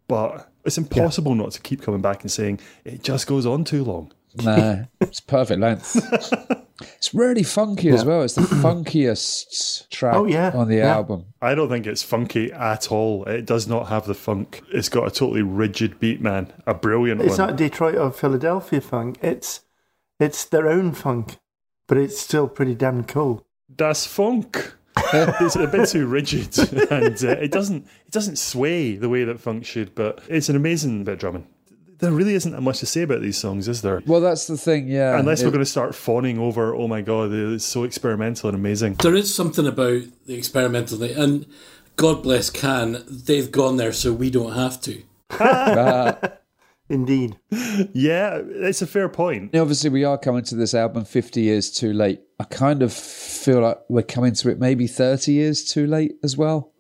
But 0.08 0.49
it's 0.66 0.78
impossible 0.78 1.36
not 1.36 1.52
to 1.52 1.62
keep 1.62 1.82
coming 1.82 2.02
back 2.02 2.22
and 2.22 2.32
saying 2.32 2.60
it 2.86 3.04
just 3.04 3.28
goes 3.28 3.46
on 3.46 3.64
too 3.64 3.84
long. 3.84 4.12
No, 4.44 4.86
it's 5.02 5.20
perfect 5.20 5.60
length. 5.60 6.66
It's 6.96 7.14
really 7.14 7.44
funky 7.44 7.90
as 7.90 8.06
well. 8.06 8.22
It's 8.24 8.36
the 8.36 8.42
funkiest 8.64 9.90
track 9.90 10.16
Oh, 10.16 10.24
yeah, 10.26 10.52
on 10.56 10.70
the 10.70 10.78
yeah. 10.78 10.94
album. 10.96 11.26
I 11.42 11.54
don't 11.54 11.68
think 11.68 11.86
it's 11.86 12.04
funky 12.04 12.54
at 12.54 12.90
all. 12.90 13.26
It 13.26 13.46
does 13.46 13.68
not 13.68 13.88
have 13.90 14.06
the 14.06 14.14
funk. 14.14 14.62
It's 14.72 14.88
got 14.88 15.06
a 15.06 15.12
totally 15.12 15.42
rigid 15.42 16.00
beat, 16.00 16.22
man. 16.22 16.54
A 16.66 16.74
brilliant 16.74 17.20
It's 17.22 17.38
one. 17.38 17.50
not 17.50 17.56
Detroit 17.58 17.96
or 17.96 18.12
Philadelphia 18.12 18.80
funk. 18.80 19.18
It's 19.22 19.62
it's 20.22 20.46
their 20.46 20.70
own 20.70 20.94
funk, 20.94 21.38
but 21.88 21.98
it's 21.98 22.18
still 22.20 22.48
pretty 22.48 22.76
damn 22.76 23.04
cool. 23.04 23.46
Das 23.74 24.06
funk. 24.06 24.76
it's 25.42 25.56
a 25.56 25.68
bit 25.68 25.88
too 25.90 26.06
rigid, 26.08 26.58
and 26.92 27.24
uh, 27.24 27.30
it 27.30 27.52
doesn't 27.52 27.86
it 28.06 28.12
doesn't 28.12 28.38
sway 28.38 28.96
the 28.96 29.10
way 29.10 29.24
that 29.24 29.40
funk 29.40 29.66
should. 29.66 29.96
But 29.96 30.22
it's 30.28 30.50
an 30.50 30.56
amazing 30.56 31.04
bit 31.04 31.14
of 31.14 31.20
drumming. 31.20 31.48
There 32.00 32.12
really 32.12 32.34
isn't 32.34 32.54
that 32.54 32.62
much 32.62 32.80
to 32.80 32.86
say 32.86 33.02
about 33.02 33.22
these 33.22 33.38
songs, 33.38 33.68
is 33.68 33.82
there? 33.82 34.02
Well, 34.06 34.22
that's 34.22 34.48
the 34.48 34.56
thing, 34.58 34.88
yeah. 34.88 35.20
Unless 35.20 35.42
It- 35.42 35.46
we're 35.46 35.52
going 35.52 35.66
to 35.66 35.70
start 35.70 35.94
fawning 35.94 36.40
over, 36.40 36.74
oh 36.74 36.88
my 36.88 37.02
god, 37.02 37.34
it's 37.34 37.66
so 37.66 37.84
experimental 37.84 38.48
and 38.48 38.58
amazing. 38.58 38.94
There 39.02 39.16
is 39.16 39.36
something 39.36 39.68
about 39.68 40.04
the 40.26 40.36
experimental 40.36 40.98
thing, 40.98 41.18
and 41.18 41.46
God 41.98 42.24
bless 42.24 42.50
Can, 42.50 43.04
they've 43.10 43.52
gone 43.52 43.76
there 43.76 43.92
so 43.92 44.14
we 44.14 44.30
don't 44.30 44.54
have 44.54 44.80
to. 44.84 45.04
Indeed. 46.90 47.38
Yeah, 47.94 48.42
it's 48.44 48.82
a 48.82 48.88
fair 48.88 49.10
point. 49.10 49.56
Obviously, 49.56 49.90
we 49.92 50.04
are 50.04 50.18
coming 50.18 50.44
to 50.46 50.56
this 50.56 50.74
album 50.74 51.06
50 51.06 51.40
years 51.42 51.72
too 51.72 51.94
late. 51.94 52.20
I 52.40 52.46
kind 52.46 52.82
of 52.82 52.92
feel 52.92 53.62
like 53.62 53.80
we're 53.90 54.02
coming 54.02 54.34
to 54.34 54.50
it 54.50 54.60
maybe 54.60 54.88
30 54.88 55.32
years 55.32 55.72
too 55.72 55.86
late 55.86 56.14
as 56.24 56.36
well. 56.36 56.74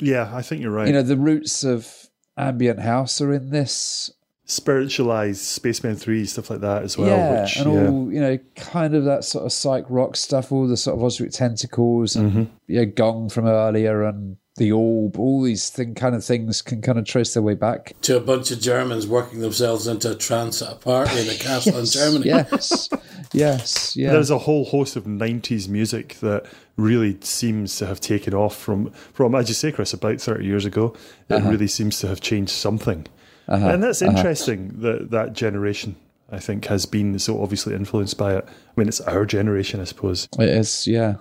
Yeah, 0.00 0.28
I 0.34 0.42
think 0.42 0.60
you're 0.60 0.72
right. 0.72 0.88
You 0.88 0.92
know, 0.92 1.02
the 1.02 1.16
roots 1.16 1.62
of 1.62 2.08
ambient 2.36 2.80
house 2.80 3.20
are 3.20 3.32
in 3.32 3.50
this. 3.50 4.10
Spiritualized 4.46 5.40
Spaceman 5.40 5.96
3, 5.96 6.26
stuff 6.26 6.50
like 6.50 6.60
that 6.60 6.82
as 6.82 6.98
well. 6.98 7.08
yeah, 7.08 7.42
which, 7.42 7.56
and 7.56 7.72
yeah. 7.72 7.88
all, 7.88 8.12
you 8.12 8.20
know, 8.20 8.38
kind 8.56 8.94
of 8.94 9.04
that 9.04 9.24
sort 9.24 9.46
of 9.46 9.52
psych 9.52 9.84
rock 9.88 10.16
stuff, 10.16 10.52
all 10.52 10.66
the 10.66 10.76
sort 10.76 10.98
of 10.98 11.02
Ozric 11.02 11.32
Tentacles 11.34 12.16
and 12.16 12.30
Mm-hmm. 12.32 12.42
you 12.66 12.80
know, 12.80 12.92
Gong 12.94 13.28
from 13.30 13.46
earlier 13.46 14.02
and 14.02 14.36
the 14.56 14.70
Orb, 14.72 15.18
all 15.18 15.42
these 15.42 15.68
thing, 15.68 15.94
kind 15.94 16.14
of 16.14 16.24
things 16.24 16.62
can 16.62 16.80
kind 16.80 16.98
of 16.98 17.04
trace 17.04 17.34
their 17.34 17.42
way 17.42 17.54
back. 17.54 17.92
To 18.02 18.16
a 18.16 18.20
bunch 18.20 18.50
of 18.52 18.60
Germans 18.60 19.06
working 19.06 19.40
themselves 19.40 19.86
into 19.88 20.12
a 20.12 20.14
trance 20.14 20.62
at 20.62 20.72
a 20.72 20.76
party 20.76 21.18
in 21.20 21.28
a 21.28 21.34
castle 21.38 21.78
in 21.78 21.86
Germany. 21.86 22.26
Yes, 22.26 22.88
yes, 23.32 23.96
yeah. 23.96 24.12
There's 24.12 24.30
a 24.30 24.38
whole 24.38 24.64
host 24.64 24.94
of 24.96 25.04
90s 25.04 25.68
music 25.68 26.14
that 26.20 26.46
really 26.76 27.16
seems 27.20 27.76
to 27.78 27.86
have 27.86 28.00
taken 28.00 28.32
off 28.34 28.56
from, 28.56 28.90
from 29.12 29.34
as 29.34 29.48
you 29.48 29.54
say, 29.54 29.72
Chris, 29.72 29.92
about 29.92 30.20
30 30.20 30.44
years 30.44 30.64
ago. 30.64 30.94
It 31.28 31.34
Uh-huh. 31.34 31.50
really 31.50 31.68
seems 31.68 31.98
to 32.00 32.08
have 32.08 32.20
changed 32.20 32.52
something. 32.52 33.06
and 33.46 33.82
that's 33.82 34.02
interesting 34.02 34.72
that 34.80 35.10
that 35.10 35.32
generation, 35.34 35.96
I 36.30 36.38
think, 36.38 36.66
has 36.66 36.86
been 36.86 37.18
so 37.18 37.42
obviously 37.42 37.74
influenced 37.74 38.16
by 38.16 38.36
it. 38.36 38.44
I 38.46 38.80
mean, 38.80 38.88
it's 38.88 39.00
our 39.02 39.26
generation, 39.26 39.80
I 39.80 39.84
suppose. 39.84 40.28
It 40.38 40.48
is, 40.48 40.86
yeah. 40.86 41.16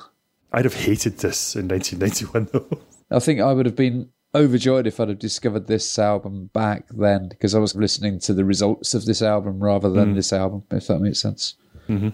I'd 0.52 0.66
have 0.66 0.76
hated 0.76 1.18
this 1.18 1.56
in 1.56 1.68
1991, 1.68 2.50
though. 2.54 2.78
I 3.14 3.20
think 3.20 3.40
I 3.40 3.54
would 3.54 3.68
have 3.68 3.76
been 3.76 4.10
overjoyed 4.34 4.88
if 4.88 5.00
I'd 5.00 5.10
have 5.10 5.20
discovered 5.20 5.68
this 5.68 6.00
album 6.00 6.50
back 6.52 6.88
then 6.90 7.28
because 7.28 7.54
I 7.54 7.60
was 7.60 7.76
listening 7.76 8.20
to 8.22 8.34
the 8.34 8.44
results 8.44 8.96
of 8.96 9.06
this 9.06 9.22
album 9.22 9.64
rather 9.64 9.88
than 9.92 10.16
this 10.16 10.34
album, 10.34 10.64
if 10.72 10.88
that 10.88 11.00
makes 11.00 11.20
sense. 11.20 11.54
Mm-hmm. 11.88 12.10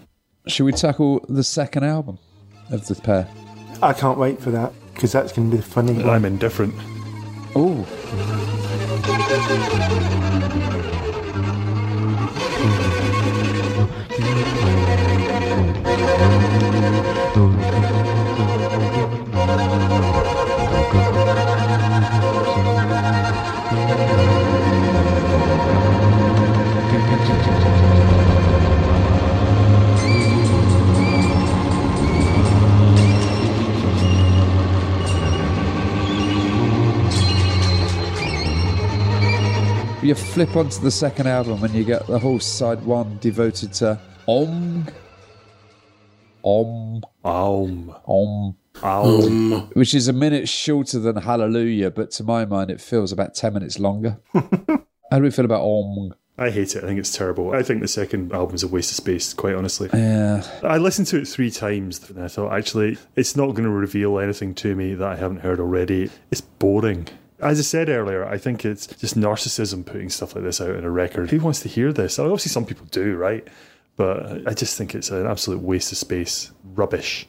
Should 0.46 0.64
we 0.64 0.72
tackle 0.72 1.24
the 1.26 1.42
second 1.42 1.84
album 1.84 2.18
of 2.70 2.86
the 2.86 2.96
pair? 2.96 3.26
I 3.82 3.94
can't 3.94 4.18
wait 4.18 4.40
for 4.40 4.50
that 4.50 4.74
because 4.92 5.12
that's 5.12 5.32
going 5.32 5.50
to 5.50 5.56
be 5.56 5.62
the 5.62 5.66
funny 5.66 5.94
one. 5.94 6.10
I'm 6.10 6.26
indifferent. 6.26 6.74
Oh, 7.56 7.86
you 40.10 40.16
flip 40.16 40.56
onto 40.56 40.80
the 40.80 40.90
second 40.90 41.28
album 41.28 41.62
and 41.62 41.72
you 41.72 41.84
get 41.84 42.04
the 42.08 42.18
whole 42.18 42.40
side 42.40 42.82
one 42.82 43.16
devoted 43.18 43.72
to 43.72 43.96
Om, 44.26 44.84
Om, 46.42 47.04
Alm. 47.22 47.94
Om, 48.08 48.56
Alm. 48.82 49.52
Um, 49.52 49.70
which 49.74 49.94
is 49.94 50.08
a 50.08 50.12
minute 50.12 50.48
shorter 50.48 50.98
than 50.98 51.14
Hallelujah, 51.14 51.92
but 51.92 52.10
to 52.12 52.24
my 52.24 52.44
mind 52.44 52.72
it 52.72 52.80
feels 52.80 53.12
about 53.12 53.36
10 53.36 53.54
minutes 53.54 53.78
longer. 53.78 54.18
How 54.34 55.18
do 55.18 55.22
we 55.22 55.30
feel 55.30 55.44
about 55.44 55.62
Om? 55.62 56.12
I 56.36 56.50
hate 56.50 56.74
it. 56.74 56.82
I 56.82 56.88
think 56.88 56.98
it's 56.98 57.16
terrible. 57.16 57.52
I 57.52 57.62
think 57.62 57.80
the 57.80 57.86
second 57.86 58.32
album's 58.32 58.64
a 58.64 58.68
waste 58.68 58.90
of 58.90 58.96
space, 58.96 59.32
quite 59.32 59.54
honestly. 59.54 59.90
Yeah, 59.92 60.44
I 60.64 60.78
listened 60.78 61.06
to 61.08 61.20
it 61.20 61.28
three 61.28 61.52
times 61.52 62.10
and 62.10 62.20
I 62.20 62.26
thought, 62.26 62.52
actually, 62.52 62.98
it's 63.14 63.36
not 63.36 63.52
going 63.52 63.62
to 63.62 63.70
reveal 63.70 64.18
anything 64.18 64.56
to 64.56 64.74
me 64.74 64.94
that 64.94 65.06
I 65.06 65.14
haven't 65.14 65.42
heard 65.42 65.60
already. 65.60 66.10
It's 66.32 66.40
boring. 66.40 67.06
As 67.42 67.58
I 67.58 67.62
said 67.62 67.88
earlier, 67.88 68.24
I 68.26 68.38
think 68.38 68.64
it's 68.64 68.86
just 68.86 69.18
narcissism 69.18 69.84
putting 69.84 70.10
stuff 70.10 70.34
like 70.34 70.44
this 70.44 70.60
out 70.60 70.76
in 70.76 70.84
a 70.84 70.90
record. 70.90 71.30
Who 71.30 71.40
wants 71.40 71.60
to 71.60 71.68
hear 71.68 71.92
this? 71.92 72.18
Obviously, 72.18 72.50
some 72.50 72.66
people 72.66 72.86
do, 72.90 73.16
right? 73.16 73.46
But 73.96 74.46
I 74.46 74.54
just 74.54 74.76
think 74.78 74.94
it's 74.94 75.10
an 75.10 75.26
absolute 75.26 75.60
waste 75.60 75.92
of 75.92 75.98
space. 75.98 76.52
Rubbish. 76.64 77.26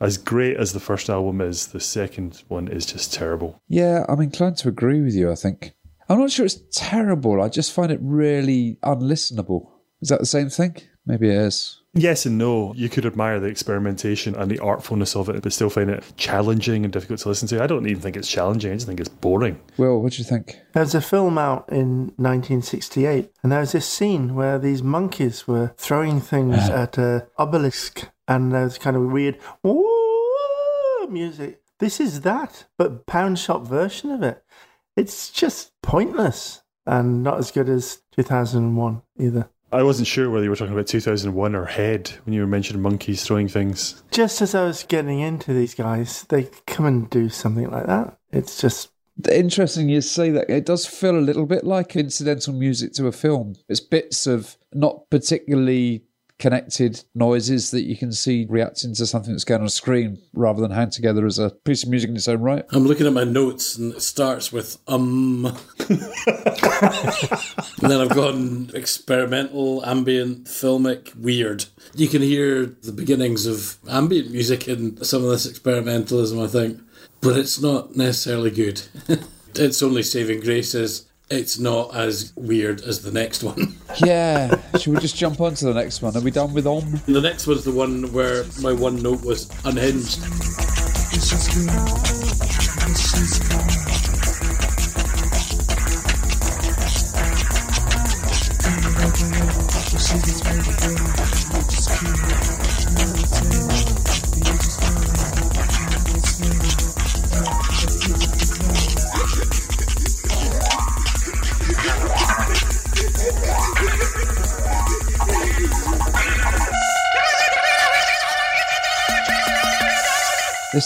As 0.00 0.16
great 0.16 0.56
as 0.56 0.72
the 0.72 0.80
first 0.80 1.10
album 1.10 1.40
is, 1.40 1.68
the 1.68 1.80
second 1.80 2.42
one 2.48 2.68
is 2.68 2.86
just 2.86 3.12
terrible. 3.12 3.60
yeah, 3.68 4.04
I'm 4.08 4.20
inclined 4.20 4.56
to 4.58 4.68
agree 4.68 5.02
with 5.02 5.14
you, 5.14 5.30
I 5.30 5.34
think. 5.34 5.72
I'm 6.08 6.18
not 6.18 6.30
sure 6.30 6.46
it's 6.46 6.60
terrible, 6.72 7.40
I 7.42 7.48
just 7.48 7.72
find 7.72 7.92
it 7.92 8.00
really 8.02 8.78
unlistenable. 8.82 9.68
Is 10.00 10.08
that 10.08 10.18
the 10.20 10.26
same 10.26 10.48
thing? 10.48 10.76
Maybe 11.06 11.28
it 11.28 11.36
is. 11.36 11.79
Yes 11.92 12.24
and 12.24 12.38
no. 12.38 12.72
You 12.76 12.88
could 12.88 13.04
admire 13.04 13.40
the 13.40 13.48
experimentation 13.48 14.36
and 14.36 14.48
the 14.50 14.60
artfulness 14.60 15.16
of 15.16 15.28
it, 15.28 15.42
but 15.42 15.52
still 15.52 15.70
find 15.70 15.90
it 15.90 16.04
challenging 16.16 16.84
and 16.84 16.92
difficult 16.92 17.18
to 17.20 17.28
listen 17.28 17.48
to. 17.48 17.62
I 17.62 17.66
don't 17.66 17.86
even 17.88 18.00
think 18.00 18.16
it's 18.16 18.28
challenging. 18.28 18.70
I 18.70 18.74
just 18.76 18.86
think 18.86 19.00
it's 19.00 19.08
boring. 19.08 19.60
Will, 19.76 20.00
what 20.00 20.12
do 20.12 20.18
you 20.22 20.24
think? 20.24 20.56
There 20.72 20.82
was 20.82 20.94
a 20.94 21.00
film 21.00 21.36
out 21.36 21.68
in 21.68 22.12
1968, 22.16 23.32
and 23.42 23.50
there 23.50 23.60
was 23.60 23.72
this 23.72 23.88
scene 23.88 24.36
where 24.36 24.58
these 24.58 24.84
monkeys 24.84 25.48
were 25.48 25.74
throwing 25.76 26.20
things 26.20 26.56
at 26.68 26.96
a 26.96 27.26
obelisk, 27.38 28.08
and 28.28 28.52
there 28.52 28.64
was 28.64 28.78
kind 28.78 28.96
of 28.96 29.10
weird 29.10 29.38
music. 31.08 31.60
This 31.80 31.98
is 31.98 32.20
that, 32.20 32.66
but 32.78 33.06
pound 33.06 33.40
shop 33.40 33.66
version 33.66 34.10
of 34.10 34.22
it. 34.22 34.44
It's 34.96 35.28
just 35.30 35.72
pointless 35.82 36.62
and 36.86 37.24
not 37.24 37.38
as 37.38 37.50
good 37.50 37.68
as 37.68 38.02
2001 38.12 39.02
either. 39.18 39.50
I 39.72 39.82
wasn't 39.82 40.08
sure 40.08 40.30
whether 40.30 40.44
you 40.44 40.50
were 40.50 40.56
talking 40.56 40.74
about 40.74 40.88
2001 40.88 41.54
or 41.54 41.64
Head 41.64 42.10
when 42.24 42.34
you 42.34 42.40
were 42.40 42.46
mentioning 42.46 42.82
monkeys 42.82 43.24
throwing 43.24 43.48
things. 43.48 44.02
Just 44.10 44.42
as 44.42 44.54
I 44.54 44.64
was 44.64 44.82
getting 44.82 45.20
into 45.20 45.52
these 45.52 45.74
guys, 45.74 46.24
they 46.28 46.50
come 46.66 46.86
and 46.86 47.08
do 47.08 47.28
something 47.28 47.70
like 47.70 47.86
that. 47.86 48.18
It's 48.32 48.60
just 48.60 48.90
Interesting 49.28 49.88
you 49.88 50.00
say 50.00 50.30
that. 50.30 50.48
It 50.48 50.64
does 50.64 50.86
feel 50.86 51.18
a 51.18 51.20
little 51.20 51.46
bit 51.46 51.64
like 51.64 51.96
incidental 51.96 52.54
music 52.54 52.92
to 52.94 53.06
a 53.06 53.12
film. 53.12 53.54
It's 53.68 53.80
bits 53.80 54.26
of 54.26 54.56
not 54.72 55.10
particularly 55.10 56.04
connected 56.40 57.04
noises 57.14 57.70
that 57.70 57.82
you 57.82 57.96
can 57.96 58.12
see 58.12 58.46
reacting 58.48 58.94
to 58.94 59.06
something 59.06 59.32
that's 59.32 59.44
going 59.44 59.60
on 59.60 59.68
screen 59.68 60.18
rather 60.32 60.60
than 60.60 60.70
hang 60.70 60.90
together 60.90 61.26
as 61.26 61.38
a 61.38 61.50
piece 61.50 61.84
of 61.84 61.90
music 61.90 62.10
in 62.10 62.16
its 62.16 62.26
own 62.26 62.40
right. 62.40 62.64
I'm 62.70 62.86
looking 62.86 63.06
at 63.06 63.12
my 63.12 63.24
notes 63.24 63.76
and 63.76 63.94
it 63.94 64.02
starts 64.02 64.50
with 64.52 64.78
um. 64.88 65.46
and 65.88 66.00
then 67.82 68.00
I've 68.00 68.14
gone 68.14 68.70
experimental, 68.74 69.84
ambient, 69.84 70.46
filmic, 70.46 71.14
weird. 71.14 71.66
You 71.94 72.08
can 72.08 72.22
hear 72.22 72.64
the 72.64 72.92
beginnings 72.92 73.46
of 73.46 73.76
ambient 73.88 74.32
music 74.32 74.66
in 74.66 75.04
some 75.04 75.22
of 75.22 75.30
this 75.30 75.46
experimentalism, 75.46 76.42
I 76.42 76.48
think, 76.48 76.80
but 77.20 77.36
it's 77.36 77.60
not 77.60 77.94
necessarily 77.96 78.50
good. 78.50 78.82
it's 79.54 79.82
only 79.82 80.02
saving 80.02 80.40
graces. 80.40 81.09
It's 81.30 81.60
not 81.60 81.94
as 81.94 82.32
weird 82.36 82.80
as 82.82 83.02
the 83.02 83.12
next 83.12 83.42
one. 83.42 83.76
Yeah. 84.04 84.54
Should 84.78 84.94
we 84.94 85.00
just 85.00 85.16
jump 85.16 85.40
on 85.40 85.54
to 85.56 85.64
the 85.64 85.74
next 85.74 86.00
one? 86.00 86.16
Are 86.16 86.20
we 86.20 86.30
done 86.30 86.54
with 86.54 86.64
Om? 86.64 87.00
The 87.06 87.20
next 87.20 87.48
one's 87.48 87.64
the 87.64 87.72
one 87.72 88.12
where 88.12 88.44
my 88.62 88.72
one 88.72 89.02
note 89.02 89.24
was 89.24 89.50
unhinged. 89.64 90.20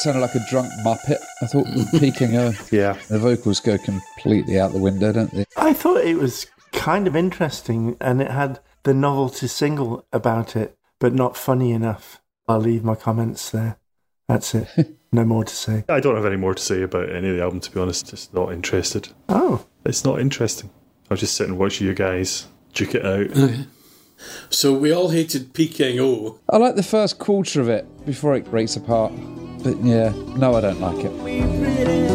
Sounded 0.05 0.21
like 0.21 0.35
a 0.35 0.47
drunk 0.51 0.71
muppet. 0.85 1.19
I 1.43 1.47
thought 1.47 1.67
peeking 1.99 2.37
over. 2.45 2.77
Yeah. 2.77 2.93
The 3.09 3.19
vocals 3.19 3.61
go 3.61 3.79
completely 3.79 4.61
out 4.61 4.73
the 4.73 4.79
window, 4.79 5.13
don't 5.13 5.31
they? 5.33 5.47
I 5.57 5.73
thought 5.73 5.99
it 6.05 6.17
was 6.19 6.47
kind 6.73 7.07
of 7.07 7.17
interesting 7.17 7.97
and 8.01 8.21
it 8.21 8.31
had 8.31 8.61
the 8.83 8.93
novelty 8.95 9.47
single 9.47 10.07
about 10.13 10.57
it, 10.57 10.77
but 11.01 11.15
not 11.15 11.37
funny 11.37 11.73
enough. 11.73 12.21
I'll 12.47 12.59
leave 12.61 12.85
my 12.85 12.95
comments 12.95 13.51
there. 13.51 13.79
That's 14.29 14.55
it. 14.55 14.69
No 15.15 15.25
more 15.25 15.45
to 15.45 15.55
say. 15.55 15.85
I 15.89 16.01
don't 16.01 16.17
have 16.17 16.27
any 16.27 16.35
more 16.35 16.57
to 16.57 16.61
say 16.61 16.83
about 16.83 17.09
any 17.09 17.29
of 17.31 17.37
the 17.37 17.43
album, 17.43 17.61
to 17.61 17.71
be 17.71 17.79
honest. 17.79 18.11
Just 18.11 18.35
not 18.35 18.53
interested. 18.53 19.11
Oh, 19.29 19.65
It's 19.87 20.05
not 20.05 20.19
interesting. 20.21 20.71
I'll 21.09 21.17
just 21.17 21.37
sit 21.37 21.47
and 21.49 21.57
watch 21.57 21.81
you 21.81 21.95
guys 21.95 22.49
duke 22.73 22.97
it 22.97 23.07
out. 23.07 23.31
So 24.51 24.73
we 24.73 24.93
all 24.93 25.11
hated 25.11 25.55
Peking 25.55 26.01
O. 26.01 26.41
I 26.49 26.57
like 26.57 26.75
the 26.77 26.83
first 26.83 27.19
quarter 27.21 27.61
of 27.61 27.69
it 27.69 27.85
before 28.07 28.35
it 28.35 28.45
breaks 28.51 28.75
apart. 28.77 29.13
But 29.65 29.79
yeah, 29.83 30.13
no, 30.37 30.55
I 30.57 30.61
don't 30.61 30.79
like 30.79 31.07
it. 31.07 32.14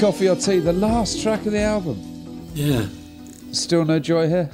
Coffee 0.00 0.28
or 0.30 0.36
tea, 0.36 0.60
the 0.60 0.72
last 0.72 1.22
track 1.22 1.44
of 1.44 1.52
the 1.52 1.60
album. 1.60 2.00
Yeah. 2.54 2.86
Still 3.52 3.84
no 3.84 3.98
joy 3.98 4.28
here. 4.28 4.50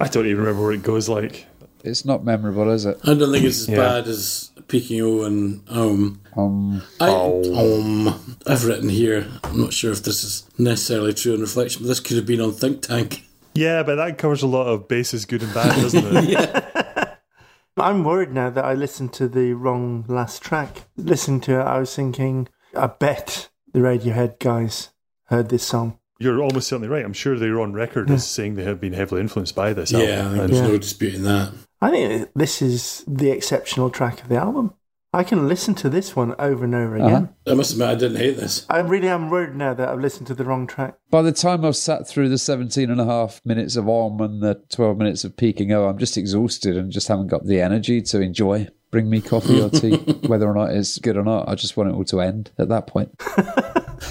I 0.00 0.06
don't 0.06 0.26
even 0.26 0.38
remember 0.44 0.62
what 0.66 0.74
it 0.74 0.84
goes 0.84 1.08
like. 1.08 1.46
It's 1.82 2.04
not 2.04 2.24
memorable, 2.24 2.70
is 2.70 2.86
it? 2.86 2.98
I 3.02 3.14
don't 3.14 3.32
think 3.32 3.44
it's 3.44 3.62
as 3.62 3.68
Yeah. 3.68 3.76
bad 3.76 4.06
as 4.06 4.50
Peking 4.68 5.00
O 5.02 5.22
and 5.22 5.60
Om. 5.68 6.20
Um, 6.36 6.82
I, 7.00 7.08
um, 7.10 8.36
I've 8.46 8.64
written 8.64 8.88
here, 8.88 9.26
I'm 9.42 9.60
not 9.60 9.72
sure 9.72 9.90
if 9.90 10.04
this 10.04 10.22
is 10.22 10.44
necessarily 10.58 11.12
true 11.12 11.34
on 11.34 11.40
reflection, 11.40 11.82
but 11.82 11.88
this 11.88 12.00
could 12.00 12.16
have 12.16 12.26
been 12.26 12.40
on 12.40 12.52
Think 12.52 12.80
Tank. 12.82 13.24
Yeah, 13.54 13.82
but 13.82 13.96
that 13.96 14.16
covers 14.16 14.42
a 14.42 14.46
lot 14.46 14.66
of 14.68 14.86
bases, 14.88 15.24
good 15.26 15.42
and 15.42 15.52
bad, 15.52 15.74
doesn't 15.80 16.04
it? 16.06 17.18
I'm 17.76 18.04
worried 18.04 18.32
now 18.32 18.48
that 18.50 18.64
I 18.64 18.74
listened 18.74 19.12
to 19.14 19.26
the 19.28 19.54
wrong 19.54 20.04
last 20.06 20.40
track. 20.42 20.84
Listening 20.96 21.40
to 21.42 21.58
it, 21.60 21.64
I 21.64 21.80
was 21.80 21.94
thinking, 21.94 22.48
I 22.76 22.86
bet 22.86 23.48
the 23.74 23.80
Radiohead 23.80 24.38
guys 24.38 24.90
heard 25.24 25.50
this 25.50 25.64
song. 25.64 25.98
You're 26.20 26.40
almost 26.40 26.68
certainly 26.68 26.88
right. 26.88 27.04
I'm 27.04 27.12
sure 27.12 27.36
they're 27.36 27.60
on 27.60 27.72
record 27.74 28.08
as 28.10 28.26
saying 28.26 28.54
they 28.54 28.62
have 28.62 28.80
been 28.80 28.92
heavily 28.92 29.20
influenced 29.20 29.54
by 29.56 29.72
this 29.72 29.90
Yeah, 29.92 29.98
album. 29.98 30.38
think 30.38 30.50
there's 30.50 30.60
Yeah. 30.62 30.68
no 30.68 30.78
disputing 30.78 31.22
that. 31.24 31.52
I 31.82 31.90
think 31.90 32.30
this 32.36 32.62
is 32.62 33.04
the 33.06 33.30
exceptional 33.30 33.90
track 33.90 34.22
of 34.22 34.28
the 34.28 34.36
album. 34.36 34.72
I 35.12 35.22
can 35.22 35.46
listen 35.48 35.74
to 35.76 35.88
this 35.88 36.16
one 36.16 36.34
over 36.38 36.64
and 36.64 36.74
over 36.74 36.96
uh-huh. 36.96 37.06
again. 37.06 37.28
I 37.46 37.54
must 37.54 37.72
admit, 37.72 37.88
I 37.88 37.94
didn't 37.96 38.16
hate 38.16 38.36
this. 38.36 38.64
I 38.70 38.78
really 38.78 39.08
am 39.08 39.28
worried 39.28 39.54
now 39.54 39.74
that 39.74 39.88
I've 39.88 40.00
listened 40.00 40.26
to 40.28 40.34
the 40.34 40.44
wrong 40.44 40.66
track. 40.66 40.96
by 41.10 41.22
the 41.22 41.32
time 41.32 41.64
I've 41.64 41.76
sat 41.76 42.08
through 42.08 42.28
the 42.28 42.38
17 42.38 42.90
and 42.90 43.00
a 43.00 43.04
half 43.04 43.40
minutes 43.44 43.76
of 43.76 43.88
Om 43.88 44.20
and 44.20 44.40
the 44.42 44.60
12 44.70 44.96
minutes 44.96 45.24
of 45.24 45.36
Peking 45.36 45.72
O, 45.72 45.86
I'm 45.88 45.98
just 45.98 46.16
exhausted 46.16 46.76
and 46.76 46.90
just 46.90 47.08
haven't 47.08 47.28
got 47.28 47.44
the 47.44 47.60
energy 47.60 48.00
to 48.02 48.20
enjoy. 48.20 48.68
Bring 48.94 49.10
me 49.10 49.20
coffee 49.20 49.60
or 49.60 49.70
tea, 49.70 49.96
whether 50.28 50.46
or 50.48 50.54
not 50.54 50.70
it's 50.70 50.98
good 50.98 51.16
or 51.16 51.24
not. 51.24 51.48
I 51.48 51.56
just 51.56 51.76
want 51.76 51.90
it 51.90 51.94
all 51.96 52.04
to 52.04 52.20
end 52.20 52.52
at 52.58 52.68
that 52.68 52.86
point. 52.86 53.10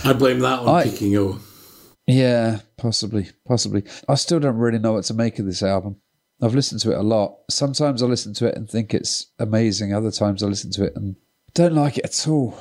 I 0.03 0.11
blame 0.11 0.39
that 0.39 0.59
on 0.59 0.67
I- 0.67 0.83
Peking 0.83 1.15
O. 1.15 1.39
Yeah, 2.05 2.59
possibly, 2.75 3.29
possibly. 3.47 3.85
I 4.09 4.15
still 4.15 4.41
don't 4.41 4.57
really 4.57 4.79
know 4.79 4.91
what 4.91 5.05
to 5.05 5.13
make 5.13 5.39
of 5.39 5.45
this 5.45 5.63
album. 5.63 6.01
I've 6.41 6.53
listened 6.53 6.81
to 6.81 6.91
it 6.91 6.97
a 6.97 7.01
lot. 7.01 7.37
Sometimes 7.49 8.03
I 8.03 8.07
listen 8.07 8.33
to 8.33 8.47
it 8.47 8.57
and 8.57 8.69
think 8.69 8.93
it's 8.93 9.27
amazing. 9.39 9.93
Other 9.93 10.11
times 10.11 10.43
I 10.43 10.47
listen 10.47 10.69
to 10.71 10.83
it 10.83 10.97
and 10.97 11.15
don't 11.53 11.75
like 11.75 11.97
it 11.97 12.03
at 12.03 12.27
all. 12.27 12.57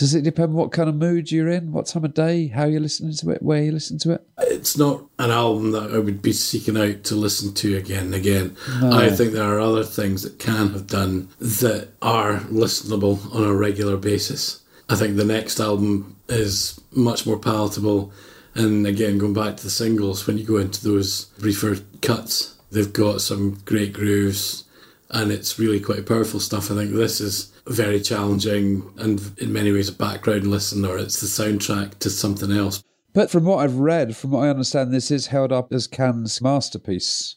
Does 0.00 0.14
it 0.14 0.22
depend 0.22 0.54
what 0.54 0.72
kind 0.72 0.88
of 0.88 0.94
mood 0.94 1.30
you're 1.30 1.50
in, 1.50 1.72
what 1.72 1.84
time 1.84 2.06
of 2.06 2.14
day, 2.14 2.46
how 2.46 2.64
you're 2.64 2.80
listening 2.80 3.12
to 3.16 3.32
it, 3.32 3.42
where 3.42 3.62
you 3.62 3.70
listen 3.70 3.98
to 3.98 4.12
it? 4.12 4.26
It's 4.38 4.78
not 4.78 5.04
an 5.18 5.30
album 5.30 5.72
that 5.72 5.92
I 5.92 5.98
would 5.98 6.22
be 6.22 6.32
seeking 6.32 6.78
out 6.78 7.04
to 7.04 7.14
listen 7.14 7.52
to 7.52 7.76
again 7.76 8.04
and 8.04 8.14
again. 8.14 8.56
I 8.82 9.10
think 9.10 9.34
there 9.34 9.44
are 9.44 9.60
other 9.60 9.84
things 9.84 10.22
that 10.22 10.38
can 10.38 10.70
have 10.70 10.86
done 10.86 11.28
that 11.38 11.88
are 12.00 12.38
listenable 12.44 13.18
on 13.34 13.44
a 13.44 13.52
regular 13.52 13.98
basis. 13.98 14.62
I 14.88 14.96
think 14.96 15.16
the 15.16 15.24
next 15.26 15.60
album 15.60 16.16
is 16.30 16.80
much 16.92 17.26
more 17.26 17.38
palatable. 17.38 18.10
And 18.54 18.86
again, 18.86 19.18
going 19.18 19.34
back 19.34 19.58
to 19.58 19.64
the 19.64 19.68
singles, 19.68 20.26
when 20.26 20.38
you 20.38 20.44
go 20.44 20.56
into 20.56 20.82
those 20.82 21.26
briefer 21.38 21.76
cuts, 22.00 22.56
they've 22.72 22.90
got 22.90 23.20
some 23.20 23.60
great 23.66 23.92
grooves 23.92 24.64
and 25.10 25.30
it's 25.30 25.58
really 25.58 25.78
quite 25.78 26.06
powerful 26.06 26.40
stuff. 26.40 26.70
I 26.70 26.74
think 26.74 26.94
this 26.94 27.20
is 27.20 27.49
very 27.66 28.00
challenging 28.00 28.92
and 28.98 29.20
in 29.38 29.52
many 29.52 29.72
ways 29.72 29.88
a 29.88 29.92
background 29.92 30.46
listener. 30.46 30.96
it's 30.98 31.20
the 31.20 31.26
soundtrack 31.26 31.98
to 32.00 32.10
something 32.10 32.52
else. 32.52 32.82
But 33.12 33.30
from 33.30 33.44
what 33.44 33.58
I've 33.58 33.76
read, 33.76 34.16
from 34.16 34.30
what 34.30 34.44
I 34.44 34.50
understand, 34.50 34.92
this 34.92 35.10
is 35.10 35.26
held 35.28 35.50
up 35.50 35.72
as 35.72 35.86
Can's 35.86 36.40
masterpiece 36.40 37.36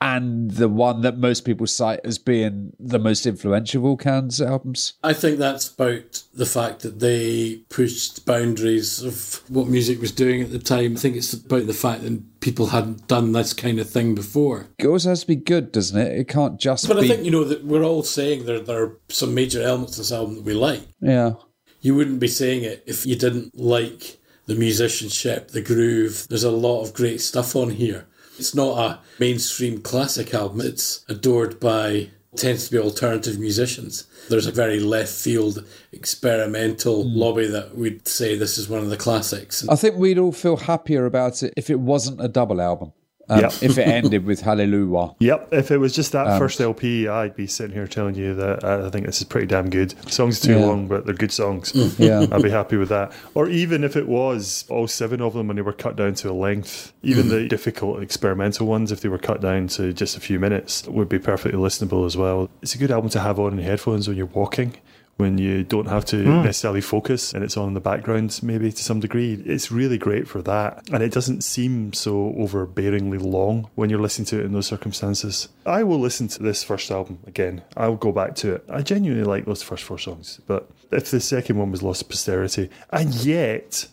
and 0.00 0.52
the 0.52 0.68
one 0.68 1.00
that 1.00 1.18
most 1.18 1.44
people 1.44 1.66
cite 1.66 2.00
as 2.04 2.18
being 2.18 2.72
the 2.78 2.98
most 2.98 3.26
influential 3.26 3.80
of 3.82 3.84
all 3.84 3.96
Can's 3.96 4.40
albums. 4.40 4.94
I 5.02 5.12
think 5.12 5.38
that's 5.38 5.68
about 5.68 6.22
the 6.32 6.46
fact 6.46 6.80
that 6.82 7.00
they 7.00 7.56
pushed 7.68 8.24
boundaries 8.24 9.02
of 9.02 9.42
what 9.48 9.66
music 9.68 10.00
was 10.00 10.12
doing 10.12 10.40
at 10.42 10.50
the 10.50 10.58
time. 10.58 10.92
I 10.96 11.00
think 11.00 11.16
it's 11.16 11.32
about 11.32 11.66
the 11.66 11.74
fact 11.74 12.02
that 12.02 12.40
people 12.40 12.66
hadn't 12.66 13.08
done 13.08 13.32
this 13.32 13.52
kind 13.52 13.80
of 13.80 13.90
thing 13.90 14.14
before. 14.14 14.68
It 14.78 14.86
also 14.86 15.08
has 15.08 15.22
to 15.22 15.26
be 15.26 15.36
good, 15.36 15.72
doesn't 15.72 15.98
it? 16.00 16.16
It 16.16 16.28
can't 16.28 16.60
just 16.60 16.86
But 16.86 17.00
be. 17.00 17.06
I 17.06 17.08
think, 17.08 17.24
you 17.24 17.30
know, 17.32 17.44
that 17.44 17.64
we're 17.64 17.84
all 17.84 18.04
saying 18.04 18.44
there, 18.46 18.60
there 18.60 18.82
are 18.82 18.96
some 19.08 19.34
major 19.34 19.62
elements 19.62 19.92
of 19.92 19.98
this 19.98 20.12
album 20.12 20.36
that 20.36 20.44
we 20.44 20.54
like. 20.54 20.82
yeah. 21.00 21.32
You 21.80 21.94
wouldn't 21.94 22.18
be 22.18 22.26
saying 22.26 22.64
it 22.64 22.82
if 22.86 23.06
you 23.06 23.14
didn't 23.14 23.56
like 23.56 24.18
the 24.46 24.56
musicianship, 24.56 25.48
the 25.52 25.62
groove. 25.62 26.26
There's 26.28 26.42
a 26.42 26.50
lot 26.50 26.82
of 26.82 26.92
great 26.92 27.20
stuff 27.20 27.54
on 27.54 27.70
here. 27.70 28.08
It's 28.38 28.54
not 28.54 28.78
a 28.78 29.00
mainstream 29.18 29.80
classic 29.80 30.32
album, 30.32 30.60
it's 30.60 31.04
adored 31.08 31.58
by 31.60 32.10
tends 32.36 32.66
to 32.66 32.72
be 32.72 32.78
alternative 32.78 33.38
musicians. 33.38 34.04
There's 34.28 34.46
a 34.46 34.52
very 34.52 34.80
left 34.80 35.12
field 35.12 35.64
experimental 35.92 37.02
hmm. 37.02 37.16
lobby 37.16 37.46
that 37.48 37.76
would 37.76 38.06
say 38.06 38.36
this 38.36 38.58
is 38.58 38.68
one 38.68 38.80
of 38.80 38.90
the 38.90 38.96
classics. 38.96 39.66
I 39.68 39.76
think 39.76 39.96
we'd 39.96 40.18
all 40.18 40.32
feel 40.32 40.56
happier 40.56 41.06
about 41.06 41.42
it 41.42 41.54
if 41.56 41.70
it 41.70 41.80
wasn't 41.80 42.22
a 42.22 42.28
double 42.28 42.60
album. 42.60 42.92
Um, 43.30 43.40
Yep. 43.40 43.52
If 43.62 43.78
it 43.78 43.86
ended 43.88 44.24
with 44.24 44.40
Hallelujah. 44.40 45.14
Yep, 45.18 45.48
if 45.52 45.70
it 45.70 45.78
was 45.78 45.94
just 45.94 46.12
that 46.12 46.26
Um, 46.26 46.38
first 46.38 46.60
LP, 46.60 47.08
I'd 47.08 47.36
be 47.36 47.46
sitting 47.46 47.74
here 47.74 47.86
telling 47.86 48.14
you 48.14 48.34
that 48.34 48.64
uh, 48.64 48.86
I 48.86 48.90
think 48.90 49.06
this 49.06 49.18
is 49.18 49.24
pretty 49.24 49.46
damn 49.46 49.68
good. 49.70 49.94
Songs 50.10 50.42
are 50.42 50.46
too 50.46 50.58
Yeah. 50.58 50.64
long, 50.66 50.88
but 50.88 51.04
they're 51.04 51.14
good 51.14 51.32
songs. 51.32 51.72
Yeah. 51.98 52.26
I'd 52.32 52.42
be 52.42 52.50
happy 52.50 52.76
with 52.76 52.88
that. 52.88 53.12
Or 53.34 53.48
even 53.48 53.84
if 53.84 53.96
it 53.96 54.08
was 54.08 54.64
all 54.68 54.86
seven 54.88 55.20
of 55.20 55.34
them 55.34 55.50
and 55.50 55.58
they 55.58 55.62
were 55.62 55.72
cut 55.72 55.96
down 55.96 56.14
to 56.14 56.30
a 56.30 56.32
length, 56.32 56.92
even 57.02 57.28
the 57.28 57.46
difficult 57.48 58.02
experimental 58.02 58.66
ones, 58.66 58.92
if 58.92 59.00
they 59.02 59.08
were 59.08 59.18
cut 59.18 59.40
down 59.40 59.68
to 59.68 59.92
just 59.92 60.16
a 60.16 60.20
few 60.20 60.38
minutes, 60.38 60.86
would 60.88 61.08
be 61.08 61.18
perfectly 61.18 61.58
listenable 61.60 62.06
as 62.06 62.16
well. 62.16 62.48
It's 62.62 62.74
a 62.74 62.78
good 62.78 62.90
album 62.90 63.10
to 63.10 63.20
have 63.20 63.38
on 63.38 63.52
in 63.58 63.64
headphones 63.64 64.08
when 64.08 64.16
you're 64.16 64.26
walking. 64.26 64.74
When 65.18 65.36
you 65.36 65.64
don't 65.64 65.88
have 65.88 66.04
to 66.06 66.22
hmm. 66.22 66.42
necessarily 66.44 66.80
focus 66.80 67.34
and 67.34 67.42
it's 67.42 67.56
on 67.56 67.68
in 67.68 67.74
the 67.74 67.80
background, 67.80 68.38
maybe 68.42 68.70
to 68.70 68.82
some 68.82 69.00
degree. 69.00 69.34
It's 69.44 69.70
really 69.70 69.98
great 69.98 70.28
for 70.28 70.40
that. 70.42 70.88
And 70.92 71.02
it 71.02 71.12
doesn't 71.12 71.42
seem 71.42 71.92
so 71.92 72.32
overbearingly 72.38 73.20
long 73.20 73.68
when 73.74 73.90
you're 73.90 74.00
listening 74.00 74.26
to 74.26 74.38
it 74.38 74.44
in 74.44 74.52
those 74.52 74.68
circumstances. 74.68 75.48
I 75.66 75.82
will 75.82 75.98
listen 75.98 76.28
to 76.28 76.42
this 76.42 76.62
first 76.62 76.90
album 76.90 77.18
again. 77.26 77.62
I'll 77.76 77.96
go 77.96 78.12
back 78.12 78.36
to 78.36 78.54
it. 78.54 78.64
I 78.70 78.82
genuinely 78.82 79.24
like 79.24 79.44
those 79.44 79.62
first 79.62 79.82
four 79.82 79.98
songs. 79.98 80.40
But 80.46 80.70
if 80.92 81.10
the 81.10 81.20
second 81.20 81.58
one 81.58 81.72
was 81.72 81.82
lost 81.82 82.00
to 82.00 82.06
posterity, 82.06 82.70
and 82.90 83.12
yet, 83.16 83.88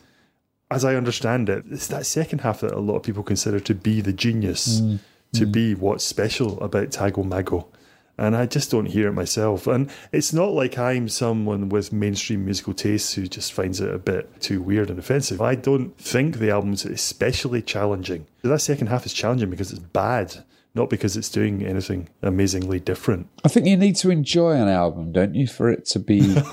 as 0.71 0.85
I 0.85 0.95
understand 0.95 1.49
it, 1.49 1.65
it's 1.71 1.87
that 1.87 2.05
second 2.05 2.41
half 2.41 2.61
that 2.61 2.71
a 2.71 2.79
lot 2.79 2.97
of 2.97 3.03
people 3.03 3.23
consider 3.23 3.59
to 3.59 3.73
be 3.73 3.99
the 4.01 4.13
genius, 4.13 4.79
hmm. 4.79 4.97
to 5.33 5.45
hmm. 5.45 5.51
be 5.51 5.75
what's 5.75 6.03
special 6.03 6.61
about 6.61 6.89
Tago 6.89 7.25
Mago. 7.25 7.67
And 8.17 8.35
I 8.35 8.45
just 8.45 8.71
don't 8.71 8.85
hear 8.85 9.09
it 9.09 9.13
myself. 9.13 9.67
And 9.67 9.89
it's 10.11 10.31
not 10.31 10.51
like 10.51 10.77
I'm 10.77 11.09
someone 11.09 11.69
with 11.69 11.91
mainstream 11.91 12.45
musical 12.45 12.73
tastes 12.73 13.13
who 13.13 13.27
just 13.27 13.53
finds 13.53 13.81
it 13.81 13.93
a 13.93 13.97
bit 13.97 14.41
too 14.41 14.61
weird 14.61 14.89
and 14.89 14.99
offensive. 14.99 15.41
I 15.41 15.55
don't 15.55 15.97
think 15.97 16.37
the 16.37 16.49
album's 16.49 16.85
especially 16.85 17.61
challenging. 17.61 18.27
That 18.41 18.59
second 18.59 18.87
half 18.87 19.05
is 19.05 19.13
challenging 19.13 19.49
because 19.49 19.71
it's 19.71 19.79
bad, 19.79 20.45
not 20.75 20.89
because 20.89 21.17
it's 21.17 21.29
doing 21.29 21.65
anything 21.65 22.09
amazingly 22.21 22.79
different. 22.79 23.27
I 23.43 23.49
think 23.49 23.65
you 23.65 23.75
need 23.75 23.95
to 23.97 24.11
enjoy 24.11 24.51
an 24.51 24.69
album, 24.69 25.11
don't 25.11 25.35
you, 25.35 25.47
for 25.47 25.69
it 25.69 25.85
to 25.87 25.99
be. 25.99 26.21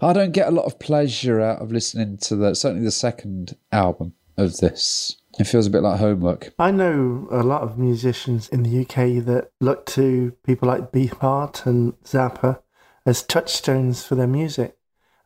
I 0.00 0.12
don't 0.12 0.32
get 0.32 0.48
a 0.48 0.52
lot 0.52 0.64
of 0.64 0.78
pleasure 0.78 1.40
out 1.40 1.60
of 1.60 1.72
listening 1.72 2.18
to 2.18 2.36
the 2.36 2.54
certainly 2.54 2.84
the 2.84 2.90
second 2.90 3.56
album 3.72 4.14
of 4.36 4.58
this. 4.58 5.17
It 5.38 5.46
feels 5.46 5.68
a 5.68 5.70
bit 5.70 5.82
like 5.82 6.00
homework. 6.00 6.52
I 6.58 6.72
know 6.72 7.28
a 7.30 7.44
lot 7.44 7.62
of 7.62 7.78
musicians 7.78 8.48
in 8.48 8.64
the 8.64 8.80
UK 8.80 9.24
that 9.24 9.50
look 9.60 9.86
to 9.86 10.32
people 10.44 10.66
like 10.66 10.90
Beefheart 10.90 11.64
and 11.64 11.92
Zappa 12.02 12.60
as 13.06 13.22
touchstones 13.22 14.04
for 14.04 14.16
their 14.16 14.26
music. 14.26 14.76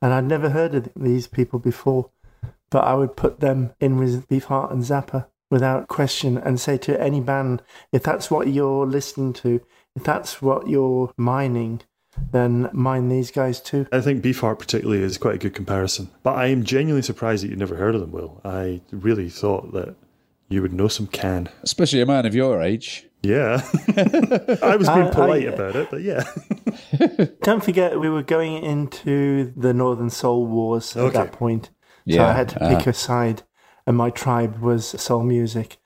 And 0.02 0.12
I'd 0.12 0.24
never 0.24 0.50
heard 0.50 0.74
of 0.74 0.90
these 0.94 1.26
people 1.26 1.58
before, 1.58 2.10
but 2.70 2.84
I 2.84 2.94
would 2.94 3.16
put 3.16 3.40
them 3.40 3.72
in 3.80 3.96
with 3.96 4.28
Beefheart 4.28 4.70
and 4.70 4.82
Zappa 4.82 5.28
without 5.50 5.88
question 5.88 6.36
and 6.36 6.60
say 6.60 6.76
to 6.78 7.00
any 7.00 7.20
band, 7.20 7.62
if 7.92 8.02
that's 8.02 8.30
what 8.30 8.48
you're 8.48 8.86
listening 8.86 9.32
to, 9.34 9.60
if 9.94 10.04
that's 10.04 10.42
what 10.42 10.68
you're 10.68 11.12
mining, 11.16 11.80
then 12.32 12.68
mine 12.72 13.08
these 13.08 13.30
guys 13.30 13.60
too. 13.60 13.86
I 13.92 14.00
think 14.00 14.22
Beefheart 14.22 14.58
particularly 14.58 15.02
is 15.02 15.18
quite 15.18 15.36
a 15.36 15.38
good 15.38 15.54
comparison. 15.54 16.10
But 16.22 16.32
I 16.36 16.46
am 16.46 16.64
genuinely 16.64 17.02
surprised 17.02 17.42
that 17.44 17.48
you've 17.48 17.58
never 17.58 17.76
heard 17.76 17.94
of 17.94 18.00
them, 18.00 18.12
Will. 18.12 18.40
I 18.44 18.80
really 18.90 19.28
thought 19.30 19.72
that 19.72 19.94
you 20.48 20.60
would 20.62 20.72
know 20.72 20.88
some 20.88 21.06
can. 21.06 21.48
Especially 21.62 22.00
a 22.02 22.06
man 22.06 22.26
of 22.26 22.34
your 22.34 22.60
age. 22.62 23.06
Yeah. 23.22 23.62
I 24.62 24.76
was 24.76 24.88
being 24.88 25.02
I- 25.06 25.08
I- 25.08 25.12
polite 25.14 25.46
about 25.48 25.76
it, 25.76 25.88
but 25.90 26.02
yeah. 26.02 26.24
Don't 27.42 27.62
forget, 27.64 27.98
we 28.00 28.08
were 28.10 28.22
going 28.22 28.62
into 28.62 29.52
the 29.56 29.72
Northern 29.72 30.10
Soul 30.10 30.46
Wars 30.46 30.96
at 30.96 31.04
Okay. 31.04 31.12
that 31.18 31.32
point. 31.32 31.66
So 31.66 31.70
Yeah, 32.16 32.28
I 32.28 32.32
had 32.32 32.48
to 32.50 32.62
uh-huh. 32.64 32.78
pick 32.78 32.86
a 32.88 32.92
side, 32.92 33.42
and 33.86 33.96
my 33.96 34.10
tribe 34.10 34.58
was 34.58 34.86
soul 35.00 35.22
music. 35.22 35.76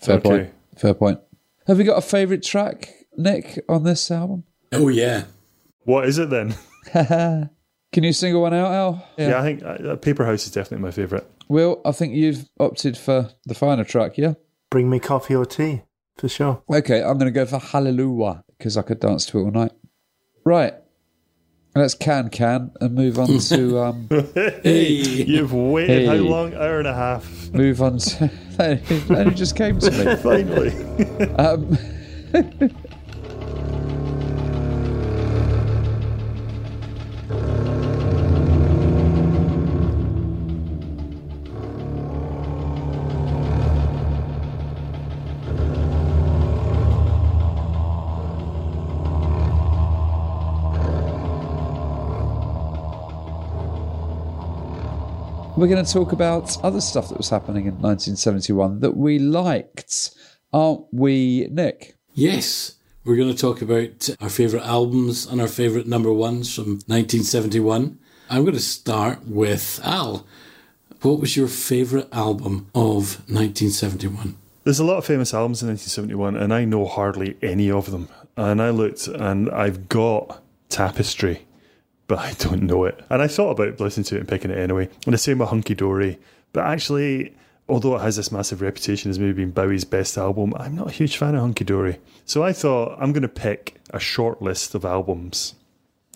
Fair 0.00 0.16
Okay. 0.16 0.28
point. 0.28 0.54
Fair 0.78 0.94
point. 0.94 1.20
Have 1.66 1.78
you 1.78 1.84
got 1.84 1.98
a 1.98 2.02
favourite 2.02 2.42
track, 2.42 2.88
Nick, 3.16 3.62
on 3.68 3.84
this 3.84 4.10
album? 4.10 4.44
Oh, 4.72 4.88
yeah. 4.88 5.24
What 5.86 6.06
is 6.08 6.18
it 6.18 6.30
then? 6.30 6.54
Can 7.92 8.02
you 8.04 8.12
single 8.12 8.42
one 8.42 8.52
out, 8.52 8.72
Al? 8.72 9.08
Yeah, 9.16 9.40
I 9.40 9.42
think 9.42 9.62
uh, 9.62 9.94
Paper 9.96 10.26
House 10.26 10.44
is 10.44 10.50
definitely 10.52 10.84
my 10.84 10.90
favourite. 10.90 11.24
Will, 11.48 11.80
I 11.84 11.92
think 11.92 12.12
you've 12.14 12.48
opted 12.58 12.98
for 12.98 13.30
the 13.44 13.54
final 13.54 13.84
track, 13.84 14.18
yeah? 14.18 14.34
Bring 14.68 14.90
me 14.90 14.98
coffee 14.98 15.36
or 15.36 15.46
tea, 15.46 15.82
for 16.18 16.28
sure. 16.28 16.62
Okay, 16.68 17.00
I'm 17.00 17.18
going 17.18 17.26
to 17.26 17.30
go 17.30 17.46
for 17.46 17.58
Hallelujah 17.58 18.42
because 18.58 18.76
I 18.76 18.82
could 18.82 18.98
dance 18.98 19.26
to 19.26 19.38
it 19.38 19.44
all 19.44 19.50
night. 19.52 19.72
Right. 20.44 20.74
Let's 21.76 21.94
can 21.94 22.30
can 22.30 22.72
and 22.80 22.94
move 22.94 23.18
on 23.18 23.38
to 23.38 23.78
um 23.82 24.08
Hey. 24.62 24.86
You've 24.86 25.52
waited 25.52 26.08
how 26.08 26.14
long? 26.14 26.54
Hour 26.54 26.78
and 26.78 26.88
a 26.88 26.94
half. 26.94 27.50
move 27.52 27.80
on 27.82 27.98
to 27.98 28.30
that 28.56 29.06
only 29.10 29.34
just 29.34 29.54
came 29.56 29.78
to 29.78 29.90
me. 29.90 30.16
Finally. 30.16 30.72
Um, 31.36 31.78
We're 55.56 55.68
going 55.68 55.82
to 55.82 55.90
talk 55.90 56.12
about 56.12 56.62
other 56.62 56.82
stuff 56.82 57.08
that 57.08 57.16
was 57.16 57.30
happening 57.30 57.62
in 57.64 57.80
1971 57.80 58.80
that 58.80 58.94
we 58.94 59.18
liked, 59.18 60.14
aren't 60.52 60.84
we, 60.92 61.48
Nick? 61.50 61.96
Yes, 62.12 62.74
we're 63.06 63.16
going 63.16 63.34
to 63.34 63.40
talk 63.40 63.62
about 63.62 64.10
our 64.20 64.28
favourite 64.28 64.66
albums 64.66 65.24
and 65.24 65.40
our 65.40 65.48
favourite 65.48 65.86
number 65.86 66.12
ones 66.12 66.54
from 66.54 66.80
1971. 66.88 67.98
I'm 68.28 68.42
going 68.42 68.52
to 68.52 68.60
start 68.60 69.26
with 69.26 69.80
Al. 69.82 70.26
What 71.00 71.20
was 71.20 71.38
your 71.38 71.48
favourite 71.48 72.08
album 72.12 72.68
of 72.74 73.20
1971? 73.30 74.36
There's 74.64 74.78
a 74.78 74.84
lot 74.84 74.98
of 74.98 75.06
famous 75.06 75.32
albums 75.32 75.62
in 75.62 75.68
1971, 75.68 76.36
and 76.36 76.52
I 76.52 76.66
know 76.66 76.84
hardly 76.84 77.38
any 77.40 77.70
of 77.70 77.90
them. 77.90 78.10
And 78.36 78.60
I 78.60 78.68
looked, 78.68 79.08
and 79.08 79.50
I've 79.50 79.88
got 79.88 80.42
Tapestry, 80.68 81.46
but 82.06 82.18
I 82.18 82.32
don't 82.38 82.62
know 82.62 82.84
it. 82.84 83.02
And 83.10 83.20
I 83.20 83.28
thought 83.28 83.58
about 83.58 83.80
listening 83.80 84.04
to 84.04 84.16
it 84.16 84.20
and 84.20 84.28
picking 84.28 84.50
it 84.50 84.58
anyway. 84.58 84.88
And 85.04 85.14
the 85.14 85.18
same 85.18 85.38
with 85.38 85.48
Hunky 85.48 85.74
Dory. 85.74 86.18
But 86.52 86.64
actually, 86.64 87.34
although 87.68 87.96
it 87.96 88.02
has 88.02 88.16
this 88.16 88.32
massive 88.32 88.60
reputation 88.62 89.10
as 89.10 89.18
maybe 89.18 89.32
being 89.32 89.50
Bowie's 89.50 89.84
best 89.84 90.16
album, 90.16 90.54
I'm 90.56 90.76
not 90.76 90.88
a 90.88 90.92
huge 90.92 91.16
fan 91.16 91.34
of 91.34 91.40
Hunky 91.40 91.64
Dory. 91.64 91.98
So 92.24 92.42
I 92.42 92.52
thought 92.52 92.96
I'm 93.00 93.12
going 93.12 93.22
to 93.22 93.28
pick 93.28 93.80
a 93.90 94.00
short 94.00 94.40
list 94.40 94.74
of 94.74 94.84
albums. 94.84 95.54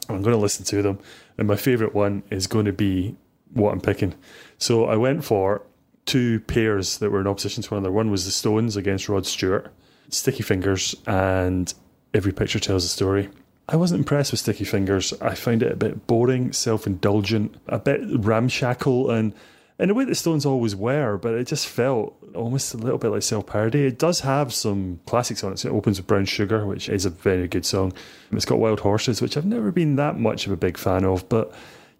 I'm 0.09 0.23
going 0.23 0.35
to 0.35 0.41
listen 0.41 0.65
to 0.67 0.83
them. 0.83 0.99
And 1.39 1.49
my 1.49 1.57
favourite 1.57 1.95
one 1.95 2.23
is 2.31 2.47
going 2.47 2.67
to 2.67 2.73
be 2.73 3.17
what 3.53 3.73
I'm 3.73 3.81
picking. 3.81 4.15
So 4.59 4.85
I 4.87 4.97
went 4.97 5.25
for 5.25 5.63
two 6.07 6.41
pairs 6.41 6.99
that 6.99 7.11
were 7.11 7.21
in 7.21 7.27
opposition 7.27 7.63
to 7.63 7.71
one 7.71 7.79
another. 7.79 7.93
One 7.93 8.11
was 8.11 8.25
the 8.25 8.31
Stones 8.31 8.77
against 8.77 9.09
Rod 9.09 9.27
Stewart, 9.27 9.73
Sticky 10.09 10.43
Fingers, 10.43 10.95
and 11.07 11.73
Every 12.15 12.33
Picture 12.33 12.59
Tells 12.59 12.85
a 12.85 12.89
Story. 12.89 13.29
I 13.71 13.77
wasn't 13.77 14.01
impressed 14.01 14.33
with 14.33 14.41
Sticky 14.41 14.65
Fingers. 14.65 15.15
I 15.21 15.37
found 15.37 15.63
it 15.63 15.71
a 15.71 15.77
bit 15.77 16.09
boring, 16.09 16.53
self 16.53 16.89
indulgent, 16.89 17.55
a 17.69 17.79
bit 17.79 18.01
ramshackle, 18.05 19.11
and 19.11 19.33
in 19.79 19.91
a 19.91 19.95
way 19.95 20.05
the 20.05 20.17
Stones 20.17 20.45
always 20.45 20.75
were, 20.75 21.17
but 21.17 21.35
it 21.35 21.47
just 21.47 21.69
felt 21.69 22.17
almost 22.35 22.75
a 22.75 22.79
little 22.79 22.99
bit 22.99 23.11
like 23.11 23.23
self 23.23 23.47
parody. 23.47 23.87
It 23.87 23.99
does 23.99 24.21
have 24.21 24.53
some 24.53 24.99
classics 25.07 25.45
on 25.45 25.53
it. 25.53 25.61
So 25.61 25.69
it 25.69 25.73
opens 25.73 25.99
with 26.01 26.09
Brown 26.09 26.25
Sugar, 26.25 26.67
which 26.67 26.89
is 26.89 27.07
a 27.07 27.11
very 27.11 27.47
good 27.47 27.65
song. 27.65 27.93
It's 28.33 28.45
got 28.45 28.59
Wild 28.59 28.81
Horses, 28.81 29.23
which 29.23 29.37
I've 29.37 29.47
never 29.47 29.71
been 29.71 29.95
that 29.97 30.19
much 30.19 30.47
of 30.47 30.53
a 30.53 30.57
big 30.57 30.77
fan 30.77 31.05
of, 31.05 31.29
but 31.29 31.55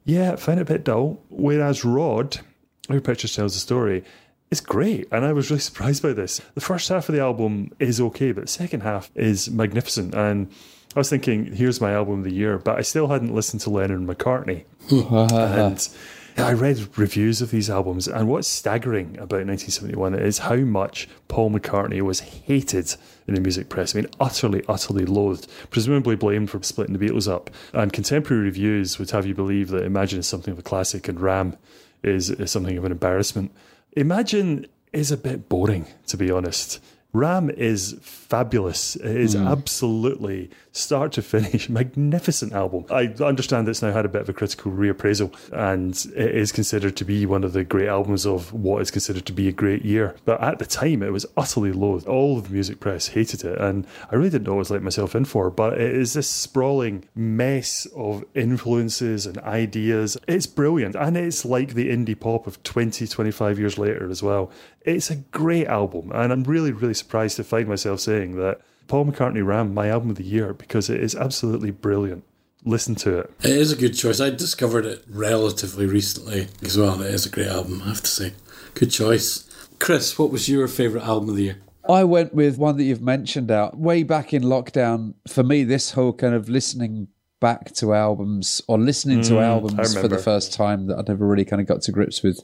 yeah, 0.05 0.33
I 0.33 0.37
found 0.37 0.59
it 0.59 0.63
a 0.63 0.73
bit 0.73 0.83
dull. 0.83 1.23
Whereas 1.29 1.85
Rod, 1.85 2.41
Every 2.89 3.01
Picture 3.01 3.29
Tells 3.29 3.55
the 3.55 3.61
Story, 3.61 4.03
is 4.51 4.61
great, 4.61 5.07
and 5.13 5.25
I 5.25 5.33
was 5.33 5.51
really 5.51 5.61
surprised 5.61 6.03
by 6.03 6.15
this. 6.15 6.41
The 6.55 6.61
first 6.61 6.89
half 6.89 7.09
of 7.09 7.15
the 7.15 7.21
album 7.21 7.71
is 7.79 8.01
okay, 8.01 8.33
but 8.33 8.43
the 8.43 8.49
second 8.49 8.81
half 8.81 9.09
is 9.15 9.49
magnificent. 9.49 10.17
And 10.17 10.51
I 10.95 10.99
was 10.99 11.09
thinking, 11.09 11.53
here's 11.53 11.81
my 11.81 11.93
album 11.93 12.19
of 12.19 12.25
the 12.25 12.33
year, 12.33 12.59
but 12.59 12.77
I 12.77 12.83
still 12.83 13.09
hadn't 13.09 13.35
listened 13.35 13.61
to 13.63 13.71
Lennon 13.71 14.09
and 14.09 14.09
McCartney. 14.09 14.65
Uh-huh. 14.91 15.37
and 15.37 15.89
I 16.37 16.53
read 16.53 16.99
reviews 16.99 17.41
of 17.43 17.51
these 17.51 17.71
albums, 17.71 18.09
and 18.09 18.29
what's 18.29 18.49
staggering 18.49 19.17
about 19.19 19.47
1971 19.47 20.15
is 20.15 20.39
how 20.39 20.57
much 20.57 21.09
Paul 21.29 21.51
McCartney 21.51 22.01
was 22.03 22.21
hated 22.21 22.95
in 23.27 23.35
the 23.35 23.41
music 23.41 23.69
press. 23.69 23.95
I 23.95 24.01
mean, 24.01 24.11
utterly, 24.19 24.63
utterly 24.69 25.05
loathed, 25.05 25.49
presumably 25.71 26.17
blamed 26.17 26.51
for 26.51 26.63
splitting 26.63 26.97
the 26.97 27.07
Beatles 27.07 27.31
up. 27.31 27.51
And 27.73 27.93
contemporary 27.93 28.45
reviews 28.45 28.99
would 28.99 29.11
have 29.11 29.27
you 29.27 29.35
believe 29.35 29.69
that 29.69 29.85
Imagine 29.85 30.21
is 30.21 30.27
something 30.27 30.53
of 30.53 30.59
a 30.59 30.63
classic 30.63 31.09
and 31.09 31.21
Ram 31.21 31.57
is, 32.03 32.31
is 32.31 32.51
something 32.51 32.77
of 32.79 32.85
an 32.85 32.93
embarrassment. 32.93 33.53
Imagine 33.93 34.67
is 34.93 35.13
a 35.13 35.17
bit 35.17 35.49
boring, 35.49 35.87
to 36.09 36.17
be 36.17 36.31
honest. 36.31 36.81
Ram 37.13 37.51
is 37.51 37.99
fabulous. 38.01 38.95
It 38.97 39.17
is 39.17 39.35
hmm. 39.35 39.47
absolutely 39.47 40.51
start 40.73 41.13
to 41.13 41.23
finish 41.23 41.69
magnificent 41.69 42.53
album. 42.53 42.85
I 42.91 43.07
understand 43.21 43.69
it's 43.69 43.83
now 43.83 43.93
had 43.93 44.05
a 44.05 44.09
bit 44.09 44.23
of 44.23 44.29
a 44.29 44.33
critical 44.33 44.71
reappraisal 44.71 45.35
and 45.53 45.93
it 46.17 46.35
is 46.35 46.53
considered 46.53 46.97
to 46.97 47.05
be 47.05 47.27
one 47.27 47.43
of 47.43 47.53
the 47.53 47.65
great 47.65 47.89
albums 47.89 48.25
of 48.25 48.53
what 48.53 48.81
is 48.81 48.91
considered 48.91 49.27
to 49.27 49.33
be 49.33 49.49
a 49.49 49.53
great 49.53 49.85
year. 49.85 50.15
But 50.25 50.41
at 50.41 50.61
the 50.61 50.67
time 50.67 51.03
it 51.03 51.13
was 51.13 51.27
utterly 51.37 51.73
loathed. 51.73 52.07
All 52.07 52.39
of 52.39 52.45
the 52.45 52.55
music 52.55 52.79
press 52.79 53.09
hated 53.09 53.45
it 53.45 53.59
and 53.59 53.87
I 54.11 54.15
really 54.15 54.31
didn't 54.31 54.45
know 54.45 54.53
what 54.53 54.59
I 54.59 54.61
was 54.61 54.71
letting 54.71 54.85
myself 54.85 55.17
in 55.17 55.25
for. 55.25 55.51
But 55.51 55.75
it 55.75 55.95
is 55.95 56.13
this 56.13 56.29
sprawling 56.29 57.09
mess 57.17 57.87
of 57.97 58.25
influences 58.35 59.27
and 59.27 59.39
ideas. 59.39 60.17
It's 60.29 60.47
brilliant 60.47 60.95
and 60.95 61.17
it's 61.17 61.45
like 61.45 61.75
the 61.75 61.91
indie 61.91 62.19
pop 62.19 62.47
of 62.47 62.63
20, 62.63 63.09
25 63.09 63.59
years 63.59 63.77
later 63.77 64.09
as 64.09 64.23
well. 64.23 64.53
It's 64.97 65.11
a 65.11 65.17
great 65.17 65.67
album, 65.67 66.11
and 66.13 66.33
I'm 66.33 66.45
really, 66.45 66.73
really 66.73 66.95
surprised 66.95 67.37
to 67.37 67.45
find 67.45 67.69
myself 67.69 68.01
saying 68.01 68.37
that 68.37 68.61
Paul 68.89 69.07
McCartney 69.07 69.45
Ram, 69.45 69.73
my 69.73 69.89
album 69.89 70.11
of 70.11 70.17
the 70.17 70.25
year, 70.25 70.53
because 70.53 70.91
it 70.91 71.01
is 71.01 71.15
absolutely 71.15 71.71
brilliant. 71.71 72.25
Listen 72.65 72.95
to 72.97 73.19
it. 73.21 73.33
It 73.43 73.51
is 73.53 73.73
a 73.73 73.77
good 73.77 73.95
choice. 73.95 74.21
I 74.21 74.31
discovered 74.31 74.85
it 74.85 75.05
relatively 75.09 75.87
recently 75.87 76.49
as 76.63 76.77
well, 76.77 77.01
it 77.01 77.15
is 77.15 77.25
a 77.25 77.31
great 77.31 77.47
album, 77.47 77.83
I 77.83 77.89
have 77.89 78.03
to 78.03 78.11
say. 78.11 78.33
Good 78.75 78.91
choice. 78.91 79.49
Chris, 79.79 80.19
what 80.19 80.31
was 80.31 80.49
your 80.49 80.69
favourite 80.69 81.07
album 81.07 81.31
of 81.31 81.37
the 81.37 81.45
year? 81.45 81.63
I 81.89 82.05
went 82.05 82.35
with 82.35 82.59
one 82.59 82.77
that 82.77 82.85
you've 82.85 83.01
mentioned 83.01 83.51
out 83.51 83.79
way 83.79 84.03
back 84.03 84.35
in 84.35 84.43
lockdown. 84.43 85.15
For 85.27 85.43
me, 85.43 85.65
this 85.65 85.93
whole 85.93 86.13
kind 86.13 86.35
of 86.35 86.49
listening 86.49 87.09
back 87.41 87.73
to 87.73 87.95
albums 87.95 88.61
or 88.69 88.79
listening 88.79 89.23
to 89.23 89.33
mm, 89.33 89.43
albums 89.43 89.95
for 89.95 90.07
the 90.07 90.19
first 90.19 90.53
time 90.53 90.87
that 90.87 90.99
I'd 90.99 91.09
never 91.09 91.27
really 91.27 91.47
kind 91.47 91.61
of 91.61 91.67
got 91.67 91.81
to 91.83 91.93
grips 91.93 92.23
with 92.23 92.41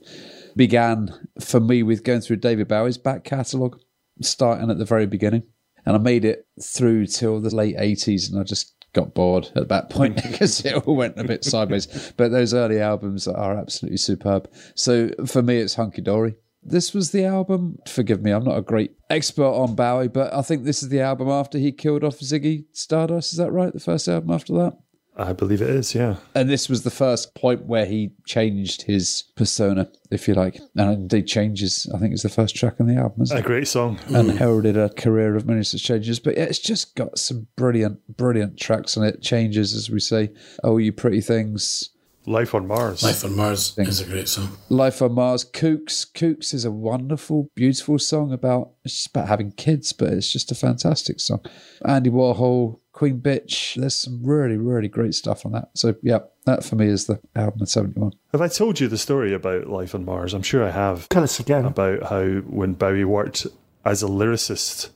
began 0.56 1.28
for 1.40 1.60
me 1.60 1.82
with 1.82 2.02
going 2.02 2.22
through 2.22 2.36
David 2.36 2.66
Bowie's 2.66 2.98
back 2.98 3.22
catalogue, 3.22 3.78
starting 4.22 4.70
at 4.70 4.78
the 4.78 4.84
very 4.84 5.06
beginning. 5.06 5.44
And 5.84 5.94
I 5.94 5.98
made 5.98 6.24
it 6.24 6.48
through 6.60 7.06
till 7.06 7.40
the 7.40 7.54
late 7.54 7.76
80s 7.76 8.28
and 8.30 8.40
I 8.40 8.42
just 8.42 8.74
got 8.92 9.14
bored 9.14 9.50
at 9.54 9.68
that 9.68 9.90
point 9.90 10.16
because 10.16 10.64
it 10.64 10.74
all 10.74 10.96
went 10.96 11.18
a 11.18 11.24
bit 11.24 11.44
sideways. 11.44 12.12
But 12.16 12.32
those 12.32 12.54
early 12.54 12.80
albums 12.80 13.28
are 13.28 13.56
absolutely 13.56 13.98
superb. 13.98 14.50
So 14.74 15.10
for 15.26 15.42
me, 15.42 15.58
it's 15.58 15.74
Hunky 15.74 16.00
Dory. 16.00 16.36
This 16.62 16.92
was 16.92 17.12
the 17.12 17.24
album. 17.24 17.78
Forgive 17.86 18.22
me, 18.22 18.32
I'm 18.32 18.42
not 18.42 18.58
a 18.58 18.62
great 18.62 18.96
expert 19.08 19.44
on 19.44 19.76
Bowie, 19.76 20.08
but 20.08 20.34
I 20.34 20.42
think 20.42 20.64
this 20.64 20.82
is 20.82 20.88
the 20.88 21.00
album 21.00 21.28
after 21.28 21.58
he 21.58 21.70
killed 21.70 22.02
off 22.02 22.18
Ziggy 22.18 22.64
Stardust. 22.72 23.32
Is 23.32 23.38
that 23.38 23.52
right? 23.52 23.72
The 23.72 23.78
first 23.78 24.08
album 24.08 24.32
after 24.32 24.52
that? 24.54 24.76
I 25.18 25.32
believe 25.32 25.62
it 25.62 25.70
is, 25.70 25.94
yeah. 25.94 26.16
And 26.34 26.48
this 26.50 26.68
was 26.68 26.82
the 26.82 26.90
first 26.90 27.34
point 27.34 27.64
where 27.66 27.86
he 27.86 28.10
changed 28.26 28.82
his 28.82 29.24
persona, 29.34 29.88
if 30.10 30.28
you 30.28 30.34
like. 30.34 30.60
And 30.76 30.92
indeed 30.92 31.26
changes, 31.26 31.90
I 31.94 31.98
think 31.98 32.12
it's 32.12 32.22
the 32.22 32.28
first 32.28 32.54
track 32.54 32.74
on 32.80 32.86
the 32.86 32.96
album, 32.96 33.22
isn't 33.22 33.36
A 33.36 33.40
it? 33.40 33.46
great 33.46 33.66
song. 33.66 33.98
And 34.08 34.30
heralded 34.32 34.76
a 34.76 34.90
career 34.90 35.34
of 35.34 35.46
many 35.46 35.62
such 35.64 35.82
changes. 35.82 36.20
But 36.20 36.36
yeah, 36.36 36.44
it's 36.44 36.58
just 36.58 36.94
got 36.96 37.18
some 37.18 37.46
brilliant, 37.56 38.16
brilliant 38.16 38.58
tracks 38.58 38.96
on 38.96 39.04
it. 39.04 39.22
Changes, 39.22 39.74
as 39.74 39.88
we 39.88 40.00
say. 40.00 40.30
Oh, 40.62 40.76
you 40.76 40.92
pretty 40.92 41.22
things. 41.22 41.90
Life 42.28 42.56
on 42.56 42.66
Mars. 42.66 43.04
Life 43.04 43.24
on 43.24 43.36
Mars 43.36 43.72
is 43.78 44.00
a 44.00 44.04
great 44.04 44.26
song. 44.28 44.56
Life 44.68 45.00
on 45.00 45.12
Mars, 45.12 45.44
Kooks. 45.44 46.04
Kooks 46.12 46.52
is 46.52 46.64
a 46.64 46.72
wonderful, 46.72 47.50
beautiful 47.54 48.00
song 48.00 48.32
about 48.32 48.72
it's 48.84 48.94
just 48.94 49.06
about 49.10 49.28
having 49.28 49.52
kids, 49.52 49.92
but 49.92 50.12
it's 50.12 50.32
just 50.32 50.50
a 50.50 50.56
fantastic 50.56 51.20
song. 51.20 51.40
Andy 51.84 52.10
Warhol, 52.10 52.80
Queen 52.96 53.20
Bitch. 53.20 53.78
There's 53.78 53.94
some 53.94 54.20
really, 54.24 54.56
really 54.56 54.88
great 54.88 55.14
stuff 55.14 55.44
on 55.44 55.52
that. 55.52 55.68
So 55.74 55.94
yeah, 56.02 56.20
that 56.46 56.64
for 56.64 56.76
me 56.76 56.86
is 56.86 57.06
the 57.06 57.20
album 57.36 57.60
of 57.62 57.68
seventy 57.68 58.00
one. 58.00 58.14
Have 58.32 58.40
I 58.40 58.48
told 58.48 58.80
you 58.80 58.88
the 58.88 58.96
story 58.96 59.34
about 59.34 59.68
Life 59.68 59.94
on 59.94 60.06
Mars? 60.06 60.32
I'm 60.32 60.42
sure 60.42 60.64
I 60.64 60.70
have. 60.70 61.06
Tell 61.10 61.22
us 61.22 61.38
again. 61.38 61.66
About 61.66 62.04
how 62.04 62.24
when 62.24 62.72
Bowie 62.72 63.04
worked 63.04 63.46
as 63.84 64.02
a 64.02 64.06
lyricist 64.06 64.88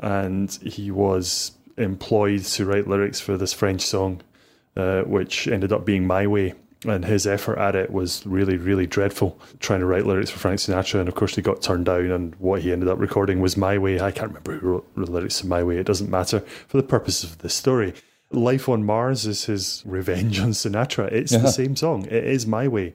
and 0.00 0.50
he 0.62 0.90
was 0.90 1.52
employed 1.76 2.44
to 2.44 2.64
write 2.64 2.88
lyrics 2.88 3.20
for 3.20 3.36
this 3.36 3.52
French 3.52 3.82
song, 3.82 4.22
uh, 4.74 5.02
which 5.02 5.46
ended 5.46 5.70
up 5.70 5.84
being 5.84 6.06
My 6.06 6.26
Way. 6.26 6.54
And 6.86 7.04
his 7.04 7.26
effort 7.26 7.58
at 7.58 7.74
it 7.74 7.90
was 7.90 8.24
really, 8.26 8.56
really 8.56 8.86
dreadful, 8.86 9.38
trying 9.60 9.80
to 9.80 9.86
write 9.86 10.06
lyrics 10.06 10.30
for 10.30 10.38
Frank 10.38 10.60
Sinatra. 10.60 11.00
And 11.00 11.08
of 11.08 11.14
course, 11.14 11.34
he 11.34 11.42
got 11.42 11.62
turned 11.62 11.86
down, 11.86 12.10
and 12.10 12.34
what 12.36 12.62
he 12.62 12.72
ended 12.72 12.88
up 12.88 12.98
recording 12.98 13.40
was 13.40 13.56
My 13.56 13.78
Way. 13.78 14.00
I 14.00 14.10
can't 14.10 14.28
remember 14.28 14.58
who 14.58 14.68
wrote 14.68 14.94
the 14.94 15.10
lyrics 15.10 15.40
to 15.40 15.46
My 15.46 15.62
Way. 15.62 15.78
It 15.78 15.86
doesn't 15.86 16.10
matter 16.10 16.40
for 16.68 16.76
the 16.76 16.82
purposes 16.82 17.30
of 17.32 17.38
this 17.38 17.54
story. 17.54 17.94
Life 18.30 18.68
on 18.68 18.84
Mars 18.84 19.26
is 19.26 19.44
his 19.44 19.82
revenge 19.86 20.40
on 20.40 20.50
Sinatra. 20.50 21.10
It's 21.12 21.32
Yeah. 21.32 21.38
the 21.38 21.52
same 21.52 21.76
song. 21.76 22.04
It 22.06 22.24
is 22.24 22.46
My 22.46 22.66
Way. 22.68 22.94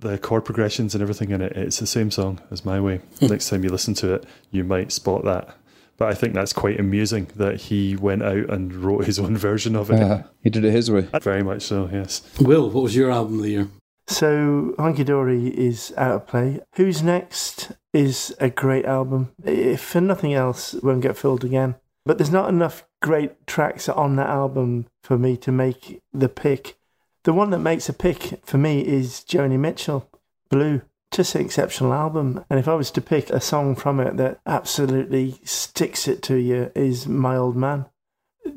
The 0.00 0.16
chord 0.16 0.44
progressions 0.44 0.94
and 0.94 1.02
everything 1.02 1.30
in 1.32 1.40
it, 1.42 1.52
it's 1.56 1.80
the 1.80 1.86
same 1.86 2.12
song 2.12 2.40
as 2.52 2.64
My 2.64 2.80
Way. 2.80 3.00
Hmm. 3.18 3.26
Next 3.26 3.48
time 3.48 3.64
you 3.64 3.70
listen 3.70 3.94
to 3.94 4.14
it, 4.14 4.24
you 4.52 4.62
might 4.62 4.92
spot 4.92 5.24
that. 5.24 5.56
But 5.98 6.08
I 6.08 6.14
think 6.14 6.32
that's 6.32 6.52
quite 6.52 6.80
amusing 6.80 7.28
that 7.36 7.56
he 7.62 7.96
went 7.96 8.22
out 8.22 8.48
and 8.48 8.74
wrote 8.74 9.04
his 9.04 9.18
own 9.24 9.36
version 9.36 9.76
of 9.76 9.90
it. 9.90 10.00
Uh, 10.00 10.22
he 10.42 10.48
did 10.48 10.64
it 10.64 10.72
his 10.72 10.90
way. 10.90 11.08
Very 11.20 11.42
much 11.42 11.62
so, 11.62 11.90
yes. 11.92 12.22
Will, 12.40 12.70
what 12.70 12.84
was 12.84 12.96
your 12.96 13.10
album 13.10 13.36
of 13.36 13.42
the 13.42 13.50
year? 13.50 13.68
So 14.06 14.74
Hunky 14.78 15.04
Dory 15.04 15.48
is 15.48 15.92
out 15.98 16.14
of 16.14 16.26
play. 16.26 16.60
Who's 16.76 17.02
Next 17.02 17.72
is 17.92 18.34
a 18.40 18.48
great 18.48 18.86
album. 18.86 19.32
If 19.44 19.82
for 19.82 20.00
nothing 20.00 20.32
else, 20.32 20.72
it 20.72 20.82
won't 20.82 21.02
get 21.02 21.18
filled 21.18 21.44
again. 21.44 21.74
But 22.06 22.16
there's 22.16 22.30
not 22.30 22.48
enough 22.48 22.86
great 23.02 23.46
tracks 23.46 23.86
on 23.86 24.16
that 24.16 24.30
album 24.30 24.86
for 25.02 25.18
me 25.18 25.36
to 25.38 25.52
make 25.52 26.00
the 26.10 26.30
pick. 26.30 26.78
The 27.24 27.34
one 27.34 27.50
that 27.50 27.58
makes 27.58 27.90
a 27.90 27.92
pick 27.92 28.40
for 28.46 28.56
me 28.56 28.80
is 28.80 29.24
Joni 29.28 29.58
Mitchell, 29.58 30.08
Blue. 30.48 30.80
Just 31.10 31.34
an 31.34 31.40
exceptional 31.40 31.92
album. 31.92 32.44
And 32.50 32.58
if 32.58 32.68
I 32.68 32.74
was 32.74 32.90
to 32.92 33.00
pick 33.00 33.30
a 33.30 33.40
song 33.40 33.74
from 33.74 34.00
it 34.00 34.16
that 34.18 34.40
absolutely 34.46 35.40
sticks 35.44 36.06
it 36.06 36.22
to 36.24 36.36
you, 36.36 36.70
is 36.74 37.06
My 37.06 37.36
Old 37.36 37.56
Man. 37.56 37.86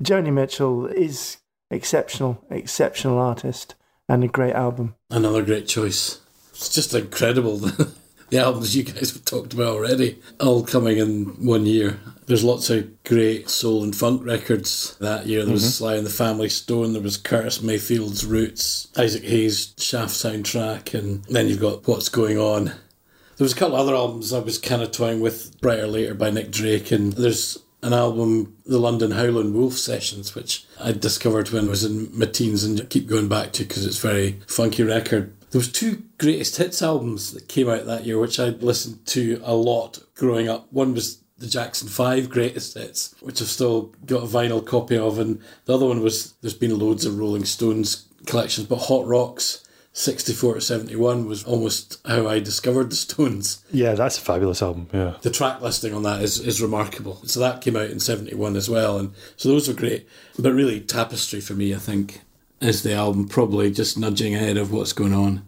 Joni 0.02 0.32
Mitchell 0.34 0.88
is 0.88 1.38
exceptional, 1.70 2.44
exceptional 2.50 3.18
artist 3.18 3.76
and 4.08 4.24
a 4.24 4.28
great 4.28 4.54
album. 4.54 4.96
Another 5.10 5.42
great 5.42 5.68
choice. 5.68 6.20
It's 6.50 6.70
just 6.70 6.94
incredible. 6.94 7.62
the 8.32 8.40
albums 8.40 8.76
you 8.76 8.84
guys 8.84 9.12
have 9.12 9.26
talked 9.26 9.54
about 9.54 9.76
already, 9.76 10.20
all 10.40 10.64
coming 10.64 10.98
in 10.98 11.26
one 11.46 11.66
year. 11.66 12.00
There's 12.26 12.46
lots 12.46 12.70
of 12.70 13.04
great 13.04 13.50
soul 13.50 13.84
and 13.84 13.96
funk 13.96 14.26
records 14.26 14.96
that 15.00 15.28
year. 15.28 15.44
There 15.44 15.52
was 15.52 15.64
mm-hmm. 15.64 15.72
Sly 15.72 15.96
and 15.98 16.06
the 16.06 16.12
Family 16.12 16.48
Stone, 16.48 16.94
there 16.94 17.02
was 17.02 17.18
Curtis 17.18 17.62
Mayfield's 17.62 18.26
Roots, 18.26 18.88
Isaac 18.98 19.24
Hayes' 19.24 19.74
Shaft 19.78 20.12
soundtrack, 20.12 20.98
and 20.98 21.26
then 21.26 21.48
you've 21.50 21.60
got 21.60 21.86
What's 21.88 22.08
Going 22.08 22.40
On. 22.40 22.66
There 22.66 23.46
was 23.46 23.54
a 23.54 23.58
couple 23.58 23.76
other 23.76 23.96
albums 23.96 24.32
I 24.32 24.40
was 24.40 24.58
kind 24.58 24.82
of 24.82 24.92
toying 24.92 25.20
with, 25.20 25.60
Bryter 25.60 25.92
Layter 25.92 26.14
by 26.14 26.30
Nick 26.30 26.52
Drake, 26.52 26.92
and 26.92 27.12
there's 27.14 27.58
an 27.84 27.92
album, 27.92 28.56
the 28.66 28.78
London 28.78 29.12
Howlin' 29.12 29.54
Wolf 29.54 29.74
Sessions, 29.74 30.36
which 30.36 30.66
I 30.80 30.94
discovered 30.94 31.50
when 31.50 31.66
I 31.66 31.70
was 31.70 31.84
in 31.84 32.18
my 32.18 32.28
teens 32.28 32.64
and 32.64 32.90
keep 32.90 33.08
going 33.08 33.28
back 33.28 33.52
to 33.54 33.64
because 33.64 33.86
it's 33.86 34.02
a 34.02 34.08
very 34.08 34.40
funky 34.48 34.84
record. 34.84 35.34
There 35.52 35.60
was 35.60 35.72
two 35.72 36.04
greatest 36.18 36.58
hits 36.58 36.82
albums 36.82 37.34
that 37.34 37.50
came 37.50 37.70
out 37.70 37.86
that 37.86 38.06
year, 38.06 38.18
which 38.20 38.40
I 38.40 38.50
listened 38.50 39.06
to 39.08 39.42
a 39.44 39.54
lot 39.54 40.00
growing 40.16 40.48
up. 40.48 40.72
One 40.72 40.94
was 40.94 41.22
the 41.38 41.48
Jackson 41.48 41.90
Five 41.90 42.30
greatest 42.30 42.78
hits, 42.78 43.14
which 43.20 43.42
I've 43.42 43.48
still 43.48 43.94
got 44.06 44.24
a 44.24 44.28
vinyl 44.28 44.66
copy 44.66 44.98
of, 44.98 45.20
and 45.20 45.42
the 45.66 45.74
other 45.74 45.86
one 45.86 46.02
was 46.02 46.34
there's 46.42 46.54
been 46.54 46.80
loads 46.80 47.06
of 47.06 47.20
Rolling 47.20 47.46
Stones 47.46 48.08
collections, 48.26 48.68
but 48.68 48.78
Hot 48.78 49.06
Rocks 49.06 49.66
64 49.94 50.56
to 50.56 50.62
71 50.62 51.26
was 51.26 51.44
almost 51.44 52.00
how 52.08 52.28
I 52.28 52.40
discovered 52.40 52.90
the 52.90 52.96
Stones. 52.96 53.64
Yeah, 53.72 53.94
that's 53.94 54.18
a 54.18 54.22
fabulous 54.22 54.62
album. 54.62 54.88
Yeah. 54.94 55.16
The 55.22 55.30
track 55.30 55.62
listing 55.62 55.94
on 55.94 56.04
that 56.04 56.22
is, 56.22 56.40
is 56.40 56.62
remarkable. 56.62 57.22
So 57.26 57.42
that 57.42 57.62
came 57.62 57.76
out 57.76 57.90
in 57.90 58.00
71 58.00 58.56
as 58.56 58.70
well, 58.70 58.98
and 58.98 59.14
so 59.36 59.50
those 59.50 59.68
were 59.68 59.74
great. 59.74 60.08
But 60.40 60.54
really, 60.54 60.80
Tapestry 60.80 61.42
for 61.42 61.54
me, 61.54 61.76
I 61.76 61.78
think, 61.78 62.22
is 62.62 62.84
the 62.84 62.94
album 62.94 63.28
probably 63.28 63.72
just 63.72 63.98
nudging 63.98 64.36
ahead 64.36 64.58
of 64.58 64.72
what's 64.72 64.94
going 64.94 65.14
on. 65.14 65.46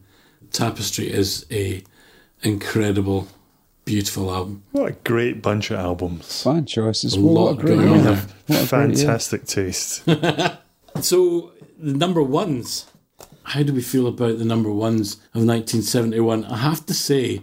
Tapestry 0.51 1.11
is 1.11 1.45
a 1.51 1.84
incredible, 2.41 3.28
beautiful 3.86 4.34
album. 4.34 4.64
What 4.72 4.89
a 4.91 4.95
great 5.03 5.41
bunch 5.41 5.72
of 5.72 5.80
albums. 5.80 6.43
Fine 6.43 6.66
choices. 6.66 7.16
A 7.16 7.20
Well, 7.22 7.34
lot 7.34 7.43
what 7.55 7.59
a 7.59 7.61
great 7.61 7.76
going 7.78 7.88
on 7.89 7.95
year. 7.95 8.03
there. 8.03 8.16
What 8.16 8.28
a 8.28 8.47
great 8.47 8.57
year. 8.57 8.66
Fantastic 8.68 9.45
taste. 9.45 10.03
So 11.01 11.53
the 11.80 11.93
number 11.93 12.22
ones. 12.22 12.86
How 13.45 13.64
do 13.64 13.74
we 13.74 13.82
feel 13.82 14.05
about 14.07 14.38
the 14.38 14.45
number 14.45 14.72
ones 14.72 15.16
of 15.34 15.43
1971? 15.43 16.45
I 16.45 16.57
have 16.57 16.86
to 16.86 16.93
say, 16.93 17.41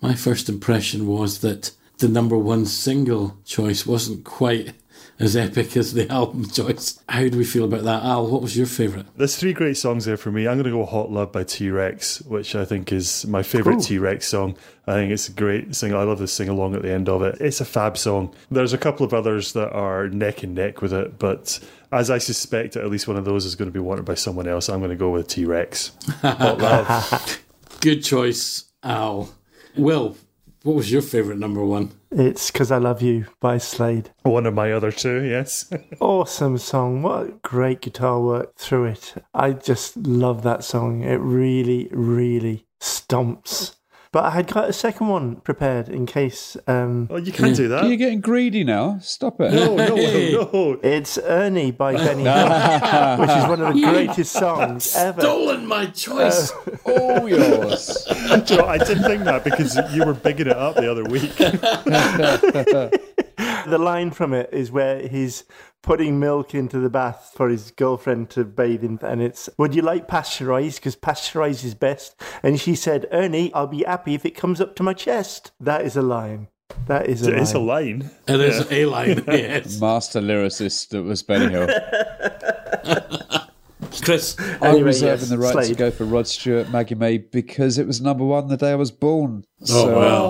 my 0.00 0.14
first 0.14 0.48
impression 0.48 1.06
was 1.08 1.40
that 1.40 1.72
the 1.98 2.08
number 2.08 2.38
one 2.38 2.66
single 2.66 3.36
choice 3.44 3.84
wasn't 3.84 4.24
quite 4.24 4.74
as 5.18 5.36
epic 5.36 5.76
as 5.76 5.94
the 5.94 6.08
album 6.12 6.48
choice. 6.48 7.00
How 7.08 7.28
do 7.28 7.38
we 7.38 7.44
feel 7.44 7.64
about 7.64 7.84
that? 7.84 8.02
Al, 8.02 8.26
what 8.26 8.42
was 8.42 8.56
your 8.56 8.66
favourite? 8.66 9.06
There's 9.16 9.36
three 9.36 9.52
great 9.52 9.76
songs 9.76 10.04
there 10.04 10.16
for 10.16 10.30
me. 10.30 10.46
I'm 10.46 10.54
going 10.54 10.64
to 10.64 10.70
go 10.70 10.84
Hot 10.84 11.10
Love 11.10 11.32
by 11.32 11.44
T 11.44 11.70
Rex, 11.70 12.20
which 12.22 12.54
I 12.54 12.64
think 12.64 12.92
is 12.92 13.26
my 13.26 13.42
favourite 13.42 13.82
T 13.82 13.98
Rex 13.98 14.26
song. 14.26 14.56
I 14.86 14.94
think 14.94 15.12
it's 15.12 15.28
a 15.28 15.32
great 15.32 15.74
sing. 15.74 15.94
I 15.94 16.02
love 16.02 16.18
the 16.18 16.28
sing 16.28 16.48
along 16.48 16.74
at 16.74 16.82
the 16.82 16.90
end 16.90 17.08
of 17.08 17.22
it. 17.22 17.36
It's 17.40 17.60
a 17.60 17.64
fab 17.64 17.96
song. 17.96 18.34
There's 18.50 18.72
a 18.72 18.78
couple 18.78 19.06
of 19.06 19.14
others 19.14 19.52
that 19.52 19.70
are 19.72 20.08
neck 20.08 20.42
and 20.42 20.54
neck 20.54 20.82
with 20.82 20.92
it, 20.92 21.18
but 21.18 21.58
as 21.92 22.10
I 22.10 22.18
suspect, 22.18 22.76
at 22.76 22.90
least 22.90 23.06
one 23.06 23.16
of 23.16 23.24
those 23.24 23.44
is 23.46 23.54
going 23.54 23.68
to 23.68 23.72
be 23.72 23.80
wanted 23.80 24.04
by 24.04 24.14
someone 24.14 24.48
else. 24.48 24.68
I'm 24.68 24.80
going 24.80 24.90
to 24.90 24.96
go 24.96 25.10
with 25.10 25.28
T 25.28 25.44
Rex. 25.44 25.92
Hot 26.22 26.58
Love. 26.58 27.44
Good 27.80 28.02
choice, 28.02 28.64
Al. 28.82 29.32
Will, 29.76 30.16
what 30.62 30.76
was 30.76 30.90
your 30.90 31.02
favourite 31.02 31.38
number 31.38 31.64
one? 31.64 31.92
It's 32.16 32.52
Because 32.52 32.70
I 32.70 32.78
Love 32.78 33.02
You 33.02 33.26
by 33.40 33.58
Slade. 33.58 34.10
one 34.22 34.46
of 34.46 34.54
my 34.54 34.70
other 34.72 34.92
two, 34.92 35.22
yes. 35.24 35.68
Awesome 36.00 36.58
song. 36.58 37.02
What 37.02 37.42
great 37.42 37.80
guitar 37.80 38.20
work 38.20 38.54
through 38.54 38.84
it. 38.84 39.14
I 39.34 39.50
just 39.50 39.96
love 39.96 40.44
that 40.44 40.62
song. 40.62 41.02
It 41.02 41.16
really, 41.16 41.88
really 41.90 42.66
stomps. 42.80 43.74
But 44.14 44.26
I 44.26 44.30
had 44.30 44.46
got 44.46 44.68
a 44.68 44.72
second 44.72 45.08
one 45.08 45.36
prepared 45.40 45.88
in 45.88 46.06
case. 46.06 46.56
Um, 46.68 47.08
well, 47.10 47.18
you 47.18 47.32
can't 47.32 47.56
do 47.56 47.66
that. 47.66 47.88
You're 47.88 47.96
getting 47.96 48.20
greedy 48.20 48.62
now? 48.62 49.00
Stop 49.02 49.40
it. 49.40 49.52
No, 49.52 49.74
no, 49.74 49.96
no. 49.96 50.78
it's 50.84 51.18
Ernie 51.18 51.72
by 51.72 51.94
Benny 51.96 52.22
Hill, 52.22 53.18
which 53.18 53.30
is 53.30 53.44
one 53.48 53.60
of 53.60 53.74
the 53.74 53.80
greatest 53.82 54.32
songs 54.32 54.94
ever. 54.94 55.20
Stolen 55.20 55.66
my 55.66 55.86
choice. 55.86 56.52
All 56.84 57.28
yours. 57.28 58.06
Do 58.06 58.54
you 58.54 58.60
know, 58.60 58.66
I 58.66 58.78
didn't 58.78 59.02
think 59.02 59.24
that 59.24 59.42
because 59.42 59.76
you 59.92 60.04
were 60.04 60.14
bigging 60.14 60.46
it 60.46 60.56
up 60.56 60.76
the 60.76 60.88
other 60.88 61.02
week. 61.02 61.34
The 63.66 63.78
line 63.78 64.10
from 64.10 64.32
it 64.34 64.50
is 64.52 64.70
where 64.70 65.06
he's 65.06 65.44
putting 65.82 66.18
milk 66.18 66.54
into 66.54 66.78
the 66.78 66.88
bath 66.88 67.32
for 67.34 67.48
his 67.48 67.70
girlfriend 67.70 68.30
to 68.30 68.44
bathe 68.44 68.82
in, 68.82 68.98
and 69.02 69.20
it's, 69.22 69.50
Would 69.58 69.74
you 69.74 69.82
like 69.82 70.08
pasteurized? 70.08 70.76
Because 70.80 70.96
pasteurized 70.96 71.64
is 71.64 71.74
best. 71.74 72.20
And 72.42 72.60
she 72.60 72.74
said, 72.74 73.06
Ernie, 73.12 73.52
I'll 73.52 73.66
be 73.66 73.84
happy 73.84 74.14
if 74.14 74.24
it 74.24 74.32
comes 74.36 74.60
up 74.60 74.76
to 74.76 74.82
my 74.82 74.94
chest. 74.94 75.52
That 75.60 75.82
is 75.82 75.96
a 75.96 76.02
line. 76.02 76.48
That 76.86 77.06
is 77.08 77.22
a 77.22 77.30
line. 77.30 77.40
It's 77.40 77.52
a 77.52 77.58
line. 77.58 78.10
It 78.26 78.40
is 78.40 78.72
a 78.72 78.86
line, 78.86 79.24
yes. 79.28 79.80
Master 79.80 80.20
lyricist 80.20 80.88
that 80.88 81.02
was 81.02 81.22
Benny 81.22 81.50
Hill. 81.50 81.68
Chris, 84.02 84.36
I'm 84.38 84.62
Anyway, 84.62 84.82
reserving 84.82 85.20
yes, 85.20 85.28
the 85.28 85.38
right 85.38 85.66
to 85.66 85.74
go 85.74 85.90
for 85.90 86.04
Rod 86.04 86.26
Stewart, 86.26 86.70
Maggie 86.70 86.94
May, 86.94 87.18
because 87.18 87.78
it 87.78 87.86
was 87.86 88.00
number 88.00 88.24
one 88.24 88.48
the 88.48 88.56
day 88.56 88.72
I 88.72 88.74
was 88.74 88.90
born. 88.90 89.44
Oh, 89.62 89.64
so, 89.64 89.96
wow. 89.96 90.24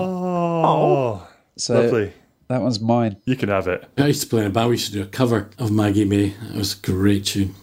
Oh, 0.67 1.27
so 1.57 1.81
lovely. 1.81 2.13
That 2.47 2.61
one's 2.61 2.79
mine. 2.79 3.17
You 3.25 3.35
can 3.35 3.49
have 3.49 3.67
it. 3.67 3.87
I 3.97 4.07
used 4.07 4.21
to 4.21 4.27
play 4.27 4.41
in 4.41 4.47
a 4.47 4.49
band. 4.49 4.69
We 4.69 4.75
used 4.75 4.87
to 4.87 4.93
do 4.93 5.01
a 5.03 5.07
cover 5.07 5.49
of 5.57 5.71
Maggie 5.71 6.05
May. 6.05 6.33
It 6.49 6.55
was 6.55 6.77
a 6.77 6.85
great 6.85 7.25
tune. 7.25 7.55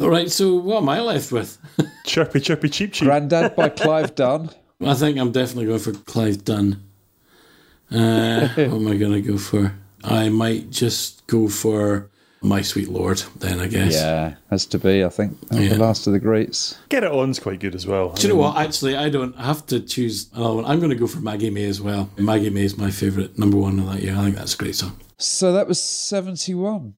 All 0.00 0.10
right, 0.10 0.30
so 0.30 0.54
what 0.54 0.78
am 0.78 0.88
I 0.88 1.00
left 1.00 1.32
with? 1.32 1.58
Chirpy, 2.04 2.40
chirpy, 2.40 2.68
cheep, 2.68 2.92
cheep. 2.92 3.06
Grandad 3.06 3.56
by 3.56 3.68
Clive 3.68 4.14
Dunn. 4.14 4.50
I 4.80 4.94
think 4.94 5.18
I'm 5.18 5.32
definitely 5.32 5.66
going 5.66 5.80
for 5.80 5.92
Clive 5.92 6.44
Dunn. 6.44 6.82
Uh, 7.90 8.48
what 8.54 8.58
am 8.58 8.86
I 8.86 8.96
going 8.96 9.12
to 9.12 9.20
go 9.20 9.38
for? 9.38 9.74
I 10.04 10.28
might 10.28 10.70
just 10.70 11.26
go 11.26 11.48
for 11.48 12.10
My 12.40 12.62
Sweet 12.62 12.88
Lord, 12.88 13.22
then, 13.36 13.60
I 13.60 13.66
guess. 13.66 13.94
Yeah, 13.94 14.34
has 14.50 14.66
to 14.66 14.78
be, 14.78 15.04
I 15.04 15.08
think. 15.08 15.36
Yeah. 15.50 15.70
The 15.70 15.78
last 15.78 16.06
of 16.06 16.12
the 16.12 16.20
greats. 16.20 16.78
Get 16.88 17.02
it 17.02 17.10
on's 17.10 17.40
quite 17.40 17.60
good 17.60 17.74
as 17.74 17.86
well. 17.86 18.10
Do 18.10 18.26
you 18.26 18.32
know 18.32 18.38
what? 18.40 18.56
Actually, 18.56 18.96
I 18.96 19.08
don't 19.08 19.36
have 19.36 19.66
to 19.66 19.80
choose 19.80 20.28
another 20.34 20.54
one. 20.54 20.64
I'm 20.64 20.78
going 20.78 20.90
to 20.90 20.96
go 20.96 21.06
for 21.06 21.20
Maggie 21.20 21.50
May 21.50 21.64
as 21.64 21.80
well. 21.80 22.10
Maggie 22.16 22.50
May 22.50 22.62
is 22.62 22.78
my 22.78 22.90
favourite 22.90 23.38
number 23.38 23.56
one 23.56 23.78
of 23.78 23.86
that 23.86 24.02
year. 24.02 24.14
I 24.14 24.24
think 24.24 24.36
that's 24.36 24.54
a 24.54 24.58
great 24.58 24.76
song. 24.76 25.00
So 25.18 25.52
that 25.52 25.66
was 25.66 25.82
71. 25.82 26.94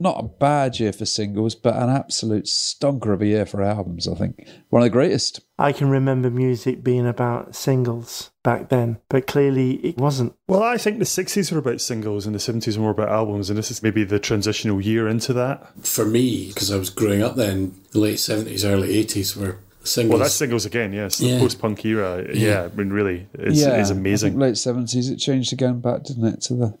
Not 0.00 0.20
a 0.22 0.28
bad 0.28 0.78
year 0.78 0.92
for 0.92 1.06
singles, 1.06 1.54
but 1.54 1.74
an 1.74 1.88
absolute 1.88 2.44
stonker 2.44 3.12
of 3.12 3.22
a 3.22 3.26
year 3.26 3.46
for 3.46 3.62
albums, 3.62 4.06
I 4.06 4.14
think. 4.14 4.46
One 4.68 4.82
of 4.82 4.86
the 4.86 4.90
greatest. 4.90 5.40
I 5.58 5.72
can 5.72 5.88
remember 5.88 6.30
music 6.30 6.84
being 6.84 7.06
about 7.06 7.56
singles 7.56 8.30
back 8.44 8.68
then, 8.68 8.98
but 9.08 9.26
clearly 9.26 9.72
it 9.76 9.96
wasn't. 9.96 10.34
Well, 10.46 10.62
I 10.62 10.76
think 10.76 10.98
the 10.98 11.04
60s 11.04 11.50
were 11.50 11.58
about 11.58 11.80
singles 11.80 12.26
and 12.26 12.34
the 12.34 12.38
70s 12.38 12.76
were 12.76 12.82
more 12.82 12.90
about 12.92 13.08
albums, 13.08 13.48
and 13.50 13.58
this 13.58 13.70
is 13.70 13.82
maybe 13.82 14.04
the 14.04 14.18
transitional 14.18 14.80
year 14.80 15.08
into 15.08 15.32
that. 15.32 15.66
For 15.84 16.04
me, 16.04 16.48
because 16.48 16.70
I 16.70 16.76
was 16.76 16.90
growing 16.90 17.22
up 17.22 17.36
then, 17.36 17.74
the 17.92 17.98
late 18.00 18.18
70s, 18.18 18.64
early 18.64 18.88
80s 19.04 19.36
were 19.36 19.58
singles. 19.84 20.10
Well, 20.10 20.18
that's 20.20 20.34
singles 20.34 20.66
again, 20.66 20.92
yes. 20.92 21.16
The 21.18 21.26
Yeah. 21.28 21.38
post 21.40 21.58
punk 21.60 21.84
era, 21.84 22.26
yeah, 22.32 22.68
I 22.70 22.76
mean, 22.76 22.90
really, 22.90 23.26
it's, 23.34 23.58
yeah, 23.58 23.80
is 23.80 23.90
I 23.90 23.94
think 23.94 24.00
amazing. 24.00 24.38
late 24.38 24.54
70s, 24.56 25.10
it 25.10 25.16
changed 25.16 25.52
again 25.52 25.80
back, 25.80 26.04
didn't 26.04 26.26
it? 26.26 26.40
To 26.42 26.54
the 26.54 26.78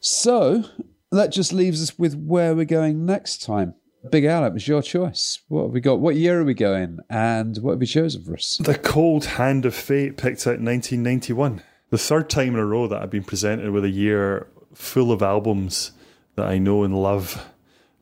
So 0.00 0.64
that 1.10 1.32
just 1.32 1.52
leaves 1.52 1.82
us 1.82 1.98
with 1.98 2.14
where 2.16 2.54
we're 2.54 2.64
going 2.64 3.06
next 3.06 3.42
time. 3.42 3.74
Big 4.10 4.24
Al, 4.24 4.44
it 4.44 4.52
was 4.52 4.68
your 4.68 4.82
choice. 4.82 5.40
What 5.48 5.64
have 5.64 5.72
we 5.72 5.80
got? 5.80 6.00
What 6.00 6.16
year 6.16 6.40
are 6.40 6.44
we 6.44 6.54
going? 6.54 7.00
And 7.10 7.56
what 7.58 7.72
have 7.72 7.80
you 7.80 7.86
chosen 7.86 8.22
for 8.22 8.34
us? 8.34 8.58
The 8.58 8.78
Cold 8.78 9.24
Hand 9.24 9.66
of 9.66 9.74
Fate 9.74 10.16
picked 10.16 10.46
out 10.46 10.60
1991. 10.60 11.62
The 11.90 11.98
third 11.98 12.30
time 12.30 12.54
in 12.54 12.60
a 12.60 12.66
row 12.66 12.86
that 12.86 13.02
I've 13.02 13.10
been 13.10 13.24
presented 13.24 13.70
with 13.70 13.84
a 13.84 13.90
year 13.90 14.46
full 14.74 15.10
of 15.10 15.22
albums 15.22 15.92
that 16.36 16.46
I 16.46 16.58
know 16.58 16.84
and 16.84 17.02
love, 17.02 17.44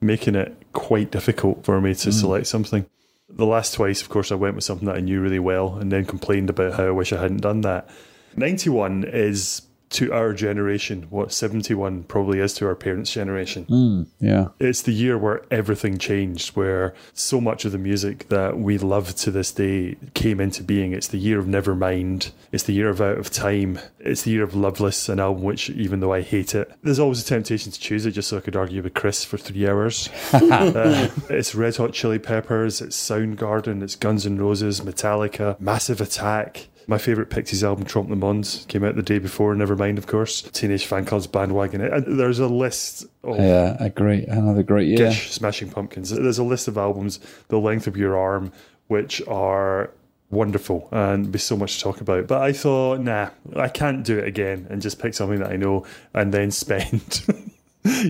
making 0.00 0.34
it 0.34 0.54
quite 0.72 1.10
difficult 1.10 1.64
for 1.64 1.80
me 1.80 1.94
to 1.94 2.08
mm. 2.10 2.12
select 2.12 2.46
something. 2.46 2.86
The 3.28 3.46
last 3.46 3.74
twice, 3.74 4.02
of 4.02 4.08
course, 4.08 4.30
I 4.30 4.34
went 4.34 4.54
with 4.54 4.64
something 4.64 4.86
that 4.86 4.96
I 4.96 5.00
knew 5.00 5.20
really 5.20 5.38
well 5.38 5.76
and 5.76 5.90
then 5.90 6.04
complained 6.04 6.50
about 6.50 6.74
how 6.74 6.86
I 6.86 6.90
wish 6.90 7.12
I 7.12 7.20
hadn't 7.20 7.40
done 7.40 7.62
that. 7.62 7.88
91 8.36 9.04
is 9.04 9.62
to 9.88 10.12
our 10.12 10.32
generation 10.32 11.06
what 11.10 11.32
71 11.32 12.02
probably 12.04 12.40
is 12.40 12.54
to 12.54 12.66
our 12.66 12.74
parents' 12.74 13.12
generation 13.12 14.06
Yeah. 14.20 14.48
it's 14.58 14.82
the 14.82 14.92
year 14.92 15.16
where 15.16 15.42
everything 15.50 15.96
changed, 15.98 16.56
where 16.56 16.92
so 17.14 17.40
much 17.40 17.64
of 17.64 17.72
the 17.72 17.78
music 17.78 18.28
that 18.28 18.58
we 18.58 18.78
love 18.78 19.14
to 19.16 19.30
this 19.30 19.52
day 19.52 19.96
came 20.14 20.40
into 20.40 20.62
being. 20.64 20.92
It's 20.92 21.08
the 21.08 21.18
year 21.18 21.38
of 21.38 21.46
Nevermind. 21.46 22.30
It's 22.52 22.64
the 22.64 22.72
year 22.72 22.88
of 22.88 23.00
Out 23.00 23.18
of 23.18 23.30
Time. 23.30 23.78
It's 24.00 24.22
the 24.22 24.32
year 24.32 24.42
of 24.42 24.54
Loveless, 24.54 25.08
an 25.08 25.20
album 25.20 25.44
which, 25.44 25.70
even 25.70 26.00
though 26.00 26.12
I 26.12 26.22
hate 26.22 26.54
it, 26.54 26.70
there's 26.82 26.98
always 26.98 27.22
a 27.22 27.24
temptation 27.26 27.70
to 27.72 27.78
choose 27.80 28.06
it 28.06 28.12
just 28.12 28.28
so 28.28 28.38
I 28.38 28.40
could 28.40 28.56
argue 28.56 28.82
with 28.82 28.94
Chris 28.94 29.24
for 29.24 29.36
three 29.38 29.68
hours. 29.68 30.08
Uh, 30.32 31.08
it's 31.30 31.54
Red 31.54 31.76
Hot 31.76 31.92
Chili 31.92 32.18
Peppers, 32.18 32.80
it's 32.80 32.96
Soundgarden, 32.96 33.82
it's 33.82 33.94
Guns 33.96 34.26
N' 34.26 34.38
Roses, 34.38 34.80
Metallica, 34.80 35.58
Massive 35.60 36.00
Attack. 36.00 36.66
My 36.88 36.98
favourite 36.98 37.30
Pixies 37.30 37.64
album, 37.64 37.84
Trompe 37.84 38.10
le 38.10 38.16
Monde, 38.16 38.64
came 38.68 38.84
out 38.84 38.94
the 38.94 39.02
day 39.02 39.18
before, 39.18 39.54
Nevermind, 39.54 39.98
of 39.98 40.06
course. 40.06 40.42
Teenage 40.42 40.88
Fanclub's 40.88 41.26
Bandwagon. 41.26 41.80
And 41.80 42.18
there's 42.18 42.38
a 42.38 42.46
list 42.46 43.06
of 43.24 43.38
Yeah, 43.38 43.76
a 43.80 43.90
great, 43.90 44.28
another 44.28 44.62
great 44.62 44.86
year. 44.88 44.98
Gish, 44.98 45.32
Smashing 45.32 45.70
Pumpkins. 45.70 46.10
There's 46.10 46.38
a 46.38 46.44
list 46.44 46.68
of 46.68 46.78
albums 46.78 47.18
the 47.48 47.58
length 47.58 47.86
of 47.86 47.96
your 47.96 48.16
arm, 48.16 48.52
which 48.86 49.20
are 49.26 49.90
wonderful 50.30 50.88
and 50.92 51.30
be 51.30 51.38
so 51.38 51.56
much 51.56 51.76
to 51.76 51.82
talk 51.82 52.00
about. 52.00 52.26
But 52.28 52.42
I 52.42 52.52
thought, 52.52 53.00
nah, 53.00 53.30
I 53.56 53.68
can't 53.68 54.04
do 54.04 54.18
it 54.18 54.26
again 54.26 54.66
and 54.70 54.80
just 54.80 55.00
pick 55.00 55.14
something 55.14 55.40
that 55.40 55.50
I 55.50 55.56
know 55.56 55.84
and 56.14 56.32
then 56.32 56.50
spend. 56.52 57.24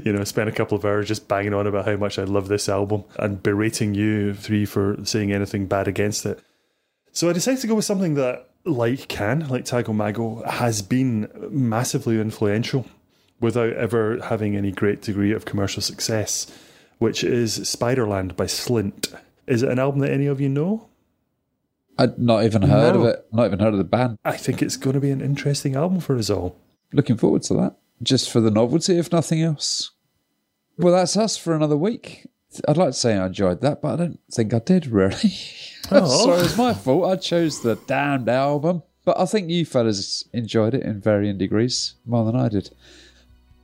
you 0.04 0.12
know, 0.12 0.24
spend 0.24 0.48
a 0.48 0.52
couple 0.52 0.76
of 0.76 0.84
hours 0.84 1.08
just 1.08 1.28
banging 1.28 1.52
on 1.52 1.66
about 1.66 1.84
how 1.86 1.96
much 1.96 2.18
I 2.18 2.24
love 2.24 2.48
this 2.48 2.68
album 2.68 3.04
and 3.18 3.42
berating 3.42 3.94
you 3.94 4.32
three 4.34 4.64
for 4.64 4.96
saying 5.04 5.32
anything 5.32 5.66
bad 5.66 5.86
against 5.88 6.24
it. 6.24 6.40
So 7.12 7.28
I 7.28 7.32
decided 7.32 7.60
to 7.60 7.66
go 7.66 7.74
with 7.74 7.84
something 7.84 8.14
that, 8.14 8.48
like 8.66 9.08
Can, 9.08 9.48
like 9.48 9.64
Tago 9.64 9.94
Mago, 9.94 10.42
has 10.48 10.82
been 10.82 11.28
massively 11.50 12.20
influential 12.20 12.86
without 13.40 13.72
ever 13.74 14.18
having 14.24 14.56
any 14.56 14.72
great 14.72 15.02
degree 15.02 15.32
of 15.32 15.44
commercial 15.44 15.82
success, 15.82 16.46
which 16.98 17.22
is 17.24 17.58
Spiderland 17.60 18.36
by 18.36 18.46
Slint. 18.46 19.14
Is 19.46 19.62
it 19.62 19.70
an 19.70 19.78
album 19.78 20.00
that 20.00 20.10
any 20.10 20.26
of 20.26 20.40
you 20.40 20.48
know? 20.48 20.88
I'd 21.98 22.18
not 22.18 22.44
even 22.44 22.62
heard 22.62 22.94
No. 22.94 23.00
of 23.02 23.06
it. 23.06 23.26
Not 23.32 23.46
even 23.46 23.58
heard 23.60 23.72
of 23.72 23.78
the 23.78 23.84
band. 23.84 24.18
I 24.24 24.36
think 24.36 24.60
it's 24.60 24.76
going 24.76 24.94
to 24.94 25.00
be 25.00 25.10
an 25.10 25.20
interesting 25.20 25.76
album 25.76 26.00
for 26.00 26.16
us 26.16 26.28
all. 26.28 26.56
Looking 26.92 27.16
forward 27.16 27.42
to 27.44 27.54
that. 27.54 27.76
Just 28.02 28.30
for 28.30 28.40
the 28.40 28.50
novelty, 28.50 28.98
if 28.98 29.10
nothing 29.12 29.40
else. 29.42 29.92
Well, 30.76 30.92
that's 30.94 31.16
us 31.16 31.38
for 31.38 31.54
another 31.54 31.76
week. 31.76 32.26
I'd 32.68 32.76
like 32.76 32.88
to 32.90 32.92
say 32.92 33.16
I 33.16 33.26
enjoyed 33.26 33.60
that, 33.62 33.82
but 33.82 33.94
I 33.94 33.96
don't 33.96 34.20
think 34.32 34.52
I 34.54 34.58
did 34.58 34.86
really. 34.86 35.32
Oh. 35.88 36.24
Sorry, 36.24 36.40
it's 36.40 36.56
my 36.56 36.74
fault. 36.74 37.08
I 37.08 37.14
chose 37.14 37.60
the 37.60 37.76
damned 37.76 38.28
album. 38.28 38.82
But 39.04 39.20
I 39.20 39.24
think 39.24 39.48
you 39.50 39.64
fellas 39.64 40.24
enjoyed 40.32 40.74
it 40.74 40.82
in 40.82 41.00
varying 41.00 41.38
degrees 41.38 41.94
more 42.04 42.24
than 42.24 42.34
I 42.34 42.48
did. 42.48 42.70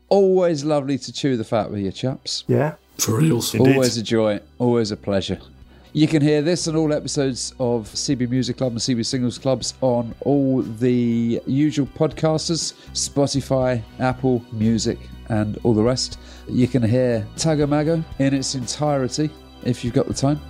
Always 0.09 0.65
lovely 0.65 0.99
to 0.99 1.13
chew 1.13 1.37
the 1.37 1.43
fat 1.43 1.69
with 1.69 1.81
you 1.81 1.91
chaps. 1.91 2.45
Yeah. 2.47 2.77
For 2.99 3.19
real. 3.19 3.43
Indeed. 3.55 3.75
Always 3.75 3.97
a 3.97 4.05
joy, 4.05 4.39
always 4.61 4.93
a 4.93 4.97
pleasure. 4.97 5.41
You 5.95 6.07
can 6.07 6.23
hear 6.23 6.43
this 6.43 6.69
and 6.69 6.77
all 6.77 6.93
episodes 6.93 7.55
of 7.59 7.89
CB 7.89 8.31
Music 8.31 8.57
Club 8.57 8.71
and 8.73 8.81
CB 8.81 9.05
Singles 9.05 9.37
Clubs 9.37 9.75
on 9.81 10.15
all 10.21 10.63
the 10.63 11.43
usual 11.45 11.87
podcasters 11.87 12.73
Spotify, 12.93 13.83
Apple 13.99 14.45
Music, 14.53 14.99
and 15.29 15.59
all 15.65 15.75
the 15.75 15.83
rest. 15.83 16.19
You 16.49 16.67
can 16.67 16.83
hear 16.83 17.27
Tago 17.37 17.69
Mago 17.69 18.03
in 18.19 18.35
its 18.35 18.55
entirety 18.55 19.31
if 19.65 19.85
you've 19.85 19.95
got 19.95 20.07
the 20.07 20.15
time 20.15 20.41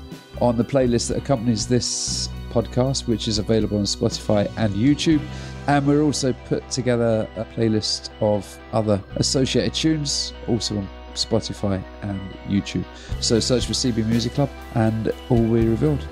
on 0.41 0.57
the 0.57 0.65
playlist 0.65 1.09
that 1.09 1.19
accompanies 1.19 1.67
this 1.67 2.29
podcast, 2.51 3.07
which 3.07 3.29
is 3.29 3.39
available 3.39 3.79
on 3.79 3.85
Spotify 3.85 4.51
and 4.57 4.75
YouTube. 4.75 5.23
And 5.67 5.87
we're 5.87 6.03
also 6.03 6.33
put 6.47 6.69
together 6.71 7.29
a 7.37 7.45
playlist 7.45 8.11
of 8.21 8.59
other 8.73 9.03
associated 9.17 9.75
tunes, 9.75 10.33
also 10.49 10.79
on 10.79 10.89
Spotify 11.15 11.83
and 12.03 12.21
YouTube. 12.49 12.85
So 13.21 13.39
search 13.39 13.67
for 13.67 13.73
CB 13.73 14.07
Music 14.07 14.33
Club 14.33 14.51
and 14.75 15.13
all 15.29 15.43
we 15.43 15.67
revealed. 15.67 16.05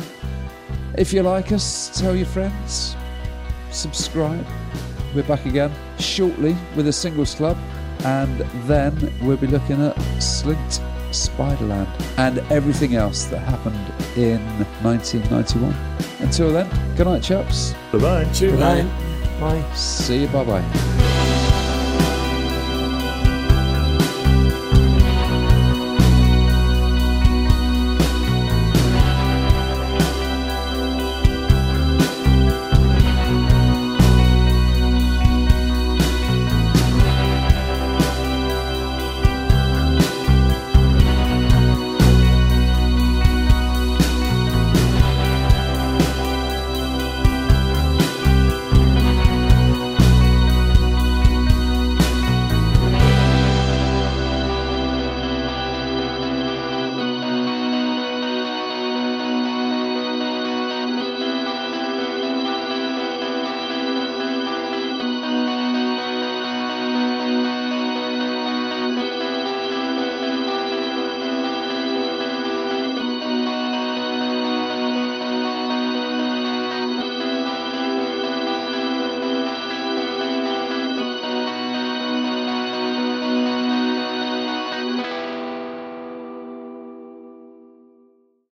If 0.97 1.13
you 1.13 1.23
like 1.23 1.53
us, 1.53 1.99
tell 1.99 2.15
your 2.15 2.27
friends, 2.27 2.97
subscribe. 3.71 4.47
We're 5.15 5.25
back 5.25 5.47
again 5.47 5.73
shortly 5.99 6.57
with 6.77 6.87
a 6.87 6.93
singles 6.93 7.35
club, 7.35 7.57
and 8.05 8.39
then 8.67 9.13
we'll 9.23 9.37
be 9.37 9.47
looking 9.47 9.83
at 9.85 9.95
Slint, 10.19 10.81
Spiderland, 11.11 11.89
and 12.19 12.39
everything 12.51 12.95
else 12.95 13.25
that 13.27 13.39
happened 13.41 13.77
in 14.17 14.41
1991. 14.83 15.75
Until 16.21 16.53
then, 16.53 16.69
good 16.97 17.07
night, 17.07 17.23
chaps. 17.23 17.75
Bye 17.93 17.99
bye. 17.99 18.25
Bye. 18.25 18.83
Bye. 19.41 19.75
See 19.75 20.23
you. 20.23 20.29
Bye 20.29 20.45
bye. 20.45 21.17